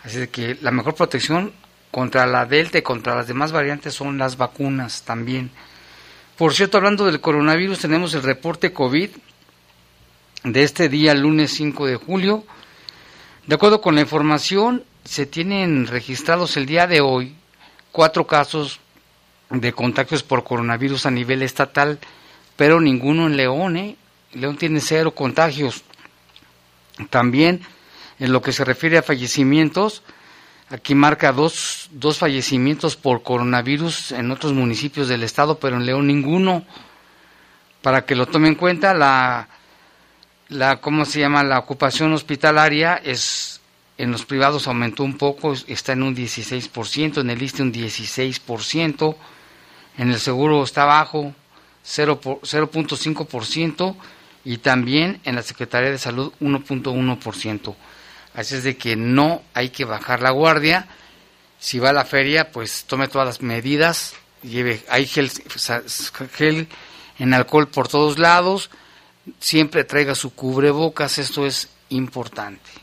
Así 0.06 0.26
que 0.28 0.58
la 0.62 0.72
mejor 0.72 0.96
protección 0.96 1.52
contra 1.92 2.26
la 2.26 2.46
Delta 2.46 2.78
y 2.78 2.82
contra 2.82 3.14
las 3.14 3.28
demás 3.28 3.52
variantes 3.52 3.94
son 3.94 4.18
las 4.18 4.38
vacunas 4.38 5.04
también. 5.04 5.52
Por 6.38 6.54
cierto, 6.54 6.78
hablando 6.78 7.06
del 7.06 7.20
coronavirus, 7.20 7.80
tenemos 7.80 8.14
el 8.14 8.24
reporte 8.24 8.72
COVID 8.72 9.10
de 10.46 10.64
este 10.64 10.88
día, 10.88 11.14
lunes 11.14 11.52
5 11.52 11.88
de 11.88 11.98
julio. 11.98 12.46
De 13.46 13.56
acuerdo 13.56 13.82
con 13.82 13.94
la 13.94 14.00
información, 14.00 14.86
se 15.06 15.26
tienen 15.26 15.88
registrados 15.88 16.58
el 16.58 16.66
día 16.66 16.88
de 16.88 17.02
hoy 17.02 17.36
cuatro 17.92 18.26
casos 18.26 18.80
de 19.50 19.74
contagios 19.74 20.24
por 20.24 20.44
coronavirus 20.44 21.06
a 21.06 21.12
nivel 21.12 21.42
estatal, 21.42 22.00
pero 22.56 22.82
ninguno 22.82 23.28
en 23.28 23.38
León. 23.38 23.78
¿eh? 23.78 23.96
León 24.34 24.58
tiene 24.58 24.80
cero 24.80 25.12
contagios. 25.12 25.84
También 27.10 27.62
en 28.20 28.32
lo 28.32 28.42
que 28.42 28.54
se 28.54 28.64
refiere 28.64 28.98
a 28.98 29.04
fallecimientos, 29.04 30.04
aquí 30.70 30.96
marca 30.96 31.32
dos, 31.32 31.90
dos 31.92 32.18
fallecimientos 32.18 32.96
por 32.96 33.24
coronavirus 33.24 34.12
en 34.14 34.32
otros 34.32 34.54
municipios 34.54 35.08
del 35.08 35.24
estado, 35.24 35.60
pero 35.60 35.76
en 35.76 35.86
León 35.86 36.08
ninguno. 36.08 36.66
Para 37.82 38.06
que 38.06 38.16
lo 38.16 38.28
tome 38.28 38.48
en 38.48 38.56
cuenta, 38.56 38.94
la, 38.94 39.50
la 40.48 40.80
¿cómo 40.80 41.04
se 41.04 41.20
llama? 41.20 41.44
La 41.44 41.60
ocupación 41.60 42.14
hospitalaria 42.14 42.96
es 42.96 43.60
en 44.04 44.12
los 44.12 44.26
privados 44.26 44.68
aumentó 44.68 45.04
un 45.04 45.18
poco, 45.18 45.54
está 45.68 45.94
en 45.94 46.04
un 46.04 46.16
16%, 46.16 47.22
en 47.22 47.30
el 47.30 47.42
ISTE 47.42 47.64
un 47.64 47.74
16%, 47.74 49.16
en 49.98 50.12
el 50.12 50.20
seguro 50.20 50.64
está 50.64 50.86
bajo, 50.86 51.34
0.5%, 51.86 53.96
y 54.46 54.58
también 54.58 55.22
en 55.24 55.36
la 55.36 55.42
Secretaría 55.42 55.90
de 55.90 55.98
Salud 55.98 56.34
1.1%. 56.42 57.76
Así 58.34 58.56
es 58.56 58.64
de 58.64 58.78
que 58.78 58.96
no 58.96 59.42
hay 59.54 59.70
que 59.70 59.86
bajar 59.86 60.22
la 60.22 60.32
guardia. 60.32 60.88
Si 61.60 61.80
va 61.80 61.92
a 61.92 61.94
la 61.94 62.04
feria, 62.04 62.52
pues 62.52 62.84
tome 62.86 63.08
todas 63.08 63.28
las 63.28 63.42
medidas, 63.42 64.16
lleve 64.42 64.84
hay 64.90 65.06
gel, 65.06 65.32
gel 66.34 66.68
en 67.20 67.34
alcohol 67.34 67.70
por 67.70 67.88
todos 67.88 68.20
lados, 68.20 68.70
siempre 69.40 69.86
traiga 69.86 70.16
su 70.16 70.34
cubrebocas, 70.34 71.20
esto 71.20 71.46
es 71.46 71.70
importante. 71.90 72.83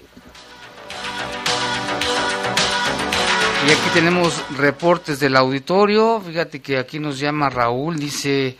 Y 3.67 3.71
aquí 3.71 3.91
tenemos 3.93 4.43
reportes 4.57 5.21
del 5.21 5.37
auditorio, 5.37 6.23
fíjate 6.27 6.61
que 6.61 6.79
aquí 6.79 6.99
nos 6.99 7.19
llama 7.19 7.51
Raúl, 7.51 7.99
dice, 7.99 8.57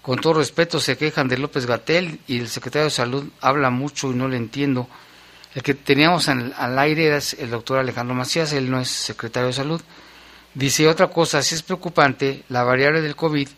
con 0.00 0.20
todo 0.20 0.34
respeto 0.34 0.78
se 0.78 0.96
quejan 0.96 1.26
de 1.26 1.38
López 1.38 1.66
Gatel 1.66 2.20
y 2.28 2.38
el 2.38 2.48
secretario 2.48 2.84
de 2.84 2.90
Salud 2.90 3.24
habla 3.40 3.70
mucho 3.70 4.12
y 4.12 4.14
no 4.14 4.28
le 4.28 4.36
entiendo. 4.36 4.88
El 5.56 5.62
que 5.62 5.74
teníamos 5.74 6.28
al 6.28 6.78
aire 6.78 7.06
era 7.06 7.18
el 7.38 7.50
doctor 7.50 7.78
Alejandro 7.78 8.14
Macías, 8.14 8.52
él 8.52 8.70
no 8.70 8.80
es 8.80 8.88
secretario 8.88 9.48
de 9.48 9.54
Salud. 9.54 9.80
Dice 10.54 10.88
otra 10.88 11.08
cosa, 11.08 11.42
si 11.42 11.56
es 11.56 11.62
preocupante 11.62 12.44
la 12.48 12.62
variable 12.62 13.00
del 13.00 13.16
COVID 13.16 13.48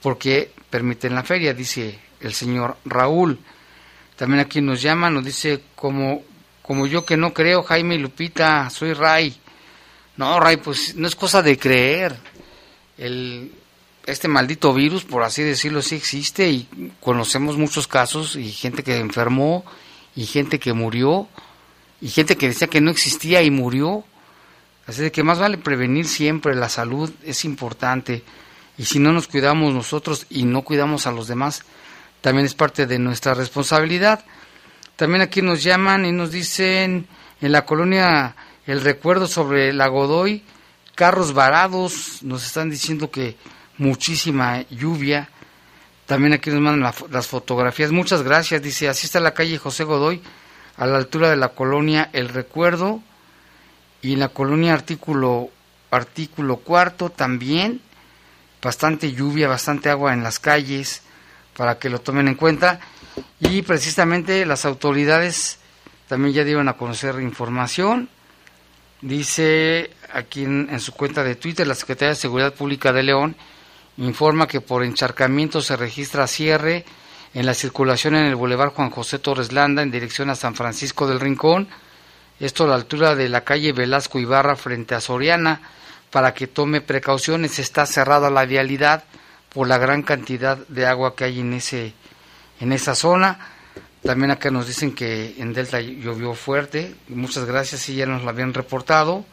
porque 0.00 0.52
permiten 0.70 1.14
la 1.14 1.22
feria, 1.22 1.52
dice 1.52 1.98
el 2.20 2.32
señor 2.32 2.78
Raúl. 2.86 3.38
También 4.16 4.40
aquí 4.40 4.62
nos 4.62 4.80
llama, 4.80 5.10
nos 5.10 5.24
dice, 5.24 5.62
como, 5.74 6.22
como 6.62 6.86
yo 6.86 7.04
que 7.04 7.18
no 7.18 7.34
creo, 7.34 7.62
Jaime 7.62 7.96
y 7.96 7.98
Lupita, 7.98 8.70
soy 8.70 8.94
Ray. 8.94 9.38
No, 10.20 10.38
Ray, 10.38 10.58
pues 10.58 10.96
no 10.96 11.08
es 11.08 11.16
cosa 11.16 11.40
de 11.40 11.58
creer. 11.58 12.14
El, 12.98 13.54
este 14.04 14.28
maldito 14.28 14.74
virus, 14.74 15.02
por 15.02 15.22
así 15.22 15.42
decirlo, 15.42 15.80
sí 15.80 15.94
existe 15.94 16.46
y 16.50 16.68
conocemos 17.00 17.56
muchos 17.56 17.88
casos 17.88 18.36
y 18.36 18.52
gente 18.52 18.82
que 18.82 18.98
enfermó 18.98 19.64
y 20.14 20.26
gente 20.26 20.58
que 20.58 20.74
murió 20.74 21.26
y 22.02 22.10
gente 22.10 22.36
que 22.36 22.48
decía 22.48 22.68
que 22.68 22.82
no 22.82 22.90
existía 22.90 23.40
y 23.40 23.50
murió. 23.50 24.04
Así 24.86 25.00
de 25.00 25.10
que 25.10 25.22
más 25.22 25.38
vale 25.38 25.56
prevenir 25.56 26.06
siempre, 26.06 26.54
la 26.54 26.68
salud 26.68 27.10
es 27.24 27.46
importante 27.46 28.22
y 28.76 28.84
si 28.84 28.98
no 28.98 29.14
nos 29.14 29.26
cuidamos 29.26 29.72
nosotros 29.72 30.26
y 30.28 30.42
no 30.42 30.60
cuidamos 30.60 31.06
a 31.06 31.12
los 31.12 31.28
demás, 31.28 31.62
también 32.20 32.44
es 32.44 32.52
parte 32.52 32.86
de 32.86 32.98
nuestra 32.98 33.32
responsabilidad. 33.32 34.22
También 34.96 35.22
aquí 35.22 35.40
nos 35.40 35.62
llaman 35.62 36.04
y 36.04 36.12
nos 36.12 36.30
dicen 36.30 37.06
en 37.40 37.52
la 37.52 37.64
colonia 37.64 38.36
el 38.66 38.80
recuerdo 38.82 39.26
sobre 39.26 39.72
la 39.72 39.88
Godoy, 39.88 40.42
carros 40.94 41.32
varados, 41.32 42.22
nos 42.22 42.44
están 42.44 42.70
diciendo 42.70 43.10
que 43.10 43.36
muchísima 43.78 44.62
lluvia. 44.68 45.30
También 46.06 46.34
aquí 46.34 46.50
nos 46.50 46.60
mandan 46.60 46.92
las 47.10 47.26
fotografías. 47.26 47.90
Muchas 47.92 48.22
gracias, 48.22 48.62
dice, 48.62 48.88
así 48.88 49.06
está 49.06 49.20
la 49.20 49.34
calle 49.34 49.58
José 49.58 49.84
Godoy, 49.84 50.20
a 50.76 50.86
la 50.86 50.98
altura 50.98 51.30
de 51.30 51.36
la 51.36 51.50
colonia 51.50 52.10
El 52.12 52.28
Recuerdo, 52.28 53.00
y 54.02 54.14
en 54.14 54.20
la 54.20 54.28
colonia 54.28 54.74
artículo, 54.74 55.50
artículo 55.90 56.56
cuarto 56.56 57.10
también, 57.10 57.80
bastante 58.62 59.12
lluvia, 59.12 59.48
bastante 59.48 59.90
agua 59.90 60.12
en 60.12 60.22
las 60.22 60.38
calles, 60.38 61.02
para 61.56 61.78
que 61.78 61.90
lo 61.90 62.00
tomen 62.00 62.28
en 62.28 62.34
cuenta. 62.34 62.80
Y 63.40 63.62
precisamente 63.62 64.44
las 64.46 64.64
autoridades 64.64 65.58
también 66.08 66.34
ya 66.34 66.44
dieron 66.44 66.68
a 66.68 66.74
conocer 66.74 67.20
información 67.20 68.08
Dice 69.02 69.90
aquí 70.12 70.44
en, 70.44 70.78
su 70.78 70.92
cuenta 70.92 71.24
de 71.24 71.34
Twitter, 71.34 71.66
la 71.66 71.74
Secretaría 71.74 72.10
de 72.10 72.16
Seguridad 72.16 72.52
Pública 72.52 72.92
de 72.92 73.02
León 73.02 73.34
informa 73.96 74.46
que 74.46 74.60
por 74.60 74.84
encharcamiento 74.84 75.62
se 75.62 75.76
registra 75.76 76.26
cierre 76.26 76.84
en 77.32 77.46
la 77.46 77.54
circulación 77.54 78.14
en 78.14 78.26
el 78.26 78.36
Boulevard 78.36 78.72
Juan 78.72 78.90
José 78.90 79.18
Torres 79.18 79.52
Landa 79.52 79.82
en 79.82 79.90
dirección 79.90 80.28
a 80.28 80.34
San 80.34 80.54
Francisco 80.54 81.06
del 81.06 81.20
Rincón, 81.20 81.68
esto 82.40 82.64
a 82.64 82.68
la 82.68 82.74
altura 82.74 83.14
de 83.14 83.28
la 83.28 83.42
calle 83.42 83.72
Velasco 83.72 84.18
Ibarra 84.18 84.56
frente 84.56 84.94
a 84.94 85.00
Soriana, 85.00 85.60
para 86.10 86.34
que 86.34 86.46
tome 86.46 86.80
precauciones, 86.80 87.58
está 87.58 87.86
cerrada 87.86 88.30
la 88.30 88.44
vialidad 88.44 89.04
por 89.52 89.66
la 89.66 89.78
gran 89.78 90.02
cantidad 90.02 90.58
de 90.68 90.86
agua 90.86 91.14
que 91.14 91.24
hay 91.24 91.40
en 91.40 91.54
ese 91.54 91.94
en 92.60 92.72
esa 92.72 92.94
zona. 92.94 93.38
También 94.02 94.30
acá 94.30 94.50
nos 94.50 94.66
dicen 94.66 94.94
que 94.94 95.34
en 95.38 95.52
Delta 95.52 95.80
llovió 95.80 96.34
fuerte. 96.34 96.94
Muchas 97.08 97.44
gracias, 97.44 97.82
sí, 97.82 97.96
ya 97.96 98.06
nos 98.06 98.22
lo 98.22 98.30
habían 98.30 98.54
reportado. 98.54 99.26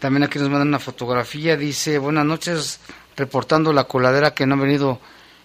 También 0.00 0.24
aquí 0.24 0.38
nos 0.38 0.48
mandan 0.48 0.68
una 0.68 0.80
fotografía. 0.80 1.56
Dice, 1.56 1.98
buenas 1.98 2.26
noches, 2.26 2.80
reportando 3.16 3.72
la 3.72 3.84
coladera 3.84 4.34
que 4.34 4.46
no 4.46 4.56
ha 4.56 4.58
venido 4.58 4.98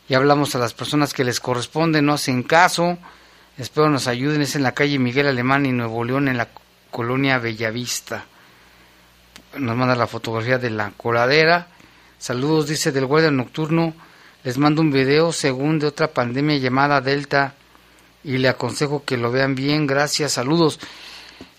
y 0.09 0.15
hablamos 0.15 0.55
a 0.55 0.59
las 0.59 0.73
personas 0.73 1.13
que 1.13 1.23
les 1.23 1.39
corresponde, 1.39 2.01
no 2.01 2.13
hacen 2.13 2.41
caso. 2.41 2.97
Espero 3.57 3.89
nos 3.89 4.07
ayuden. 4.07 4.41
Es 4.41 4.55
en 4.55 4.63
la 4.63 4.73
calle 4.73 4.97
Miguel 4.97 5.27
Alemán 5.27 5.65
y 5.67 5.71
Nuevo 5.71 6.03
León, 6.03 6.27
en 6.27 6.37
la 6.37 6.49
colonia 6.89 7.37
Bellavista. 7.37 8.25
Nos 9.57 9.75
manda 9.77 9.95
la 9.95 10.07
fotografía 10.07 10.57
de 10.57 10.71
la 10.71 10.91
coladera. 10.97 11.67
Saludos, 12.17 12.67
dice 12.67 12.91
del 12.91 13.05
guardia 13.05 13.29
nocturno. 13.29 13.93
Les 14.43 14.57
mando 14.57 14.81
un 14.81 14.91
video 14.91 15.31
según 15.31 15.77
de 15.77 15.87
otra 15.87 16.07
pandemia 16.07 16.57
llamada 16.57 17.01
Delta 17.01 17.53
y 18.25 18.39
le 18.39 18.49
aconsejo 18.49 19.05
que 19.05 19.17
lo 19.17 19.31
vean 19.31 19.53
bien. 19.55 19.85
Gracias, 19.85 20.33
saludos. 20.33 20.79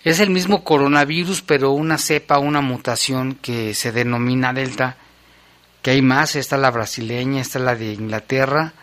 Es 0.03 0.19
el 0.19 0.29
mismo 0.29 0.63
coronavirus, 0.63 1.41
pero 1.41 1.71
una 1.71 1.97
cepa, 1.97 2.39
una 2.39 2.61
mutación 2.61 3.35
que 3.35 3.73
se 3.73 3.91
denomina 3.91 4.53
Delta, 4.53 4.97
que 5.81 5.91
hay 5.91 6.01
más, 6.01 6.35
está 6.35 6.57
la 6.57 6.71
brasileña, 6.71 7.41
está 7.41 7.59
la 7.59 7.75
de 7.75 7.93
Inglaterra, 7.93 8.73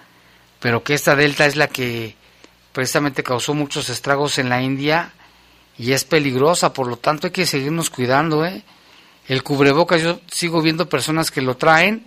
pero 0.61 0.82
que 0.82 0.95
esta 0.95 1.14
Delta 1.14 1.47
es 1.47 1.57
la 1.57 1.68
que 1.68 2.16
precisamente 2.72 3.22
causó 3.22 3.53
muchos 3.53 3.91
estragos 3.91 4.39
en 4.39 4.49
la 4.49 4.62
India 4.62 5.12
y 5.78 5.93
es 5.93 6.05
peligrosa, 6.05 6.72
por 6.72 6.87
lo 6.87 6.97
tanto 6.97 7.26
hay 7.26 7.32
que 7.32 7.47
seguirnos 7.47 7.91
cuidando, 7.91 8.47
¿eh? 8.47 8.62
El 9.28 9.43
cubrebocas, 9.43 10.03
yo 10.03 10.20
sigo 10.30 10.61
viendo 10.62 10.89
personas 10.89 11.30
que 11.30 11.43
lo 11.43 11.57
traen, 11.57 12.07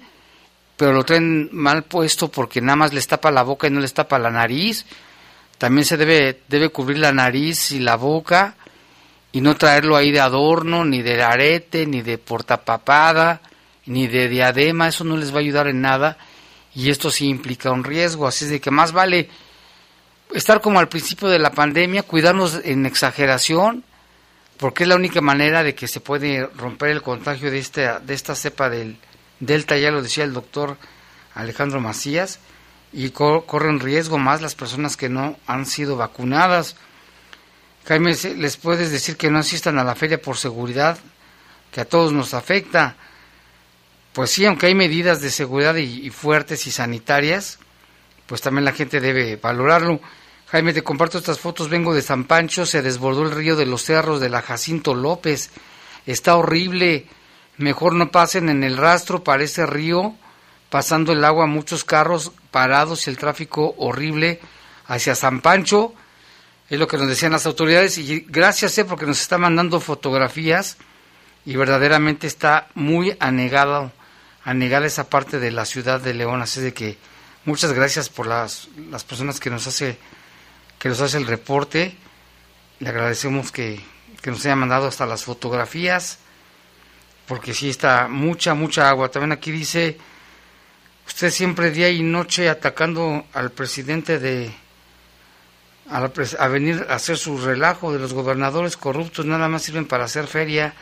pero 0.76 0.94
lo 0.94 1.04
traen 1.04 1.50
mal 1.52 1.84
puesto 1.84 2.30
porque 2.30 2.62
nada 2.62 2.76
más 2.76 2.94
les 2.94 3.08
tapa 3.08 3.32
la 3.32 3.44
boca 3.44 3.68
y 3.68 3.72
no 3.72 3.80
les 3.80 3.94
tapa 3.94 4.20
la 4.20 4.30
nariz 4.30 4.86
también 5.58 5.86
se 5.86 5.98
debe, 5.98 6.42
debe 6.48 6.70
cubrir 6.70 7.00
la 7.00 7.12
nariz 7.12 7.72
y 7.72 7.80
la 7.80 7.96
boca 7.96 8.56
y 9.32 9.42
no 9.42 9.56
traerlo 9.56 9.96
ahí 9.96 10.12
de 10.12 10.20
adorno, 10.20 10.86
ni 10.86 11.02
de 11.02 11.22
arete, 11.22 11.86
ni 11.86 12.02
de 12.02 12.18
portapapada, 12.18 13.42
ni 13.86 14.08
de 14.08 14.30
diadema, 14.30 14.88
eso 14.88 15.04
no 15.04 15.18
les 15.18 15.32
va 15.32 15.38
a 15.38 15.42
ayudar 15.42 15.68
en 15.68 15.82
nada 15.82 16.18
y 16.78 16.92
esto 16.92 17.10
sí 17.10 17.28
implica 17.28 17.72
un 17.72 17.84
riesgo, 17.84 18.28
así 18.28 18.46
es 18.46 18.52
de 18.52 18.62
que 18.62 18.70
más 18.70 18.92
vale 18.92 19.30
estar 20.34 20.62
como 20.62 20.80
al 20.80 20.90
principio 20.90 21.28
de 21.28 21.40
la 21.40 21.52
pandemia, 21.52 22.04
cuidarnos 22.04 22.62
en 22.64 22.86
exageración, 22.86 23.84
porque 24.58 24.84
es 24.84 24.90
la 24.90 24.96
única 24.96 25.22
manera 25.22 25.64
de 25.64 25.74
que 25.74 25.88
se 25.88 26.02
puede 26.02 26.46
romper 26.56 26.90
el 26.90 27.02
contagio 27.02 27.50
de 27.50 27.58
esta, 27.58 28.00
de 28.00 28.14
esta 28.14 28.36
cepa 28.36 28.70
del 28.70 28.98
Delta, 29.40 29.78
ya 29.78 29.92
lo 29.92 30.02
decía 30.02 30.24
el 30.24 30.34
doctor 30.34 30.78
Alejandro 31.34 31.80
Macías, 31.80 32.40
y 32.94 33.10
corren 33.10 33.80
riesgo 33.80 34.18
más 34.18 34.42
las 34.42 34.56
personas 34.56 34.98
que 34.98 35.10
no 35.10 35.38
han 35.46 35.66
sido 35.66 35.98
vacunadas. 35.98 36.76
Jaime, 37.86 38.16
¿les 38.36 38.58
puedes 38.58 38.92
decir 38.92 39.18
que 39.18 39.30
no 39.30 39.40
asistan 39.40 39.80
a 39.80 39.84
la 39.84 39.96
feria 39.96 40.22
por 40.22 40.38
seguridad? 40.38 40.98
Que 41.72 41.82
a 41.82 41.86
todos 41.86 42.14
nos 42.14 42.34
afecta. 42.34 42.96
Pues 44.14 44.32
sí, 44.32 44.46
aunque 44.46 44.68
hay 44.68 44.76
medidas 44.76 45.22
de 45.22 45.30
seguridad 45.30 45.76
y, 45.76 46.10
fuertes 46.10 46.66
y 46.68 46.72
sanitarias, 46.72 47.60
pues 48.26 48.42
también 48.42 48.66
la 48.66 48.74
gente 48.74 49.00
debe 49.00 49.36
valorarlo. 49.36 50.02
Jaime, 50.48 50.74
te 50.74 50.82
comparto 50.82 51.18
estas 51.18 51.40
fotos. 51.40 51.70
Vengo 51.70 51.94
de 51.94 52.02
San 52.02 52.24
Pancho, 52.24 52.66
se 52.66 52.82
desbordó 52.82 53.24
el 53.24 53.32
río 53.32 53.56
de 53.56 53.66
los 53.66 53.84
cerros 53.84 54.20
de 54.20 54.30
la 54.30 54.42
Jacinto 54.42 54.96
López. 54.96 55.52
Está 56.06 56.36
horrible. 56.36 57.06
Mejor 57.58 57.94
no 57.94 58.12
pasen 58.12 58.50
en 58.50 58.64
el 58.64 58.78
rastro 58.78 59.24
para 59.24 59.44
ese 59.44 59.66
río 59.66 60.16
pasando 60.70 61.14
el 61.14 61.24
agua 61.24 61.46
muchos 61.46 61.84
carros 61.84 62.32
parados 62.52 63.08
y 63.08 63.10
el 63.10 63.18
tráfico 63.18 63.76
horrible 63.78 64.40
hacia 64.88 65.16
San 65.16 65.42
Pancho, 65.42 65.94
es 66.70 66.80
lo 66.80 66.88
que 66.88 66.98
nos 66.98 67.08
decían 67.08 67.32
las 67.32 67.46
autoridades 67.46 67.98
y 67.98 68.26
gracias 68.28 68.78
eh, 68.78 68.86
porque 68.86 69.06
nos 69.06 69.22
está 69.22 69.38
mandando 69.38 69.80
fotografías 69.80 70.78
y 71.46 71.56
verdaderamente 71.56 72.28
está 72.28 72.68
muy 72.76 73.16
anegado, 73.20 73.92
anegada 74.44 74.86
esa 74.86 75.10
parte 75.10 75.40
de 75.40 75.52
la 75.52 75.66
ciudad 75.66 76.02
de 76.02 76.14
León, 76.14 76.42
así 76.42 76.60
de 76.60 76.74
que 76.74 76.98
muchas 77.46 77.72
gracias 77.72 78.10
por 78.10 78.28
las, 78.28 78.68
las 78.90 79.06
personas 79.06 79.40
que 79.40 79.50
nos 79.50 79.68
hace 79.68 79.98
que 80.80 80.90
nos 80.90 81.02
hace 81.02 81.18
el 81.18 81.26
reporte, 81.26 81.96
le 82.80 82.90
agradecemos 82.90 83.52
que, 83.52 83.82
que 84.22 84.30
nos 84.30 84.46
haya 84.46 84.56
mandado 84.56 84.88
hasta 84.88 85.06
las 85.06 85.24
fotografías, 85.24 86.20
porque 87.28 87.54
sí 87.54 87.70
está 87.70 88.08
mucha, 88.08 88.54
mucha 88.54 88.88
agua. 88.88 89.10
También 89.10 89.32
aquí 89.32 89.52
dice 89.52 89.98
Usted 91.08 91.32
siempre 91.32 91.72
día 91.72 91.90
y 91.90 92.04
noche 92.04 92.50
atacando 92.50 93.26
al 93.34 93.52
presidente 93.52 94.20
de 94.20 94.54
a, 95.90 96.48
venir 96.48 96.86
a 96.90 96.96
hacer 96.96 97.18
su 97.18 97.38
relajo 97.38 97.94
de 97.94 98.00
los 98.00 98.14
gobernadores 98.14 98.76
corruptos, 98.76 99.26
nada 99.26 99.48
más 99.48 99.64
sirven 99.64 99.88
para 99.88 100.04
hacer 100.04 100.28
feria 100.28 100.74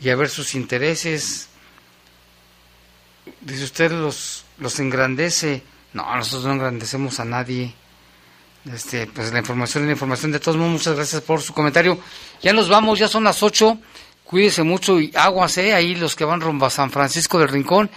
y 0.00 0.10
a 0.10 0.16
ver 0.16 0.28
sus 0.28 0.56
intereses. 0.56 1.48
Dice 3.40 3.64
usted 3.64 3.92
los 3.92 4.44
los 4.58 4.78
engrandece. 4.80 5.62
No, 5.92 6.14
nosotros 6.16 6.44
no 6.44 6.54
engrandecemos 6.54 7.20
a 7.20 7.24
nadie. 7.24 7.72
Este, 8.72 9.06
pues 9.06 9.32
la 9.32 9.38
información 9.38 9.84
es 9.84 9.86
la 9.86 9.92
información 9.92 10.32
de 10.32 10.40
todos 10.40 10.56
modos. 10.56 10.72
Muchas 10.72 10.96
gracias 10.96 11.22
por 11.22 11.40
su 11.40 11.54
comentario. 11.54 11.98
Ya 12.42 12.52
nos 12.52 12.68
vamos, 12.68 12.98
ya 12.98 13.08
son 13.08 13.24
las 13.24 13.42
8. 13.42 13.78
Cuídese 14.24 14.64
mucho 14.64 15.00
y 15.00 15.12
aguas, 15.14 15.56
¿eh? 15.58 15.72
Ahí 15.72 15.94
los 15.94 16.16
que 16.16 16.24
van 16.24 16.40
rumbo 16.40 16.66
a 16.66 16.70
San 16.70 16.90
Francisco 16.90 17.38
del 17.38 17.48
Rincón 17.48 17.90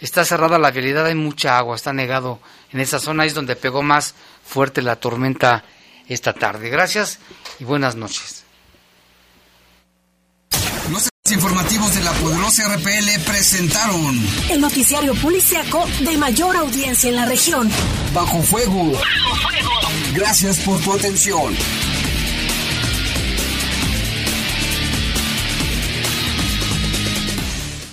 está 0.00 0.24
cerrada 0.24 0.58
la 0.58 0.70
vialidad, 0.70 1.06
hay 1.06 1.14
mucha 1.14 1.58
agua, 1.58 1.76
está 1.76 1.92
negado 1.92 2.40
en 2.72 2.80
esa 2.80 2.98
zona, 2.98 3.24
es 3.24 3.34
donde 3.34 3.56
pegó 3.56 3.82
más 3.82 4.14
fuerte 4.44 4.82
la 4.82 4.96
tormenta 4.96 5.64
esta 6.08 6.32
tarde. 6.32 6.68
Gracias 6.68 7.18
y 7.58 7.64
buenas 7.64 7.96
noches. 7.96 8.44
Los 10.90 11.08
informativos 11.32 11.94
de 11.94 12.02
la 12.02 12.12
poderosa 12.12 12.76
RPL 12.76 13.20
presentaron 13.24 14.20
el 14.50 14.60
noticiario 14.60 15.14
policiaco 15.14 15.86
de 16.00 16.18
mayor 16.18 16.54
audiencia 16.56 17.08
en 17.08 17.16
la 17.16 17.24
región. 17.24 17.70
Bajo 18.12 18.42
fuego. 18.42 18.92
Bajo 18.92 19.36
fuego. 19.36 19.70
Gracias 20.14 20.58
por 20.58 20.78
tu 20.80 20.92
atención. 20.92 21.56